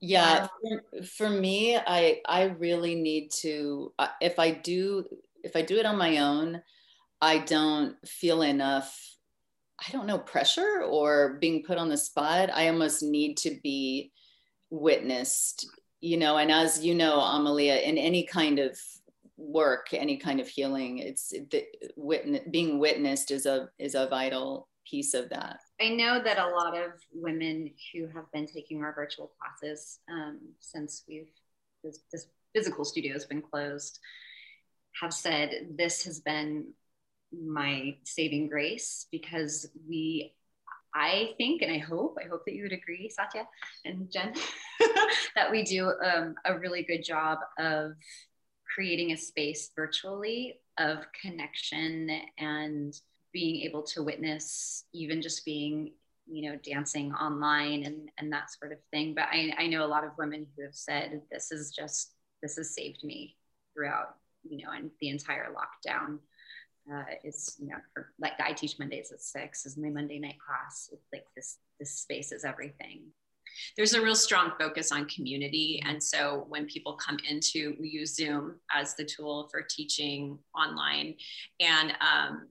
Yeah, 0.00 0.46
for, 0.46 1.02
for, 1.02 1.30
me, 1.30 1.78
I 1.78 2.20
I 2.26 2.44
really 2.44 2.94
need 2.94 3.30
to 3.40 3.92
uh, 3.98 4.08
if 4.20 4.38
I 4.38 4.50
do 4.50 5.06
if 5.42 5.56
I 5.56 5.62
do 5.62 5.78
it 5.78 5.86
on 5.86 5.96
my 5.96 6.18
own, 6.18 6.60
I 7.22 7.38
don't 7.38 7.96
feel 8.06 8.42
enough 8.42 9.13
I 9.86 9.92
don't 9.92 10.06
know 10.06 10.18
pressure 10.18 10.82
or 10.82 11.34
being 11.40 11.62
put 11.62 11.78
on 11.78 11.88
the 11.88 11.96
spot. 11.96 12.50
I 12.52 12.68
almost 12.68 13.02
need 13.02 13.36
to 13.38 13.58
be 13.62 14.12
witnessed, 14.70 15.66
you 16.00 16.16
know, 16.16 16.38
and 16.38 16.50
as 16.50 16.84
you 16.84 16.94
know, 16.94 17.20
Amalia, 17.20 17.74
in 17.74 17.98
any 17.98 18.24
kind 18.24 18.58
of 18.58 18.78
work, 19.36 19.88
any 19.92 20.16
kind 20.16 20.40
of 20.40 20.48
healing, 20.48 20.98
it's 20.98 21.30
the 21.30 21.64
witness 21.96 22.42
being 22.50 22.78
witnessed 22.78 23.30
is 23.30 23.46
a 23.46 23.68
is 23.78 23.94
a 23.94 24.06
vital 24.08 24.68
piece 24.88 25.14
of 25.14 25.28
that. 25.30 25.58
I 25.80 25.88
know 25.88 26.22
that 26.22 26.38
a 26.38 26.48
lot 26.48 26.76
of 26.76 26.92
women 27.12 27.70
who 27.92 28.06
have 28.08 28.30
been 28.32 28.46
taking 28.46 28.82
our 28.82 28.94
virtual 28.94 29.32
classes 29.38 29.98
um, 30.10 30.40
since 30.60 31.04
we've 31.08 31.30
this, 31.82 32.00
this 32.12 32.26
physical 32.54 32.84
studio 32.84 33.12
has 33.12 33.24
been 33.24 33.42
closed 33.42 33.98
have 35.00 35.12
said 35.12 35.68
this 35.76 36.04
has 36.04 36.20
been 36.20 36.66
my 37.42 37.96
saving 38.04 38.48
grace 38.48 39.06
because 39.10 39.68
we 39.88 40.34
I 40.94 41.34
think 41.36 41.62
and 41.62 41.72
I 41.72 41.78
hope, 41.78 42.16
I 42.24 42.28
hope 42.28 42.44
that 42.46 42.54
you 42.54 42.62
would 42.62 42.72
agree, 42.72 43.08
Satya 43.08 43.48
and 43.84 44.08
Jen, 44.12 44.32
that 45.34 45.50
we 45.50 45.64
do 45.64 45.92
um, 46.04 46.36
a 46.44 46.56
really 46.56 46.84
good 46.84 47.02
job 47.02 47.38
of 47.58 47.94
creating 48.72 49.10
a 49.10 49.16
space 49.16 49.70
virtually 49.74 50.60
of 50.78 50.98
connection 51.20 52.10
and 52.38 52.94
being 53.32 53.62
able 53.62 53.82
to 53.82 54.02
witness 54.02 54.84
even 54.92 55.20
just 55.20 55.44
being 55.44 55.92
you 56.26 56.48
know 56.50 56.58
dancing 56.64 57.12
online 57.12 57.82
and 57.82 58.08
and 58.18 58.32
that 58.32 58.50
sort 58.50 58.72
of 58.72 58.78
thing. 58.90 59.14
But 59.14 59.24
i 59.30 59.52
i 59.58 59.66
know 59.66 59.84
a 59.84 59.86
lot 59.86 60.04
of 60.04 60.12
women 60.16 60.46
who 60.56 60.62
have 60.62 60.74
said 60.74 61.22
this 61.30 61.50
is 61.50 61.72
just 61.72 62.12
this 62.40 62.56
has 62.56 62.74
saved 62.74 63.02
me 63.04 63.36
throughout 63.74 64.16
you 64.44 64.64
know 64.64 64.70
and 64.72 64.90
the 65.00 65.08
entire 65.08 65.48
lockdown 65.52 66.18
uh, 66.92 67.04
is 67.22 67.56
you 67.60 67.68
know 67.68 67.76
for, 67.92 68.12
like 68.20 68.32
i 68.40 68.52
teach 68.52 68.78
mondays 68.78 69.12
at 69.12 69.20
six 69.20 69.64
is 69.66 69.76
my 69.76 69.88
monday 69.88 70.18
night 70.18 70.36
class 70.44 70.90
it's 70.92 71.06
like 71.12 71.24
this 71.34 71.58
this 71.78 71.92
space 71.92 72.32
is 72.32 72.44
everything 72.44 73.02
there's 73.76 73.94
a 73.94 74.02
real 74.02 74.16
strong 74.16 74.52
focus 74.58 74.92
on 74.92 75.06
community. 75.06 75.82
And 75.86 76.02
so 76.02 76.44
when 76.48 76.66
people 76.66 76.94
come 76.94 77.18
into, 77.28 77.76
we 77.80 77.88
use 77.88 78.16
Zoom 78.16 78.56
as 78.72 78.94
the 78.94 79.04
tool 79.04 79.48
for 79.50 79.62
teaching 79.62 80.38
online. 80.54 81.14
And 81.60 81.92
um, 82.00 82.48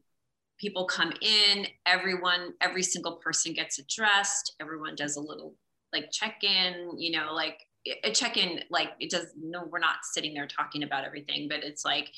people 0.60 0.86
come 0.86 1.14
in, 1.22 1.68
everyone, 1.86 2.54
every 2.62 2.84
single 2.84 3.18
person 3.18 3.54
gets 3.54 3.80
addressed, 3.80 4.56
everyone 4.62 4.96
does 4.96 5.16
a 5.16 5.22
little 5.22 5.56
like 5.92 6.10
check 6.12 6.44
in, 6.44 6.98
you 6.98 7.12
know, 7.12 7.34
like 7.34 7.60
a 8.04 8.12
check 8.12 8.38
in, 8.38 8.62
like 8.72 8.92
it 9.00 9.12
does, 9.12 9.28
no, 9.40 9.68
we're 9.70 9.80
not 9.80 9.98
sitting 10.04 10.34
there 10.34 10.48
talking 10.48 10.84
about 10.84 11.04
everything, 11.04 11.48
but 11.50 11.64
it's 11.64 11.86
like, 11.86 12.10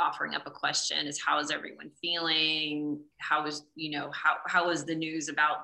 offering 0.00 0.34
up 0.34 0.46
a 0.46 0.50
question 0.50 1.06
is 1.06 1.20
how 1.20 1.38
is 1.38 1.50
everyone 1.50 1.90
feeling 2.00 2.98
how 3.18 3.46
is 3.46 3.64
you 3.74 3.90
know 3.90 4.10
how 4.12 4.36
how 4.46 4.70
is 4.70 4.84
the 4.84 4.94
news 4.94 5.28
about 5.28 5.58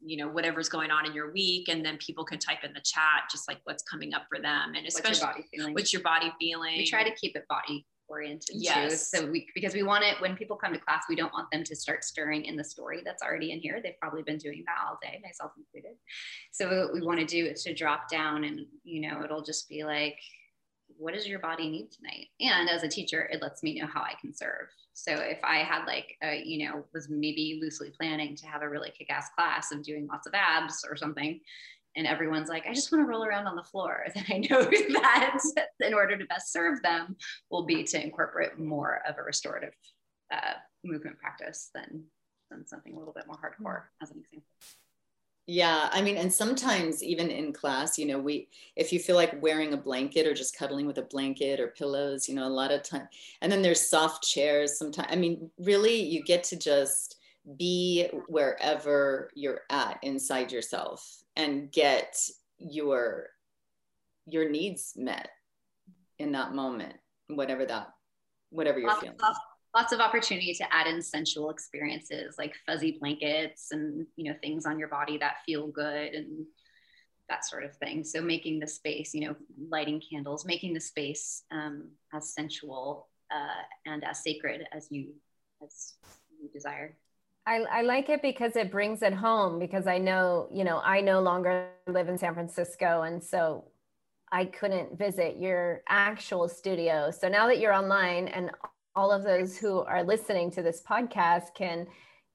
you 0.00 0.16
know 0.16 0.28
whatever's 0.28 0.68
going 0.68 0.90
on 0.90 1.04
in 1.04 1.12
your 1.12 1.32
week 1.32 1.68
and 1.68 1.84
then 1.84 1.98
people 1.98 2.24
can 2.24 2.38
type 2.38 2.64
in 2.64 2.72
the 2.72 2.80
chat 2.80 3.24
just 3.30 3.48
like 3.48 3.58
what's 3.64 3.82
coming 3.82 4.14
up 4.14 4.22
for 4.28 4.40
them 4.40 4.74
and 4.74 4.86
especially 4.86 5.26
what's 5.26 5.32
your 5.32 5.32
body 5.32 5.44
feeling, 5.54 5.74
what's 5.74 5.92
your 5.92 6.02
body 6.02 6.32
feeling? 6.38 6.76
we 6.78 6.86
try 6.86 7.04
to 7.04 7.14
keep 7.16 7.36
it 7.36 7.46
body 7.48 7.86
oriented 8.08 8.56
yes. 8.56 9.10
too. 9.10 9.18
So 9.18 9.30
we 9.30 9.46
because 9.54 9.74
we 9.74 9.82
want 9.82 10.04
it 10.04 10.20
when 10.20 10.36
people 10.36 10.56
come 10.56 10.72
to 10.72 10.78
class, 10.78 11.04
we 11.08 11.16
don't 11.16 11.32
want 11.32 11.50
them 11.50 11.64
to 11.64 11.76
start 11.76 12.04
stirring 12.04 12.44
in 12.44 12.56
the 12.56 12.64
story 12.64 13.02
that's 13.04 13.22
already 13.22 13.52
in 13.52 13.60
here. 13.60 13.80
They've 13.82 13.98
probably 14.00 14.22
been 14.22 14.38
doing 14.38 14.64
that 14.66 14.76
all 14.86 14.98
day, 15.02 15.20
myself 15.22 15.52
included. 15.56 15.96
So 16.52 16.84
what 16.84 16.94
we 16.94 17.02
want 17.02 17.20
to 17.20 17.26
do 17.26 17.46
is 17.46 17.62
to 17.64 17.74
drop 17.74 18.08
down 18.08 18.44
and 18.44 18.60
you 18.84 19.08
know, 19.08 19.22
it'll 19.24 19.42
just 19.42 19.68
be 19.68 19.84
like, 19.84 20.18
what 20.98 21.14
does 21.14 21.26
your 21.26 21.38
body 21.38 21.68
need 21.68 21.90
tonight? 21.90 22.28
And 22.40 22.68
as 22.68 22.82
a 22.82 22.88
teacher, 22.88 23.28
it 23.32 23.42
lets 23.42 23.62
me 23.62 23.80
know 23.80 23.86
how 23.86 24.00
I 24.00 24.14
can 24.20 24.34
serve. 24.34 24.68
So 24.94 25.12
if 25.12 25.38
I 25.44 25.58
had 25.58 25.84
like, 25.84 26.16
a, 26.22 26.42
you 26.44 26.66
know, 26.66 26.84
was 26.94 27.08
maybe 27.08 27.58
loosely 27.60 27.90
planning 27.90 28.34
to 28.36 28.46
have 28.46 28.62
a 28.62 28.68
really 28.68 28.92
kick-ass 28.96 29.28
class 29.36 29.72
of 29.72 29.82
doing 29.82 30.06
lots 30.06 30.26
of 30.26 30.34
abs 30.34 30.84
or 30.88 30.96
something, 30.96 31.40
and 31.96 32.06
everyone's 32.06 32.48
like, 32.48 32.66
I 32.66 32.74
just 32.74 32.92
want 32.92 33.02
to 33.04 33.08
roll 33.08 33.24
around 33.24 33.46
on 33.46 33.56
the 33.56 33.62
floor, 33.62 34.04
then 34.14 34.24
I 34.28 34.38
know 34.38 34.62
that 34.64 35.38
in 35.80 35.94
order 35.94 36.16
to 36.16 36.24
best 36.26 36.52
serve 36.52 36.82
them 36.82 37.16
will 37.50 37.64
be 37.64 37.84
to 37.84 38.02
incorporate 38.02 38.58
more 38.58 39.00
of 39.08 39.16
a 39.18 39.22
restorative 39.22 39.74
uh, 40.32 40.54
movement 40.84 41.18
practice 41.18 41.70
than, 41.74 42.04
than 42.50 42.66
something 42.66 42.94
a 42.94 42.98
little 42.98 43.14
bit 43.14 43.26
more 43.26 43.36
hardcore, 43.36 43.82
as 44.02 44.10
an 44.10 44.18
example. 44.18 44.48
Yeah, 45.48 45.88
I 45.92 46.02
mean, 46.02 46.16
and 46.16 46.32
sometimes 46.32 47.04
even 47.04 47.30
in 47.30 47.52
class, 47.52 47.98
you 47.98 48.06
know, 48.06 48.18
we, 48.18 48.48
if 48.74 48.92
you 48.92 48.98
feel 48.98 49.14
like 49.14 49.40
wearing 49.40 49.74
a 49.74 49.76
blanket 49.76 50.26
or 50.26 50.34
just 50.34 50.56
cuddling 50.56 50.86
with 50.86 50.98
a 50.98 51.02
blanket 51.02 51.60
or 51.60 51.68
pillows, 51.68 52.28
you 52.28 52.34
know, 52.34 52.46
a 52.46 52.48
lot 52.48 52.72
of 52.72 52.82
time, 52.82 53.08
and 53.40 53.52
then 53.52 53.62
there's 53.62 53.88
soft 53.88 54.24
chairs 54.24 54.76
sometimes. 54.76 55.06
I 55.08 55.14
mean, 55.14 55.48
really, 55.58 56.00
you 56.02 56.24
get 56.24 56.42
to 56.44 56.56
just 56.56 57.16
be 57.56 58.08
wherever 58.26 59.30
you're 59.34 59.60
at 59.70 59.98
inside 60.02 60.50
yourself 60.50 61.22
and 61.36 61.70
get 61.70 62.18
your 62.58 63.28
your 64.26 64.50
needs 64.50 64.94
met 64.96 65.28
in 66.18 66.32
that 66.32 66.54
moment 66.54 66.96
whatever 67.28 67.64
that 67.64 67.92
whatever 68.50 68.80
you're 68.80 68.94
feeling 68.96 69.16
lots 69.76 69.92
of 69.92 70.00
opportunity 70.00 70.54
to 70.54 70.74
add 70.74 70.86
in 70.86 71.02
sensual 71.02 71.50
experiences 71.50 72.36
like 72.38 72.54
fuzzy 72.66 72.96
blankets 72.98 73.68
and 73.72 74.06
you 74.16 74.24
know 74.24 74.36
things 74.40 74.64
on 74.64 74.78
your 74.78 74.88
body 74.88 75.18
that 75.18 75.36
feel 75.44 75.66
good 75.66 76.14
and 76.14 76.46
that 77.28 77.44
sort 77.44 77.62
of 77.62 77.76
thing 77.76 78.02
so 78.02 78.22
making 78.22 78.58
the 78.58 78.66
space 78.66 79.12
you 79.12 79.20
know 79.20 79.36
lighting 79.68 80.00
candles 80.10 80.46
making 80.46 80.72
the 80.72 80.80
space 80.80 81.42
um, 81.50 81.90
as 82.14 82.32
sensual 82.32 83.08
uh, 83.30 83.62
and 83.84 84.02
as 84.02 84.22
sacred 84.22 84.62
as 84.72 84.88
you 84.90 85.12
as 85.62 85.94
you 86.40 86.48
desire 86.52 86.96
I, 87.48 87.64
I 87.70 87.82
like 87.82 88.08
it 88.08 88.22
because 88.22 88.56
it 88.56 88.72
brings 88.72 89.02
it 89.02 89.12
home 89.12 89.60
because 89.60 89.86
I 89.86 89.98
know, 89.98 90.48
you 90.52 90.64
know, 90.64 90.80
I 90.84 91.00
no 91.00 91.20
longer 91.20 91.68
live 91.86 92.08
in 92.08 92.18
San 92.18 92.34
Francisco. 92.34 93.02
And 93.02 93.22
so 93.22 93.66
I 94.32 94.46
couldn't 94.46 94.98
visit 94.98 95.36
your 95.38 95.82
actual 95.88 96.48
studio. 96.48 97.12
So 97.12 97.28
now 97.28 97.46
that 97.46 97.60
you're 97.60 97.72
online 97.72 98.26
and 98.26 98.50
all 98.96 99.12
of 99.12 99.22
those 99.22 99.56
who 99.58 99.80
are 99.80 100.02
listening 100.02 100.50
to 100.52 100.62
this 100.62 100.82
podcast 100.88 101.54
can 101.54 101.86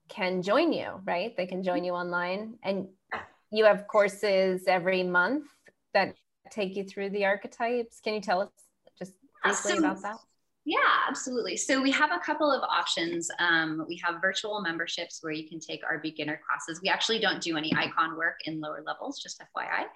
can 0.08 0.42
join 0.42 0.72
you, 0.72 1.00
right? 1.04 1.36
They 1.36 1.46
can 1.46 1.62
join 1.62 1.84
you 1.84 1.92
online 1.92 2.54
and 2.62 2.86
you 3.50 3.64
have 3.64 3.86
courses 3.88 4.64
every 4.66 5.02
month 5.02 5.46
that 5.94 6.14
take 6.50 6.76
you 6.76 6.84
through 6.84 7.10
the 7.10 7.24
archetypes. 7.24 8.00
Can 8.02 8.14
you 8.14 8.20
tell 8.20 8.40
us 8.42 8.50
just 8.98 9.12
briefly 9.42 9.78
about 9.78 10.02
that? 10.02 10.16
Yeah, 10.64 10.78
absolutely. 11.08 11.56
So 11.56 11.82
we 11.82 11.90
have 11.90 12.10
a 12.12 12.20
couple 12.24 12.52
of 12.52 12.62
options. 12.62 13.28
Um, 13.40 13.84
we 13.88 14.00
have 14.04 14.20
virtual 14.20 14.60
memberships 14.60 15.18
where 15.20 15.32
you 15.32 15.48
can 15.48 15.58
take 15.58 15.80
our 15.88 15.98
beginner 15.98 16.40
classes. 16.48 16.80
We 16.82 16.88
actually 16.88 17.18
don't 17.18 17.42
do 17.42 17.56
any 17.56 17.72
icon 17.76 18.16
work 18.16 18.36
in 18.44 18.60
lower 18.60 18.82
levels, 18.86 19.20
just 19.20 19.42
FYI, 19.56 19.86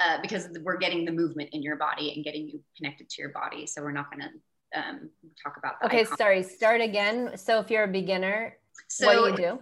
uh, 0.00 0.18
because 0.22 0.48
we're 0.62 0.78
getting 0.78 1.04
the 1.04 1.12
movement 1.12 1.50
in 1.52 1.62
your 1.62 1.76
body 1.76 2.14
and 2.14 2.24
getting 2.24 2.48
you 2.48 2.62
connected 2.76 3.10
to 3.10 3.22
your 3.22 3.32
body. 3.32 3.66
So 3.66 3.82
we're 3.82 3.92
not 3.92 4.10
going 4.10 4.22
to 4.22 4.30
um, 4.74 5.10
talk 5.42 5.56
about. 5.56 5.74
Okay, 5.84 6.00
icon. 6.00 6.16
sorry. 6.16 6.42
Start 6.42 6.80
again. 6.80 7.36
So 7.36 7.60
if 7.60 7.70
you're 7.70 7.84
a 7.84 7.88
beginner, 7.88 8.56
so 8.88 9.22
what 9.22 9.36
do 9.36 9.42
you 9.42 9.48
do? 9.48 9.58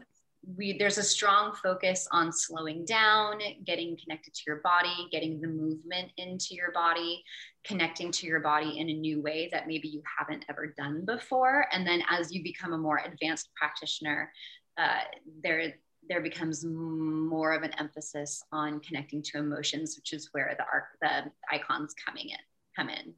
we 0.57 0.77
there's 0.79 0.99
a 0.99 1.03
strong 1.03 1.55
focus 1.55 2.07
on 2.11 2.33
slowing 2.33 2.85
down 2.85 3.39
getting 3.65 3.97
connected 4.03 4.35
to 4.35 4.43
your 4.47 4.57
body 4.57 5.09
getting 5.11 5.41
the 5.41 5.47
movement 5.47 6.11
into 6.17 6.55
your 6.55 6.73
body 6.73 7.23
connecting 7.65 8.11
to 8.11 8.27
your 8.27 8.41
body 8.41 8.79
in 8.79 8.89
a 8.91 8.93
new 8.93 9.23
way 9.23 9.49
that 9.53 9.67
maybe 9.67 9.89
you 9.89 10.03
haven't 10.19 10.45
ever 10.49 10.75
done 10.77 11.05
before 11.05 11.67
and 11.73 11.87
then 11.87 12.03
as 12.11 12.33
you 12.33 12.43
become 12.43 12.73
a 12.73 12.79
more 12.79 13.01
advanced 13.05 13.51
practitioner 13.55 14.31
uh, 14.77 15.01
there 15.43 15.75
there 16.09 16.21
becomes 16.21 16.65
more 16.65 17.53
of 17.53 17.63
an 17.63 17.73
emphasis 17.79 18.43
on 18.53 18.81
connecting 18.81 19.23
to 19.23 19.39
emotions 19.39 19.97
which 19.97 20.13
is 20.13 20.29
where 20.33 20.55
the 20.59 20.65
arc 20.71 20.85
the 21.01 21.31
icons 21.51 21.95
coming 22.05 22.29
in 22.29 22.39
come 22.77 22.89
in 22.89 23.15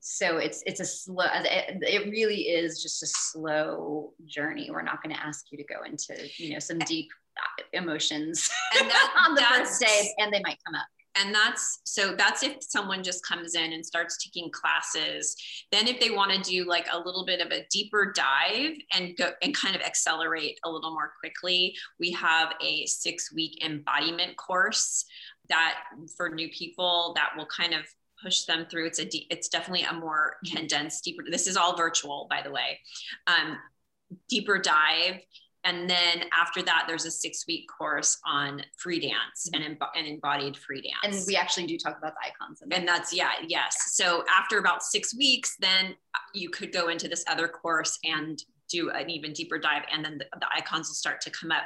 so 0.00 0.38
it's 0.38 0.62
it's 0.66 0.80
a 0.80 0.84
slow 0.84 1.24
uh, 1.24 1.42
it, 1.44 1.78
it 1.82 2.10
really 2.10 2.42
is 2.42 2.82
just 2.82 3.02
a 3.02 3.06
slow 3.06 4.12
journey. 4.26 4.70
We're 4.70 4.82
not 4.82 5.02
going 5.02 5.14
to 5.14 5.20
ask 5.20 5.46
you 5.50 5.58
to 5.58 5.64
go 5.64 5.82
into 5.84 6.28
you 6.36 6.52
know 6.52 6.58
some 6.58 6.78
deep 6.80 7.08
uh, 7.36 7.62
emotions 7.72 8.48
that, 8.74 9.24
on 9.28 9.34
the 9.34 9.42
first 9.42 9.80
day 9.80 10.10
and 10.18 10.32
they 10.32 10.40
might 10.40 10.58
come 10.64 10.74
up. 10.74 10.86
And 11.20 11.34
that's 11.34 11.80
so 11.84 12.14
that's 12.14 12.44
if 12.44 12.56
someone 12.60 13.02
just 13.02 13.26
comes 13.26 13.56
in 13.56 13.72
and 13.72 13.84
starts 13.84 14.22
taking 14.22 14.50
classes. 14.52 15.34
Then 15.72 15.88
if 15.88 15.98
they 15.98 16.10
want 16.10 16.32
to 16.32 16.40
do 16.48 16.64
like 16.64 16.86
a 16.92 16.98
little 16.98 17.24
bit 17.24 17.40
of 17.40 17.50
a 17.50 17.66
deeper 17.70 18.12
dive 18.12 18.76
and 18.92 19.16
go 19.16 19.30
and 19.42 19.54
kind 19.54 19.74
of 19.74 19.82
accelerate 19.82 20.60
a 20.64 20.70
little 20.70 20.92
more 20.92 21.12
quickly 21.18 21.74
we 21.98 22.12
have 22.12 22.52
a 22.62 22.86
six 22.86 23.32
week 23.32 23.64
embodiment 23.64 24.36
course 24.36 25.04
that 25.48 25.78
for 26.16 26.28
new 26.28 26.48
people 26.50 27.12
that 27.16 27.30
will 27.36 27.46
kind 27.46 27.74
of 27.74 27.80
push 28.22 28.44
them 28.44 28.66
through. 28.70 28.86
It's 28.86 28.98
a 28.98 29.04
de- 29.04 29.26
it's 29.30 29.48
definitely 29.48 29.84
a 29.84 29.92
more 29.92 30.36
condensed 30.46 31.04
deeper 31.04 31.24
this 31.30 31.46
is 31.46 31.56
all 31.56 31.76
virtual 31.76 32.26
by 32.30 32.42
the 32.42 32.50
way 32.50 32.78
um, 33.26 33.58
deeper 34.28 34.58
dive. 34.58 35.20
And 35.64 35.90
then 35.90 36.24
after 36.32 36.62
that 36.62 36.84
there's 36.86 37.04
a 37.04 37.10
six 37.10 37.44
week 37.46 37.66
course 37.68 38.18
on 38.24 38.62
free 38.76 39.00
dance 39.00 39.50
and, 39.52 39.64
and 39.64 40.06
embodied 40.06 40.56
free 40.56 40.80
dance. 40.80 41.16
And 41.16 41.26
we 41.26 41.36
actually 41.36 41.66
do 41.66 41.76
talk 41.76 41.98
about 41.98 42.14
the 42.14 42.30
icons 42.30 42.62
and 42.70 42.88
that's 42.88 43.12
yeah 43.12 43.32
yes. 43.46 43.92
So 43.94 44.24
after 44.34 44.58
about 44.58 44.82
six 44.82 45.14
weeks 45.14 45.56
then 45.58 45.94
you 46.34 46.48
could 46.48 46.72
go 46.72 46.88
into 46.88 47.08
this 47.08 47.24
other 47.28 47.48
course 47.48 47.98
and 48.04 48.42
do 48.70 48.90
an 48.90 49.10
even 49.10 49.32
deeper 49.32 49.58
dive 49.58 49.82
and 49.92 50.04
then 50.04 50.18
the, 50.18 50.26
the 50.38 50.46
icons 50.54 50.88
will 50.88 50.94
start 50.94 51.20
to 51.22 51.30
come 51.30 51.50
up. 51.50 51.64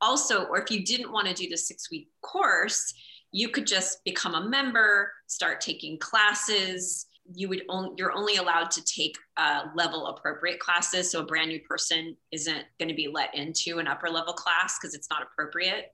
Also 0.00 0.44
or 0.44 0.60
if 0.60 0.70
you 0.70 0.84
didn't 0.84 1.12
want 1.12 1.26
to 1.26 1.34
do 1.34 1.48
the 1.48 1.56
six 1.56 1.90
week 1.90 2.08
course 2.22 2.94
you 3.34 3.48
could 3.48 3.66
just 3.66 4.02
become 4.04 4.36
a 4.36 4.48
member 4.48 5.10
start 5.26 5.60
taking 5.60 5.98
classes. 5.98 7.06
You 7.34 7.48
would 7.48 7.62
only 7.68 7.90
you're 7.98 8.12
only 8.12 8.36
allowed 8.36 8.70
to 8.70 8.84
take 8.84 9.16
uh, 9.36 9.62
level 9.74 10.06
appropriate 10.06 10.60
classes. 10.60 11.10
So 11.10 11.18
a 11.20 11.26
brand 11.26 11.48
new 11.48 11.58
person 11.68 12.16
isn't 12.30 12.64
going 12.78 12.90
to 12.90 12.94
be 12.94 13.08
let 13.12 13.34
into 13.34 13.78
an 13.80 13.88
upper 13.88 14.08
level 14.08 14.34
class 14.34 14.78
because 14.78 14.94
it's 14.94 15.08
not 15.10 15.20
appropriate. 15.22 15.86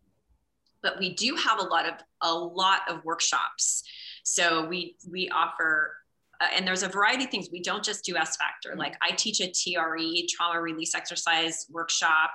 But 0.83 0.99
we 0.99 1.15
do 1.15 1.35
have 1.35 1.61
a 1.61 1.63
lot 1.63 1.89
of 1.89 1.95
a 2.21 2.35
lot 2.35 2.83
of 2.91 3.03
workshops. 3.07 3.85
So 4.23 4.67
we 4.67 4.97
we 5.11 5.31
offer 5.31 5.95
uh, 6.43 6.49
and 6.55 6.67
there's 6.67 6.83
a 6.83 6.89
variety 6.89 7.25
of 7.25 7.31
things. 7.31 7.49
We 7.51 7.63
don't 7.63 7.83
just 7.83 8.05
do 8.05 8.17
s 8.17 8.37
factor. 8.37 8.77
Like 8.77 8.97
i 9.01 9.13
teach 9.13 9.41
a 9.41 9.51
tre 9.51 10.27
trauma 10.29 10.61
release 10.61 10.95
exercise 10.95 11.65
workshop. 11.71 12.33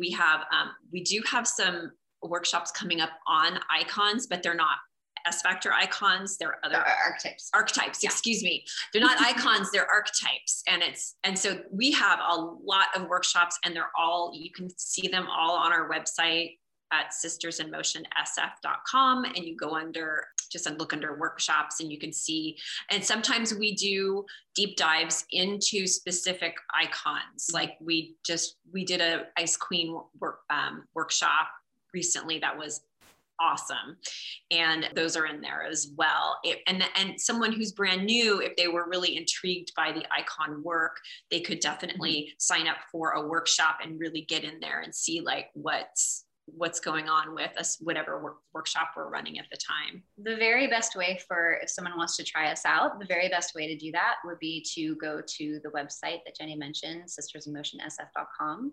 We 0.00 0.10
have 0.10 0.40
um, 0.50 0.70
we 0.90 1.04
do 1.04 1.22
have 1.30 1.46
some 1.46 1.92
workshops 2.22 2.70
coming 2.70 3.00
up 3.00 3.10
on 3.26 3.58
icons 3.70 4.26
but 4.26 4.42
they're 4.42 4.54
not 4.54 4.76
S 5.26 5.42
factor 5.42 5.72
icons. 5.72 6.38
They're 6.38 6.58
other 6.64 6.76
the 6.76 6.84
archetypes. 7.04 7.50
Archetypes, 7.54 8.02
yeah. 8.02 8.10
excuse 8.10 8.42
me. 8.42 8.64
They're 8.92 9.02
not 9.02 9.20
icons, 9.20 9.70
they're 9.70 9.86
archetypes. 9.86 10.64
And 10.66 10.82
it's 10.82 11.14
and 11.24 11.38
so 11.38 11.60
we 11.70 11.92
have 11.92 12.18
a 12.26 12.34
lot 12.34 12.86
of 12.96 13.06
workshops 13.08 13.58
and 13.64 13.76
they're 13.76 13.90
all 13.98 14.32
you 14.34 14.50
can 14.50 14.70
see 14.76 15.08
them 15.08 15.26
all 15.30 15.52
on 15.52 15.72
our 15.72 15.90
website 15.90 16.56
at 16.90 17.12
sistersinmotionsf.com 17.12 19.24
and 19.24 19.38
you 19.38 19.54
go 19.56 19.76
under 19.76 20.26
just 20.50 20.66
look 20.78 20.94
under 20.94 21.18
workshops 21.18 21.80
and 21.80 21.92
you 21.92 21.98
can 21.98 22.10
see 22.10 22.56
and 22.90 23.04
sometimes 23.04 23.54
we 23.54 23.74
do 23.74 24.24
deep 24.54 24.78
dives 24.78 25.26
into 25.30 25.86
specific 25.86 26.54
icons 26.74 27.50
like 27.52 27.76
we 27.82 28.16
just 28.24 28.56
we 28.72 28.86
did 28.86 29.02
a 29.02 29.26
ice 29.36 29.58
queen 29.58 30.00
work 30.18 30.38
um, 30.48 30.84
workshop 30.94 31.50
recently 31.92 32.38
that 32.38 32.56
was 32.56 32.82
awesome 33.40 33.96
and 34.50 34.88
those 34.94 35.16
are 35.16 35.26
in 35.26 35.40
there 35.40 35.62
as 35.62 35.92
well 35.96 36.38
it, 36.42 36.58
and 36.66 36.82
and 36.96 37.20
someone 37.20 37.52
who's 37.52 37.70
brand 37.70 38.04
new 38.04 38.40
if 38.40 38.56
they 38.56 38.66
were 38.66 38.88
really 38.88 39.16
intrigued 39.16 39.72
by 39.76 39.92
the 39.92 40.04
icon 40.12 40.62
work 40.64 40.96
they 41.30 41.40
could 41.40 41.60
definitely 41.60 42.22
mm-hmm. 42.22 42.34
sign 42.38 42.66
up 42.66 42.78
for 42.90 43.12
a 43.12 43.28
workshop 43.28 43.78
and 43.82 44.00
really 44.00 44.22
get 44.22 44.42
in 44.42 44.58
there 44.60 44.80
and 44.80 44.94
see 44.94 45.20
like 45.20 45.50
what's 45.54 46.24
what's 46.56 46.80
going 46.80 47.08
on 47.08 47.34
with 47.34 47.56
us 47.58 47.78
whatever 47.80 48.22
work, 48.22 48.38
workshop 48.52 48.90
we're 48.96 49.08
running 49.08 49.38
at 49.38 49.46
the 49.50 49.56
time. 49.56 50.02
The 50.22 50.36
very 50.36 50.66
best 50.66 50.96
way 50.96 51.20
for 51.26 51.58
if 51.62 51.70
someone 51.70 51.96
wants 51.96 52.16
to 52.16 52.24
try 52.24 52.50
us 52.50 52.64
out 52.64 52.98
the 52.98 53.06
very 53.06 53.28
best 53.28 53.54
way 53.54 53.66
to 53.66 53.76
do 53.76 53.92
that 53.92 54.16
would 54.24 54.38
be 54.38 54.64
to 54.74 54.96
go 54.96 55.20
to 55.26 55.60
the 55.62 55.70
website 55.70 56.20
that 56.24 56.36
jenny 56.38 56.56
mentioned 56.56 57.04
sistersinmotionsf.com 57.04 58.72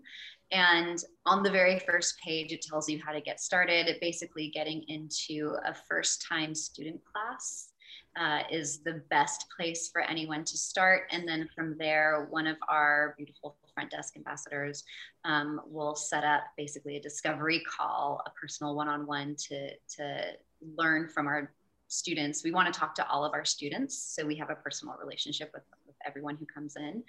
and 0.52 1.02
on 1.24 1.42
the 1.42 1.50
very 1.50 1.80
first 1.80 2.18
page 2.24 2.52
it 2.52 2.62
tells 2.62 2.88
you 2.88 3.00
how 3.04 3.12
to 3.12 3.20
get 3.20 3.40
started. 3.40 3.96
Basically 4.00 4.48
getting 4.48 4.84
into 4.88 5.56
a 5.64 5.74
first 5.74 6.24
time 6.28 6.54
student 6.54 7.00
class 7.04 7.72
uh, 8.18 8.40
is 8.50 8.82
the 8.82 9.02
best 9.10 9.46
place 9.56 9.90
for 9.92 10.02
anyone 10.02 10.44
to 10.44 10.56
start. 10.56 11.02
And 11.10 11.26
then 11.28 11.48
from 11.54 11.76
there, 11.78 12.26
one 12.30 12.46
of 12.46 12.56
our 12.68 13.14
beautiful 13.16 13.56
front 13.76 13.90
desk 13.90 14.16
ambassadors 14.16 14.82
um, 15.24 15.60
will 15.66 15.94
set 15.94 16.24
up 16.24 16.44
basically 16.56 16.96
a 16.96 17.00
discovery 17.00 17.62
call, 17.76 18.22
a 18.26 18.30
personal 18.30 18.74
one-on-one 18.74 19.36
to, 19.48 19.70
to 19.96 20.24
learn 20.76 21.08
from 21.08 21.26
our 21.26 21.52
students. 21.88 22.42
We 22.42 22.50
want 22.50 22.72
to 22.72 22.80
talk 22.80 22.94
to 22.96 23.06
all 23.08 23.24
of 23.24 23.32
our 23.34 23.44
students. 23.44 23.96
So 24.14 24.26
we 24.26 24.36
have 24.36 24.50
a 24.50 24.56
personal 24.56 24.96
relationship 24.98 25.50
with 25.54 25.62
everyone 26.04 26.36
who 26.36 26.46
comes 26.46 26.76
in 26.76 27.02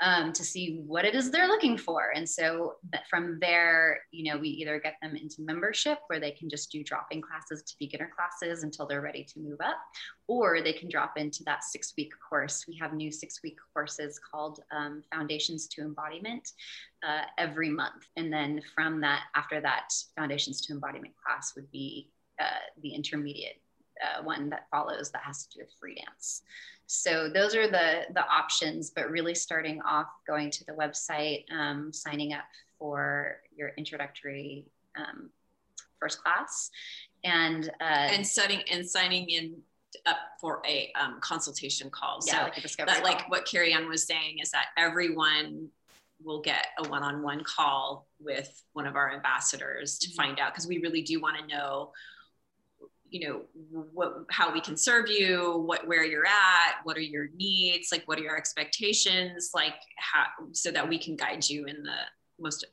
um, 0.00 0.32
to 0.32 0.42
see 0.42 0.82
what 0.86 1.04
it 1.04 1.14
is 1.14 1.30
they're 1.30 1.48
looking 1.48 1.76
for. 1.76 2.12
And 2.14 2.28
so 2.28 2.76
from 3.08 3.38
there, 3.40 4.00
you 4.10 4.30
know, 4.30 4.38
we 4.38 4.48
either 4.48 4.80
get 4.80 4.96
them 5.02 5.16
into 5.16 5.42
membership 5.42 5.98
where 6.06 6.20
they 6.20 6.30
can 6.32 6.48
just 6.48 6.70
do 6.72 6.82
drop-in 6.82 7.20
classes 7.22 7.62
to 7.62 7.74
beginner 7.78 8.10
classes 8.14 8.62
until 8.62 8.86
they're 8.86 9.00
ready 9.00 9.24
to 9.24 9.40
move 9.40 9.60
up, 9.60 9.76
or 10.26 10.62
they 10.62 10.72
can 10.72 10.88
drop 10.88 11.16
into 11.16 11.42
that 11.44 11.64
six-week 11.64 12.12
course. 12.28 12.64
We 12.66 12.76
have 12.80 12.92
new 12.92 13.10
six-week 13.10 13.58
courses 13.72 14.18
called 14.18 14.60
um, 14.70 15.02
Foundations 15.12 15.66
to 15.68 15.82
Embodiment 15.82 16.50
uh, 17.06 17.22
every 17.38 17.70
month. 17.70 18.04
And 18.16 18.32
then 18.32 18.60
from 18.74 19.00
that, 19.02 19.24
after 19.34 19.60
that 19.60 19.92
Foundations 20.16 20.60
to 20.62 20.72
Embodiment 20.72 21.14
class 21.24 21.52
would 21.56 21.70
be 21.70 22.10
uh, 22.40 22.64
the 22.82 22.94
intermediate 22.94 23.60
uh, 24.02 24.22
one 24.22 24.50
that 24.50 24.66
follows 24.70 25.10
that 25.12 25.22
has 25.22 25.46
to 25.46 25.58
do 25.58 25.64
with 25.64 25.72
free 25.78 25.94
dance. 25.94 26.42
So 26.94 27.28
those 27.28 27.54
are 27.54 27.66
the 27.66 28.02
the 28.12 28.24
options, 28.28 28.90
but 28.90 29.10
really 29.10 29.34
starting 29.34 29.80
off 29.80 30.08
going 30.26 30.50
to 30.50 30.64
the 30.66 30.72
website, 30.72 31.44
um, 31.50 31.90
signing 31.90 32.34
up 32.34 32.44
for 32.78 33.38
your 33.56 33.70
introductory 33.78 34.66
um, 34.94 35.30
first 35.98 36.22
class, 36.22 36.70
and 37.24 37.70
uh, 37.80 38.10
and 38.12 38.26
setting 38.26 38.60
and 38.70 38.86
signing 38.86 39.30
in 39.30 39.56
up 40.04 40.18
for 40.38 40.60
a 40.68 40.92
um, 41.00 41.18
consultation 41.20 41.88
call. 41.88 42.18
Yeah, 42.26 42.32
so 42.32 42.42
like 42.42 42.58
a 42.58 42.60
discovery 42.60 42.94
that, 42.94 43.04
like 43.04 43.30
what 43.30 43.46
Carrie 43.46 43.72
Ann 43.72 43.88
was 43.88 44.06
saying 44.06 44.40
is 44.42 44.50
that 44.50 44.66
everyone 44.76 45.70
will 46.22 46.42
get 46.42 46.66
a 46.78 46.88
one-on-one 46.88 47.42
call 47.42 48.06
with 48.20 48.62
one 48.74 48.86
of 48.86 48.96
our 48.96 49.12
ambassadors 49.14 49.98
to 49.98 50.08
mm-hmm. 50.08 50.16
find 50.16 50.40
out 50.40 50.52
because 50.52 50.66
we 50.66 50.78
really 50.78 51.02
do 51.02 51.22
want 51.22 51.38
to 51.38 51.46
know 51.46 51.92
you 53.12 53.28
know 53.28 53.42
what 53.92 54.24
how 54.30 54.52
we 54.52 54.60
can 54.60 54.76
serve 54.76 55.08
you 55.08 55.62
what 55.66 55.86
where 55.86 56.02
you're 56.02 56.26
at 56.26 56.76
what 56.84 56.96
are 56.96 57.00
your 57.00 57.28
needs 57.36 57.88
like 57.92 58.02
what 58.06 58.18
are 58.18 58.22
your 58.22 58.38
expectations 58.38 59.50
like 59.54 59.74
how 59.98 60.24
so 60.52 60.70
that 60.70 60.88
we 60.88 60.98
can 60.98 61.14
guide 61.14 61.46
you 61.46 61.66
in 61.66 61.82
the 61.82 61.98
most 62.40 62.64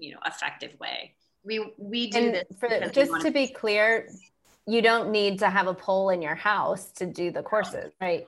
you 0.00 0.12
know 0.12 0.18
effective 0.26 0.72
way. 0.80 1.14
We 1.44 1.72
we 1.78 2.10
do 2.10 2.18
and 2.18 2.34
this 2.34 2.44
for, 2.58 2.68
just 2.90 3.20
to 3.20 3.30
be 3.30 3.48
clear 3.48 4.08
you 4.66 4.82
don't 4.82 5.10
need 5.10 5.38
to 5.38 5.48
have 5.48 5.66
a 5.66 5.74
pole 5.74 6.10
in 6.10 6.20
your 6.20 6.34
house 6.34 6.90
to 6.92 7.06
do 7.06 7.30
the 7.30 7.42
courses 7.42 7.92
right? 8.00 8.26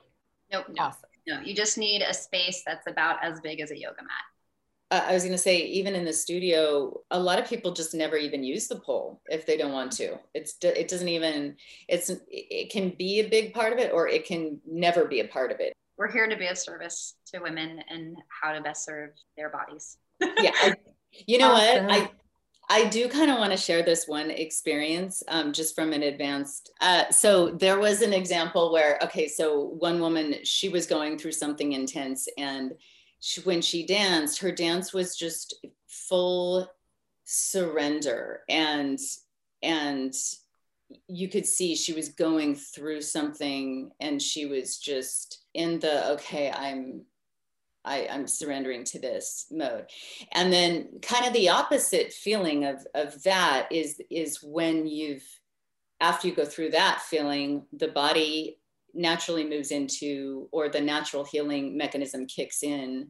Nope 0.51 0.65
awesome. 0.79 1.09
no 1.27 1.39
you 1.41 1.53
just 1.53 1.77
need 1.77 2.01
a 2.01 2.13
space 2.13 2.63
that's 2.65 2.87
about 2.87 3.23
as 3.23 3.39
big 3.41 3.59
as 3.59 3.71
a 3.71 3.77
yoga 3.77 4.01
mat 4.01 4.25
I 4.93 5.13
was 5.13 5.23
going 5.23 5.33
to 5.33 5.39
say, 5.39 5.57
even 5.57 5.95
in 5.95 6.05
the 6.05 6.13
studio, 6.13 7.01
a 7.09 7.19
lot 7.19 7.39
of 7.39 7.47
people 7.47 7.71
just 7.71 7.93
never 7.93 8.15
even 8.15 8.43
use 8.43 8.67
the 8.67 8.79
pole 8.79 9.21
if 9.27 9.45
they 9.45 9.57
don't 9.57 9.71
want 9.71 9.91
to. 9.93 10.19
It's 10.33 10.55
it 10.61 10.87
doesn't 10.87 11.07
even 11.07 11.55
it's 11.87 12.11
it 12.29 12.71
can 12.71 12.89
be 12.97 13.19
a 13.19 13.27
big 13.27 13.53
part 13.53 13.73
of 13.73 13.79
it, 13.79 13.91
or 13.91 14.07
it 14.07 14.25
can 14.25 14.59
never 14.67 15.05
be 15.05 15.21
a 15.21 15.27
part 15.27 15.51
of 15.51 15.59
it. 15.59 15.73
We're 15.97 16.11
here 16.11 16.27
to 16.27 16.35
be 16.35 16.47
of 16.47 16.57
service 16.57 17.15
to 17.27 17.39
women 17.39 17.81
and 17.89 18.17
how 18.29 18.53
to 18.53 18.61
best 18.61 18.85
serve 18.85 19.11
their 19.35 19.49
bodies. 19.49 19.97
yeah, 20.19 20.51
I, 20.53 20.75
you 21.25 21.37
know 21.37 21.53
awesome. 21.53 21.85
what 21.87 21.93
I. 21.93 22.09
I 22.69 22.85
do 22.85 23.09
kind 23.09 23.29
of 23.29 23.39
want 23.39 23.51
to 23.51 23.57
share 23.57 23.83
this 23.83 24.07
one 24.07 24.31
experience 24.31 25.21
um, 25.27 25.51
just 25.51 25.75
from 25.75 25.91
an 25.91 26.01
advanced. 26.01 26.71
Uh, 26.79 27.09
so 27.11 27.49
there 27.49 27.77
was 27.77 28.01
an 28.01 28.13
example 28.13 28.71
where, 28.71 28.97
okay, 29.03 29.27
so 29.27 29.75
one 29.79 29.99
woman, 29.99 30.35
she 30.43 30.69
was 30.69 30.85
going 30.87 31.17
through 31.17 31.33
something 31.33 31.73
intense 31.73 32.25
and 32.37 32.71
she, 33.25 33.39
when 33.41 33.61
she 33.61 33.85
danced, 33.85 34.41
her 34.41 34.51
dance 34.51 34.93
was 34.93 35.15
just 35.15 35.55
full 35.87 36.69
surrender 37.23 38.41
and 38.49 38.99
and 39.61 40.13
you 41.07 41.29
could 41.29 41.45
see 41.45 41.73
she 41.73 41.93
was 41.93 42.09
going 42.09 42.53
through 42.53 42.99
something 43.01 43.89
and 44.01 44.21
she 44.21 44.45
was 44.45 44.77
just 44.77 45.45
in 45.53 45.79
the 45.79 46.11
okay 46.11 46.51
i'm 46.51 47.05
I, 47.85 48.07
i'm 48.11 48.27
surrendering 48.27 48.83
to 48.85 48.99
this 48.99 49.47
mode. 49.51 49.87
And 50.33 50.51
then 50.51 50.99
kind 51.01 51.25
of 51.25 51.33
the 51.33 51.49
opposite 51.49 52.11
feeling 52.11 52.65
of 52.65 52.85
of 52.93 53.23
that 53.23 53.69
is 53.71 54.01
is 54.09 54.43
when 54.43 54.85
you've 54.85 55.25
after 56.01 56.27
you 56.27 56.35
go 56.35 56.45
through 56.45 56.71
that 56.71 57.01
feeling 57.01 57.65
the 57.71 57.87
body 57.87 58.59
naturally 58.93 59.47
moves 59.47 59.71
into 59.71 60.47
or 60.51 60.69
the 60.69 60.81
natural 60.81 61.23
healing 61.23 61.77
mechanism 61.77 62.25
kicks 62.27 62.63
in 62.63 63.07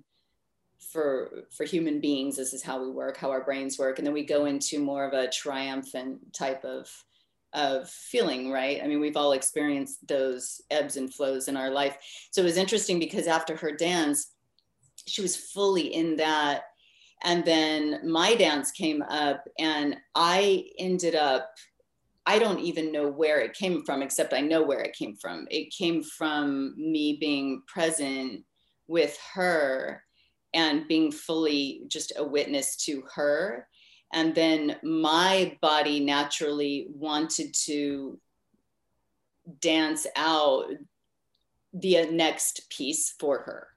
for 0.91 1.45
for 1.55 1.65
human 1.65 1.99
beings. 1.99 2.35
This 2.35 2.53
is 2.53 2.63
how 2.63 2.81
we 2.81 2.89
work 2.89 3.17
how 3.17 3.31
our 3.31 3.43
brains 3.43 3.79
work. 3.79 3.97
And 3.97 4.05
then 4.05 4.13
we 4.13 4.25
go 4.25 4.45
into 4.45 4.79
more 4.79 5.05
of 5.05 5.13
a 5.13 5.29
triumphant 5.29 6.33
type 6.33 6.63
of 6.63 6.89
of 7.53 7.89
feeling 7.89 8.51
right? 8.51 8.81
I 8.83 8.87
mean 8.87 8.99
we've 8.99 9.17
all 9.17 9.33
experienced 9.33 10.07
those 10.07 10.61
ebbs 10.71 10.97
and 10.97 11.13
flows 11.13 11.47
in 11.47 11.57
our 11.57 11.69
life. 11.69 11.97
So 12.31 12.41
it 12.41 12.45
was 12.45 12.57
interesting 12.57 12.99
because 12.99 13.27
after 13.27 13.55
her 13.55 13.71
dance 13.71 14.31
she 15.07 15.21
was 15.21 15.35
fully 15.35 15.93
in 15.93 16.15
that. 16.17 16.63
And 17.25 17.45
then 17.45 17.99
my 18.09 18.35
dance 18.35 18.71
came 18.71 19.01
up 19.03 19.47
and 19.59 19.97
i 20.15 20.65
ended 20.79 21.15
up 21.15 21.51
i 22.25 22.39
don't 22.39 22.59
even 22.59 22.91
know 22.91 23.07
where 23.07 23.39
it 23.41 23.53
came 23.53 23.83
from 23.83 24.01
except 24.01 24.33
i 24.33 24.41
know 24.41 24.63
where 24.63 24.81
it 24.81 24.95
came 24.95 25.15
from. 25.15 25.47
It 25.49 25.71
came 25.71 26.03
from 26.03 26.75
me 26.77 27.17
being 27.19 27.63
present 27.67 28.43
with 28.87 29.17
her 29.33 30.03
and 30.53 30.87
being 30.87 31.11
fully 31.11 31.83
just 31.87 32.13
a 32.15 32.23
witness 32.23 32.75
to 32.85 33.03
her. 33.15 33.67
And 34.13 34.35
then 34.35 34.77
my 34.83 35.57
body 35.61 35.99
naturally 35.99 36.87
wanted 36.93 37.55
to 37.65 38.19
dance 39.59 40.05
out 40.15 40.65
the 41.73 42.05
next 42.11 42.69
piece 42.69 43.15
for 43.19 43.39
her. 43.39 43.67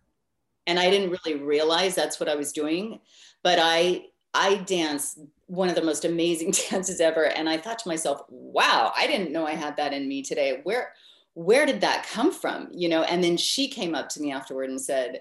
And 0.67 0.79
i 0.79 0.91
didn't 0.91 1.11
really 1.11 1.41
realize 1.41 1.95
that's 1.95 2.19
what 2.19 2.29
i 2.29 2.35
was 2.35 2.53
doing 2.53 2.99
but 3.45 3.59
i 3.63 4.03
i 4.35 4.57
danced 4.57 5.21
one 5.47 5.69
of 5.69 5.75
the 5.75 5.83
most 5.83 6.05
amazing 6.05 6.53
dances 6.71 7.01
ever. 7.01 7.25
And 7.25 7.49
i 7.49 7.57
thought 7.57 7.79
to 7.81 7.89
myself 7.89 8.23
wow 8.29 8.93
i 8.97 9.07
didn't 9.07 9.33
know 9.33 9.47
i 9.47 9.53
had 9.53 9.77
that 9.77 9.93
in 9.93 10.09
me 10.09 10.23
today. 10.23 10.61
Where 10.65 10.93
where 11.35 11.67
did 11.67 11.83
that 11.83 12.07
come 12.11 12.33
from? 12.33 12.69
You 12.73 12.89
know 12.89 13.03
and 13.03 13.23
then 13.23 13.37
she 13.37 13.69
came 13.69 13.95
up 13.95 14.09
to 14.11 14.21
me 14.21 14.33
afterward 14.33 14.71
and 14.71 14.81
said 14.81 15.21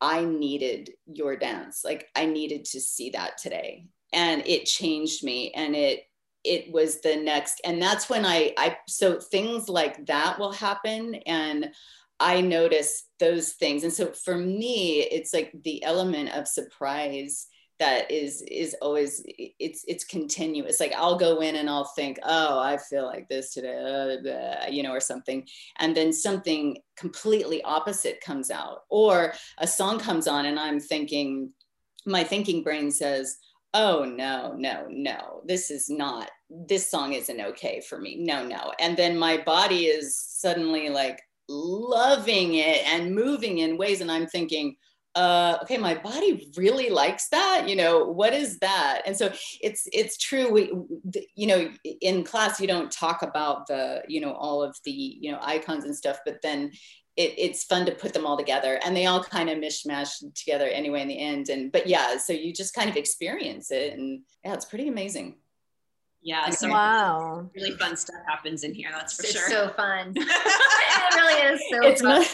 i 0.00 0.24
needed 0.24 0.92
your 1.06 1.36
dance. 1.36 1.82
Like 1.84 2.08
i 2.14 2.26
needed 2.26 2.64
to 2.66 2.80
see 2.80 3.10
that 3.10 3.38
today. 3.38 3.86
And 4.12 4.46
it 4.46 4.64
changed 4.64 5.24
me. 5.24 5.52
And 5.52 5.74
it 5.74 6.04
it 6.44 6.72
was 6.72 7.00
the 7.00 7.16
next 7.16 7.60
and 7.64 7.82
that's 7.82 8.08
when 8.08 8.24
i 8.24 8.54
i 8.56 8.78
so 8.86 9.18
things 9.18 9.68
like 9.68 10.06
that 10.06 10.38
will 10.38 10.52
happen. 10.52 11.16
And 11.26 11.70
i 12.20 12.40
notice 12.40 13.04
those 13.18 13.52
things. 13.54 13.82
And 13.82 13.92
so 13.92 14.12
for 14.12 14.36
me 14.36 15.00
it's 15.00 15.34
like 15.34 15.52
the 15.64 15.82
element 15.82 16.36
of 16.36 16.46
surprise 16.46 17.48
that 17.78 18.10
is 18.10 18.42
is 18.42 18.74
always 18.82 19.22
it's 19.26 19.84
it's 19.86 20.04
continuous. 20.04 20.80
Like 20.80 20.92
i'll 20.96 21.16
go 21.16 21.40
in 21.40 21.56
and 21.56 21.70
i'll 21.70 21.84
think 21.84 22.18
oh 22.24 22.58
i 22.58 22.76
feel 22.76 23.06
like 23.06 23.28
this 23.28 23.54
today 23.54 24.66
you 24.70 24.82
know 24.82 24.92
or 24.92 25.00
something. 25.00 25.46
And 25.78 25.96
then 25.96 26.12
something 26.12 26.78
completely 26.96 27.62
opposite 27.62 28.20
comes 28.20 28.50
out. 28.50 28.80
Or 28.88 29.32
a 29.58 29.66
song 29.66 29.98
comes 29.98 30.26
on 30.26 30.46
and 30.46 30.58
i'm 30.58 30.80
thinking 30.80 31.52
my 32.06 32.24
thinking 32.24 32.62
brain 32.62 32.90
says 32.90 33.38
oh 33.74 34.04
no 34.04 34.54
no 34.56 34.86
no 34.88 35.42
this 35.44 35.70
is 35.70 35.90
not 35.90 36.30
this 36.48 36.90
song 36.90 37.12
isn't 37.12 37.40
okay 37.40 37.80
for 37.80 37.98
me. 37.98 38.16
No 38.16 38.44
no. 38.44 38.72
And 38.80 38.96
then 38.96 39.18
my 39.18 39.36
body 39.36 39.86
is 39.86 40.16
suddenly 40.16 40.88
like 40.88 41.20
loving 41.48 42.54
it 42.54 42.86
and 42.86 43.14
moving 43.14 43.58
in 43.58 43.78
ways 43.78 44.00
and 44.00 44.12
i'm 44.12 44.26
thinking 44.26 44.76
uh, 45.18 45.58
okay 45.62 45.76
my 45.76 45.96
body 45.96 46.48
really 46.56 46.90
likes 46.90 47.28
that 47.28 47.68
you 47.68 47.74
know 47.74 48.04
what 48.04 48.32
is 48.32 48.58
that? 48.60 49.02
And 49.04 49.16
so 49.16 49.32
it's 49.60 49.88
it's 49.92 50.16
true 50.16 50.48
we 50.48 50.72
you 51.34 51.46
know 51.48 51.70
in 52.00 52.22
class 52.22 52.60
you 52.60 52.68
don't 52.68 52.90
talk 52.92 53.22
about 53.22 53.66
the 53.66 54.02
you 54.06 54.20
know 54.20 54.32
all 54.32 54.62
of 54.62 54.76
the 54.84 54.92
you 54.92 55.32
know 55.32 55.40
icons 55.42 55.84
and 55.84 55.96
stuff 55.96 56.20
but 56.24 56.40
then 56.42 56.70
it, 57.16 57.34
it's 57.36 57.64
fun 57.64 57.84
to 57.86 57.92
put 57.92 58.12
them 58.12 58.26
all 58.26 58.36
together 58.36 58.78
and 58.84 58.96
they 58.96 59.06
all 59.06 59.24
kind 59.24 59.50
of 59.50 59.58
mishmash 59.58 60.12
together 60.36 60.66
anyway 60.66 61.02
in 61.02 61.08
the 61.08 61.18
end 61.18 61.48
and 61.48 61.72
but 61.72 61.88
yeah 61.88 62.16
so 62.16 62.32
you 62.32 62.52
just 62.52 62.74
kind 62.74 62.88
of 62.88 62.96
experience 62.96 63.72
it 63.72 63.94
and 63.94 64.22
yeah 64.44 64.54
it's 64.54 64.66
pretty 64.66 64.86
amazing. 64.86 65.34
Yeah 66.22 66.50
so 66.50 66.68
wow. 66.68 67.50
really 67.56 67.72
fun 67.72 67.96
stuff 67.96 68.22
happens 68.28 68.62
in 68.62 68.72
here 68.72 68.90
that's 68.92 69.14
for 69.14 69.22
it's 69.22 69.32
sure. 69.32 69.48
so 69.48 69.68
fun. 69.70 70.14
It 71.10 71.14
really 71.14 71.54
is 71.54 71.60
so 71.70 71.78
it's, 71.88 72.02
fun. 72.02 72.20
mo- 72.20 72.26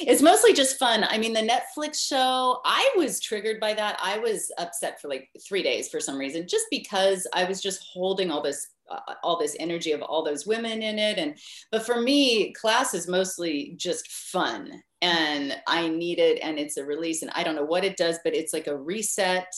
it's 0.00 0.22
mostly 0.22 0.52
just 0.52 0.78
fun. 0.78 1.04
I 1.08 1.18
mean 1.18 1.32
the 1.32 1.40
netflix 1.40 2.06
show 2.06 2.60
i 2.64 2.88
was 2.96 3.20
triggered 3.20 3.60
by 3.60 3.74
that. 3.74 3.98
I 4.02 4.18
was 4.18 4.52
upset 4.58 5.00
for 5.00 5.08
like 5.08 5.28
three 5.46 5.62
days 5.62 5.88
for 5.88 6.00
some 6.00 6.18
reason 6.18 6.46
just 6.48 6.66
because 6.70 7.26
i 7.34 7.44
was 7.44 7.60
just 7.60 7.84
holding 7.92 8.30
all 8.30 8.42
this 8.42 8.68
uh, 8.90 9.14
all 9.22 9.38
this 9.38 9.56
energy 9.60 9.92
of 9.92 10.02
all 10.02 10.24
those 10.24 10.46
women 10.46 10.82
in 10.82 10.98
it. 10.98 11.18
And 11.18 11.38
but 11.70 11.86
for 11.86 12.00
me 12.00 12.52
class 12.52 12.94
is 12.94 13.08
mostly 13.08 13.74
just 13.76 14.10
fun 14.10 14.82
and 15.02 15.56
i 15.66 15.88
need 15.88 16.18
it 16.18 16.40
and 16.42 16.58
it's 16.58 16.76
a 16.76 16.84
release 16.84 17.22
and 17.22 17.30
i 17.34 17.42
don't 17.42 17.54
know 17.54 17.64
what 17.64 17.84
it 17.84 17.96
does 17.96 18.18
but 18.24 18.34
it's 18.34 18.52
like 18.52 18.66
a 18.66 18.76
reset. 18.76 19.52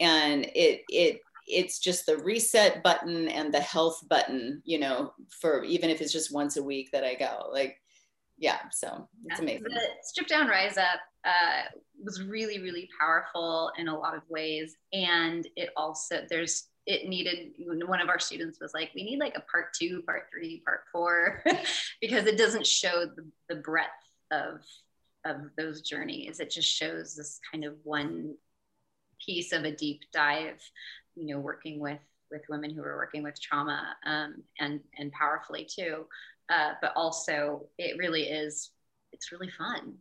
And 0.00 0.44
it 0.54 0.82
it 0.90 1.20
it's 1.46 1.78
just 1.78 2.04
the 2.04 2.18
reset 2.18 2.82
button 2.82 3.28
and 3.28 3.52
the 3.52 3.60
health 3.60 4.00
button 4.08 4.60
you 4.64 4.78
know 4.78 5.12
for 5.40 5.64
even 5.64 5.88
if 5.88 6.02
it's 6.02 6.12
just 6.12 6.34
once 6.34 6.56
a 6.56 6.62
week 6.62 6.90
that 6.92 7.04
i 7.04 7.14
go. 7.14 7.48
Like 7.52 7.80
yeah 8.38 8.60
so 8.70 9.08
it's 9.26 9.40
amazing. 9.40 9.64
the 9.64 9.80
strip 10.02 10.26
down 10.26 10.48
rise 10.48 10.78
up 10.78 11.00
uh, 11.24 11.62
was 12.02 12.22
really 12.22 12.60
really 12.60 12.88
powerful 12.98 13.70
in 13.78 13.88
a 13.88 13.98
lot 13.98 14.14
of 14.14 14.22
ways. 14.28 14.76
And 14.92 15.46
it 15.56 15.70
also 15.76 16.22
there's 16.28 16.68
it 16.86 17.08
needed 17.08 17.52
one 17.86 18.00
of 18.00 18.08
our 18.08 18.18
students 18.18 18.58
was 18.60 18.72
like 18.72 18.90
we 18.94 19.02
need 19.02 19.18
like 19.18 19.36
a 19.36 19.42
part 19.52 19.74
two 19.78 20.02
part 20.06 20.28
three 20.32 20.62
part 20.64 20.82
four 20.90 21.42
because 22.00 22.26
it 22.26 22.38
doesn't 22.38 22.66
show 22.66 23.04
the, 23.04 23.26
the 23.48 23.56
breadth 23.56 23.90
of 24.30 24.60
of 25.24 25.50
those 25.56 25.82
journeys. 25.82 26.40
It 26.40 26.50
just 26.50 26.70
shows 26.70 27.14
this 27.14 27.40
kind 27.50 27.64
of 27.64 27.74
one 27.82 28.34
piece 29.24 29.52
of 29.52 29.64
a 29.64 29.74
deep 29.74 30.00
dive 30.12 30.60
you 31.16 31.26
know 31.26 31.40
working 31.40 31.80
with 31.80 31.98
with 32.30 32.42
women 32.48 32.70
who 32.70 32.82
are 32.82 32.96
working 32.96 33.22
with 33.24 33.40
trauma 33.40 33.96
um, 34.06 34.36
and 34.60 34.80
and 34.98 35.10
powerfully 35.12 35.68
too 35.68 36.06
uh, 36.50 36.72
but 36.80 36.92
also 36.96 37.66
it 37.78 37.96
really 37.98 38.24
is 38.24 38.70
it's 39.12 39.32
really 39.32 39.50
fun 39.50 39.96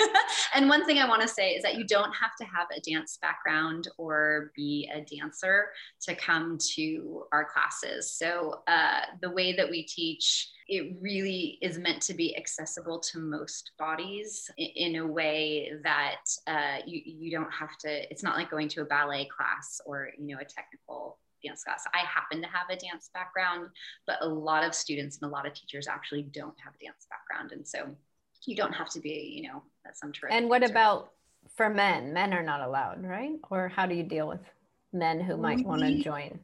and 0.54 0.68
one 0.68 0.84
thing 0.84 0.98
I 0.98 1.08
want 1.08 1.22
to 1.22 1.28
say 1.28 1.50
is 1.50 1.62
that 1.62 1.76
you 1.76 1.84
don't 1.84 2.12
have 2.14 2.34
to 2.40 2.44
have 2.44 2.66
a 2.74 2.80
dance 2.80 3.18
background 3.20 3.88
or 3.98 4.52
be 4.56 4.90
a 4.92 5.00
dancer 5.00 5.66
to 6.02 6.14
come 6.14 6.58
to 6.74 7.24
our 7.32 7.44
classes. 7.44 8.12
So 8.12 8.62
uh, 8.66 9.00
the 9.20 9.30
way 9.30 9.54
that 9.54 9.68
we 9.68 9.84
teach, 9.84 10.50
it 10.68 10.96
really 11.00 11.58
is 11.62 11.78
meant 11.78 12.02
to 12.02 12.14
be 12.14 12.36
accessible 12.36 13.00
to 13.00 13.18
most 13.18 13.72
bodies 13.78 14.50
in, 14.56 14.96
a 14.96 15.06
way 15.06 15.72
that 15.84 16.20
uh, 16.46 16.78
you, 16.86 17.00
you 17.04 17.30
don't 17.30 17.52
have 17.52 17.76
to, 17.78 18.10
it's 18.10 18.22
not 18.22 18.36
like 18.36 18.50
going 18.50 18.68
to 18.68 18.82
a 18.82 18.86
ballet 18.86 19.28
class 19.34 19.80
or, 19.86 20.10
you 20.18 20.34
know, 20.34 20.40
a 20.40 20.44
technical 20.44 21.18
dance 21.44 21.64
class. 21.64 21.84
I 21.94 21.98
happen 21.98 22.40
to 22.42 22.48
have 22.48 22.68
a 22.70 22.76
dance 22.76 23.10
background, 23.12 23.68
but 24.06 24.18
a 24.20 24.26
lot 24.26 24.64
of 24.64 24.74
students 24.74 25.18
and 25.20 25.30
a 25.30 25.32
lot 25.32 25.46
of 25.46 25.54
teachers 25.54 25.88
actually 25.88 26.22
don't 26.22 26.54
have 26.64 26.74
a 26.74 26.84
dance 26.84 27.06
background. 27.10 27.52
And 27.52 27.66
so 27.66 27.94
you 28.46 28.56
don't 28.56 28.72
have 28.72 28.90
to 28.90 29.00
be, 29.00 29.40
you 29.42 29.48
know, 29.48 29.62
some 29.94 30.12
terrific. 30.12 30.36
And 30.36 30.48
what 30.48 30.68
about 30.68 31.12
for 31.56 31.68
men? 31.68 32.12
Men 32.12 32.32
are 32.32 32.42
not 32.42 32.60
allowed, 32.60 33.04
right? 33.04 33.36
Or 33.50 33.68
how 33.68 33.86
do 33.86 33.94
you 33.94 34.02
deal 34.02 34.28
with 34.28 34.40
men 34.92 35.20
who 35.20 35.36
might 35.36 35.64
want 35.64 35.82
to 35.82 36.02
join? 36.02 36.40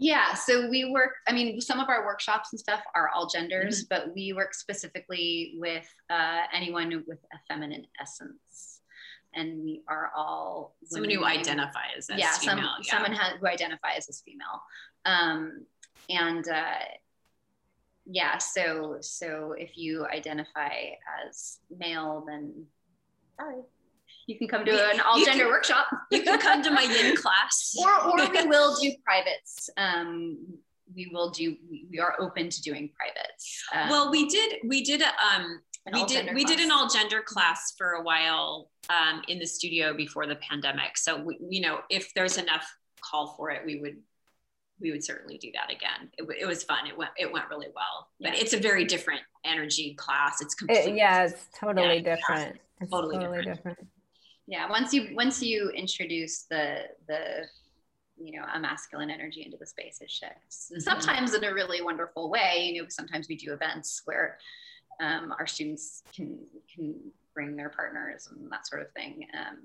Yeah, 0.00 0.34
so 0.34 0.68
we 0.68 0.92
work, 0.92 1.14
I 1.26 1.32
mean, 1.32 1.60
some 1.60 1.80
of 1.80 1.88
our 1.88 2.06
workshops 2.06 2.50
and 2.52 2.60
stuff 2.60 2.80
are 2.94 3.10
all 3.12 3.28
genders, 3.28 3.82
mm-hmm. 3.82 3.86
but 4.06 4.14
we 4.14 4.32
work 4.32 4.54
specifically 4.54 5.56
with 5.56 5.92
uh, 6.08 6.42
anyone 6.52 7.04
with 7.08 7.18
a 7.32 7.38
feminine 7.48 7.84
essence. 8.00 8.77
And 9.34 9.62
we 9.62 9.82
are 9.88 10.10
all 10.16 10.74
someone 10.84 11.10
who 11.10 11.24
identifies 11.24 12.08
as 12.10 12.18
yeah, 12.18 12.32
female. 12.32 12.56
Some, 12.56 12.82
yeah, 12.82 12.90
someone 12.92 13.12
has, 13.12 13.34
who 13.40 13.46
identifies 13.46 14.08
as 14.08 14.22
female. 14.22 14.62
Um, 15.04 15.66
and 16.08 16.48
uh, 16.48 16.84
yeah 18.10 18.38
so 18.38 18.96
so 19.00 19.54
if 19.56 19.76
you 19.76 20.06
identify 20.06 20.70
as 21.26 21.58
male 21.78 22.24
then 22.26 22.64
sorry 23.38 23.60
you 24.26 24.38
can 24.38 24.48
come 24.48 24.64
to 24.64 24.90
an 24.90 25.00
all 25.00 25.22
gender 25.24 25.44
can, 25.44 25.48
workshop. 25.48 25.86
you 26.10 26.22
can 26.22 26.38
come 26.38 26.62
to 26.62 26.70
my 26.70 26.82
yin 27.02 27.16
class. 27.16 27.74
Or, 27.78 28.10
or 28.10 28.30
we 28.30 28.46
will 28.46 28.76
do 28.76 28.92
privates. 29.02 29.70
Um, 29.78 30.58
we 30.94 31.10
will 31.12 31.30
do 31.30 31.56
we 31.90 31.98
are 31.98 32.14
open 32.18 32.50
to 32.50 32.62
doing 32.62 32.90
privates. 32.94 33.64
Um, 33.74 33.88
well 33.88 34.10
we 34.10 34.28
did 34.28 34.58
we 34.64 34.84
did 34.84 35.02
um 35.02 35.60
we 35.92 36.04
did 36.04 36.34
we 36.34 36.44
class. 36.44 36.56
did 36.56 36.64
an 36.64 36.70
all 36.70 36.88
gender 36.88 37.22
class 37.22 37.74
for 37.76 37.92
a 37.92 38.02
while 38.02 38.70
um, 38.90 39.22
in 39.28 39.38
the 39.38 39.46
studio 39.46 39.94
before 39.94 40.26
the 40.26 40.36
pandemic 40.36 40.96
so 40.96 41.22
we, 41.22 41.38
you 41.48 41.60
know 41.60 41.80
if 41.90 42.12
there's 42.14 42.38
enough 42.38 42.66
call 43.00 43.34
for 43.36 43.50
it 43.50 43.62
we 43.64 43.80
would 43.80 43.96
we 44.80 44.92
would 44.92 45.04
certainly 45.04 45.38
do 45.38 45.50
that 45.52 45.72
again. 45.74 46.10
It, 46.18 46.26
it 46.40 46.46
was 46.46 46.62
fun. 46.62 46.86
It 46.86 46.96
went 46.96 47.10
it 47.16 47.32
went 47.32 47.48
really 47.48 47.68
well. 47.74 48.08
But 48.20 48.34
yeah. 48.34 48.40
it's 48.40 48.52
a 48.52 48.58
very 48.58 48.84
different 48.84 49.20
energy 49.44 49.94
class. 49.94 50.40
It's 50.40 50.54
completely 50.54 50.92
it, 50.92 50.96
yeah, 50.96 51.24
it's 51.24 51.46
totally 51.58 51.96
yeah, 51.96 52.16
different. 52.16 52.58
It's 52.80 52.90
totally, 52.90 53.16
totally 53.16 53.38
different. 53.38 53.56
different. 53.56 53.88
Yeah, 54.46 54.68
once 54.70 54.94
you 54.94 55.08
once 55.14 55.42
you 55.42 55.70
introduce 55.70 56.44
the 56.44 56.84
the 57.06 57.46
you 58.16 58.38
know 58.38 58.46
a 58.52 58.58
masculine 58.58 59.10
energy 59.10 59.42
into 59.44 59.56
the 59.56 59.66
space, 59.66 60.00
it 60.00 60.10
shifts. 60.10 60.70
Mm-hmm. 60.72 60.80
Sometimes 60.80 61.34
in 61.34 61.44
a 61.44 61.52
really 61.52 61.82
wonderful 61.82 62.30
way. 62.30 62.70
You 62.72 62.82
know, 62.82 62.88
sometimes 62.88 63.28
we 63.28 63.36
do 63.36 63.52
events 63.52 64.02
where 64.04 64.38
um, 65.00 65.34
our 65.38 65.46
students 65.46 66.02
can 66.14 66.38
can 66.74 66.94
bring 67.34 67.56
their 67.56 67.68
partners 67.68 68.28
and 68.30 68.50
that 68.50 68.66
sort 68.66 68.82
of 68.82 68.90
thing. 68.92 69.26
Um, 69.34 69.58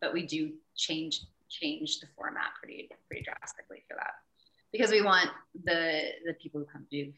but 0.00 0.12
we 0.12 0.26
do 0.26 0.52
change 0.76 1.20
change 1.48 2.00
the 2.00 2.06
format 2.16 2.50
pretty 2.58 2.88
pretty 3.08 3.24
drastically 3.24 3.84
for 3.88 3.94
that 3.94 4.14
because 4.72 4.90
we 4.90 5.02
want 5.02 5.30
the 5.64 6.02
the 6.24 6.34
people 6.34 6.60
who 6.60 6.66
come 6.66 6.86
to 6.90 7.12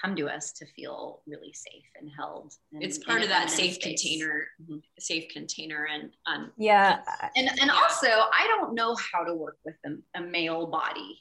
come 0.00 0.16
to 0.16 0.28
us 0.28 0.52
to 0.52 0.66
feel 0.66 1.20
really 1.26 1.52
safe 1.52 1.84
and 1.98 2.10
held. 2.14 2.52
And, 2.72 2.82
it's 2.82 2.98
part 2.98 3.22
of 3.22 3.28
that 3.28 3.50
safe 3.50 3.74
space. 3.74 4.02
container, 4.02 4.46
mm-hmm. 4.62 4.78
safe 4.98 5.28
container, 5.28 5.86
and 5.92 6.10
um, 6.26 6.52
yeah, 6.56 7.00
and 7.36 7.48
and 7.48 7.66
yeah. 7.66 7.72
also 7.72 8.08
I 8.08 8.46
don't 8.48 8.74
know 8.74 8.96
how 9.12 9.24
to 9.24 9.34
work 9.34 9.58
with 9.64 9.76
a, 9.86 10.18
a 10.18 10.22
male 10.22 10.66
body. 10.66 11.20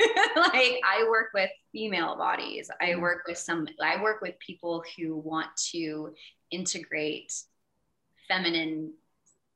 like 0.36 0.80
I 0.84 1.06
work 1.08 1.28
with 1.34 1.50
female 1.72 2.16
bodies. 2.16 2.70
I 2.80 2.86
mm-hmm. 2.86 3.02
work 3.02 3.22
with 3.26 3.38
some. 3.38 3.66
I 3.82 4.02
work 4.02 4.20
with 4.20 4.38
people 4.38 4.82
who 4.96 5.16
want 5.16 5.48
to 5.72 6.14
integrate 6.50 7.32
feminine 8.26 8.92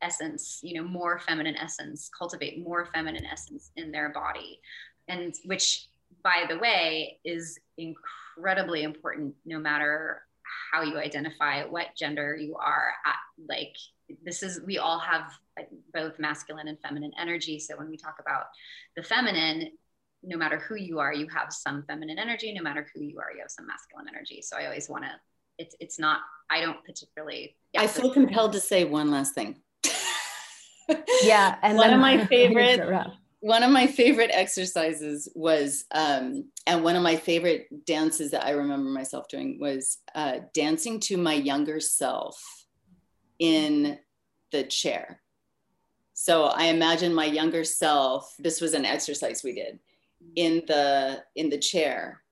essence 0.03 0.59
you 0.63 0.75
know 0.75 0.87
more 0.87 1.19
feminine 1.21 1.57
essence 1.57 2.11
cultivate 2.17 2.59
more 2.63 2.87
feminine 2.87 3.25
essence 3.25 3.71
in 3.77 3.93
their 3.93 4.09
body 4.11 4.61
and 5.09 5.35
which 5.45 5.87
by 6.23 6.45
the 6.49 6.59
way 6.59 7.19
is 7.25 7.59
incredibly 7.79 8.83
important 8.83 9.35
no 9.47 9.59
matter 9.59 10.23
how 10.73 10.83
you 10.83 10.99
identify 10.99 11.65
what 11.65 11.87
gender 11.97 12.37
you 12.37 12.57
are 12.57 12.93
at, 13.07 13.17
like 13.49 13.77
this 14.25 14.43
is 14.43 14.61
we 14.67 14.79
all 14.79 14.99
have 14.99 15.33
both 15.95 16.19
masculine 16.19 16.69
and 16.69 16.79
feminine 16.81 17.13
energy 17.19 17.59
so 17.59 17.77
when 17.77 17.89
we 17.89 17.97
talk 17.97 18.17
about 18.21 18.47
the 18.97 19.03
feminine 19.03 19.71
no 20.23 20.37
matter 20.37 20.59
who 20.59 20.77
you 20.77 20.99
are 20.99 21.13
you 21.13 21.27
have 21.29 21.53
some 21.53 21.83
feminine 21.85 22.19
energy. 22.19 22.53
No 22.53 22.63
matter 22.63 22.87
who 22.95 23.03
you 23.03 23.19
are 23.19 23.33
you 23.33 23.41
have 23.41 23.51
some 23.51 23.67
masculine 23.67 24.07
energy. 24.09 24.43
So 24.43 24.57
i 24.57 24.67
always 24.67 24.89
want 24.89 25.05
to 25.05 25.11
it's 25.59 25.75
it's 25.81 25.99
not 25.99 26.21
i 26.51 26.61
don't 26.61 26.83
particularly 26.85 27.57
yeah, 27.73 27.83
i 27.83 27.87
feel 27.87 28.13
compelled 28.13 28.53
to 28.53 28.61
say 28.61 28.85
one 28.85 29.11
last 29.11 29.35
thing. 29.35 29.61
Yeah 31.23 31.57
and 31.63 31.79
one 31.79 31.93
of 31.93 32.01
my 32.01 32.27
favorite 32.27 33.07
one 33.41 33.63
of 33.65 33.71
my 33.71 33.89
favorite 33.89 34.31
exercises 34.33 35.29
was 35.35 35.85
um, 35.91 36.51
and 36.67 36.85
one 36.85 36.95
of 36.95 37.03
my 37.03 37.17
favorite 37.17 37.67
dances 37.87 38.31
that 38.33 38.45
i 38.45 38.51
remember 38.51 38.91
myself 38.91 39.29
doing 39.29 39.59
was 39.61 39.99
uh, 40.15 40.39
dancing 40.55 41.01
to 41.01 41.17
my 41.17 41.35
younger 41.35 41.81
self 41.81 42.41
in 43.39 43.99
the 44.51 44.65
chair. 44.65 45.21
So 46.15 46.45
i 46.45 46.65
imagine 46.65 47.15
my 47.15 47.25
younger 47.25 47.65
self 47.65 48.35
this 48.39 48.61
was 48.61 48.75
an 48.75 48.85
exercise 48.85 49.43
we 49.43 49.55
did 49.55 49.79
in 50.37 50.63
the 50.67 51.23
in 51.37 51.51
the 51.51 51.59
chair 51.59 52.23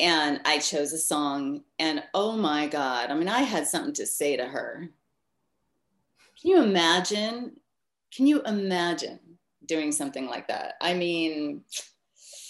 and 0.00 0.40
i 0.44 0.58
chose 0.58 0.92
a 0.92 0.98
song 0.98 1.62
and 1.78 2.02
oh 2.14 2.36
my 2.36 2.66
god 2.66 3.10
i 3.10 3.14
mean 3.14 3.28
i 3.28 3.40
had 3.40 3.66
something 3.66 3.94
to 3.94 4.06
say 4.06 4.36
to 4.36 4.44
her 4.44 4.90
can 6.42 6.50
you 6.50 6.62
imagine? 6.62 7.56
Can 8.12 8.26
you 8.26 8.42
imagine 8.42 9.20
doing 9.64 9.92
something 9.92 10.26
like 10.26 10.48
that? 10.48 10.74
I 10.80 10.92
mean, 10.92 11.62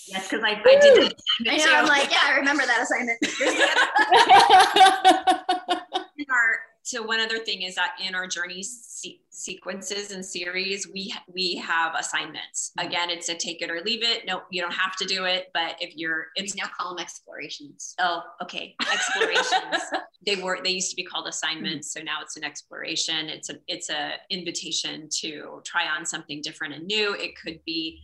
yes, 0.09 0.31
because 0.31 0.43
I, 0.43 0.53
I 0.53 0.81
did. 0.81 1.13
I 1.47 1.59
know. 1.59 1.75
I'm 1.75 1.87
like, 1.87 2.11
yeah, 2.11 2.21
I 2.25 2.39
remember 2.39 2.65
that 2.65 2.81
assignment. 2.81 3.19
our 6.31 6.61
so 6.83 7.03
one 7.03 7.21
other 7.21 7.39
thing 7.39 7.63
is 7.63 7.77
that 7.77 7.93
in 8.05 8.15
our 8.15 8.27
journey 8.27 8.63
se- 8.63 9.21
sequences 9.31 10.11
and 10.11 10.25
series 10.25 10.89
we 10.93 11.15
we 11.33 11.57
have 11.57 11.95
assignments. 11.95 12.73
Mm-hmm. 12.79 12.89
again 12.89 13.11
it's 13.11 13.29
a 13.29 13.35
take 13.35 13.63
it 13.63 13.71
or 13.71 13.81
leave 13.83 14.03
it. 14.03 14.27
No 14.27 14.43
you 14.51 14.61
don't 14.61 14.73
have 14.73 14.97
to 14.97 15.05
do 15.05 15.25
it 15.25 15.49
but 15.55 15.77
if 15.81 15.97
you're 15.97 16.27
it's 16.35 16.55
we 16.55 16.61
now 16.61 16.69
call 16.77 16.95
them 16.95 17.03
explorations. 17.03 17.95
Oh 17.99 18.23
okay. 18.43 18.75
Explorations. 18.93 19.83
They 20.25 20.37
were 20.37 20.61
they 20.63 20.71
used 20.71 20.91
to 20.91 20.95
be 20.95 21.03
called 21.03 21.27
assignments 21.27 21.89
mm-hmm. 21.89 22.01
so 22.01 22.05
now 22.05 22.19
it's 22.23 22.37
an 22.37 22.45
exploration. 22.45 23.29
It's 23.29 23.51
a 23.51 23.55
it's 23.67 23.91
a 23.91 24.13
invitation 24.31 25.09
to 25.21 25.61
try 25.65 25.89
on 25.89 26.07
something 26.07 26.41
different 26.43 26.75
and 26.75 26.87
new. 26.87 27.15
It 27.15 27.33
could 27.37 27.59
be 27.67 28.01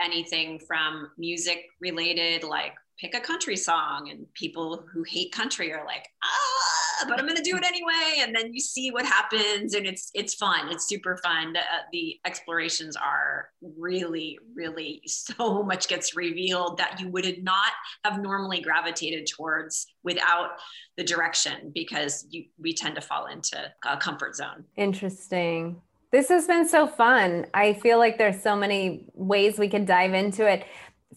anything 0.00 0.58
from 0.58 1.10
music 1.16 1.64
related 1.80 2.44
like 2.44 2.74
pick 2.98 3.14
a 3.14 3.20
country 3.20 3.56
song 3.56 4.08
and 4.10 4.26
people 4.34 4.84
who 4.92 5.02
hate 5.02 5.32
country 5.32 5.72
are 5.72 5.84
like 5.84 6.08
ah 6.24 6.75
but 7.08 7.18
i'm 7.18 7.26
going 7.26 7.36
to 7.36 7.42
do 7.42 7.56
it 7.56 7.64
anyway. 7.64 8.20
And 8.20 8.34
then 8.34 8.52
you 8.52 8.60
see 8.60 8.90
what 8.90 9.04
happens 9.04 9.74
and 9.74 9.86
it's 9.86 10.10
it's 10.14 10.34
fun. 10.34 10.68
It's 10.70 10.88
super 10.88 11.16
fun. 11.22 11.56
Uh, 11.56 11.60
the 11.92 12.18
explorations 12.24 12.96
are 12.96 13.50
really 13.78 14.38
really 14.54 15.02
so 15.06 15.62
much 15.62 15.88
gets 15.88 16.16
revealed 16.16 16.78
that 16.78 17.00
you 17.00 17.08
would 17.08 17.42
not 17.42 17.72
have 18.04 18.20
normally 18.20 18.60
gravitated 18.60 19.26
towards 19.26 19.86
without 20.02 20.50
the 20.96 21.04
direction 21.04 21.72
because 21.74 22.26
you 22.30 22.44
we 22.58 22.72
tend 22.72 22.94
to 22.94 23.00
fall 23.00 23.26
into 23.26 23.58
a 23.84 23.96
comfort 23.96 24.36
zone. 24.36 24.64
Interesting. 24.76 25.80
This 26.12 26.28
has 26.28 26.46
been 26.46 26.68
so 26.68 26.86
fun. 26.86 27.46
I 27.52 27.74
feel 27.74 27.98
like 27.98 28.16
there's 28.16 28.40
so 28.40 28.56
many 28.56 29.06
ways 29.12 29.58
we 29.58 29.68
could 29.68 29.86
dive 29.86 30.14
into 30.14 30.48
it 30.48 30.64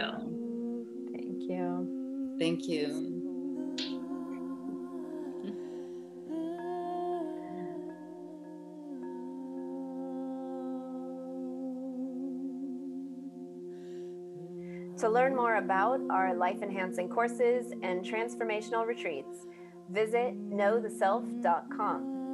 Thank 1.13 1.49
you. 1.49 2.35
Thank 2.37 2.67
you. 2.67 3.18
To 14.99 15.07
learn 15.07 15.33
more 15.33 15.55
about 15.55 16.01
our 16.09 16.35
life 16.35 16.61
enhancing 16.61 17.07
courses 17.07 17.71
and 17.83 18.03
transformational 18.03 18.85
retreats, 18.85 19.47
visit 19.89 20.35
knowtheself.com. 20.49 22.28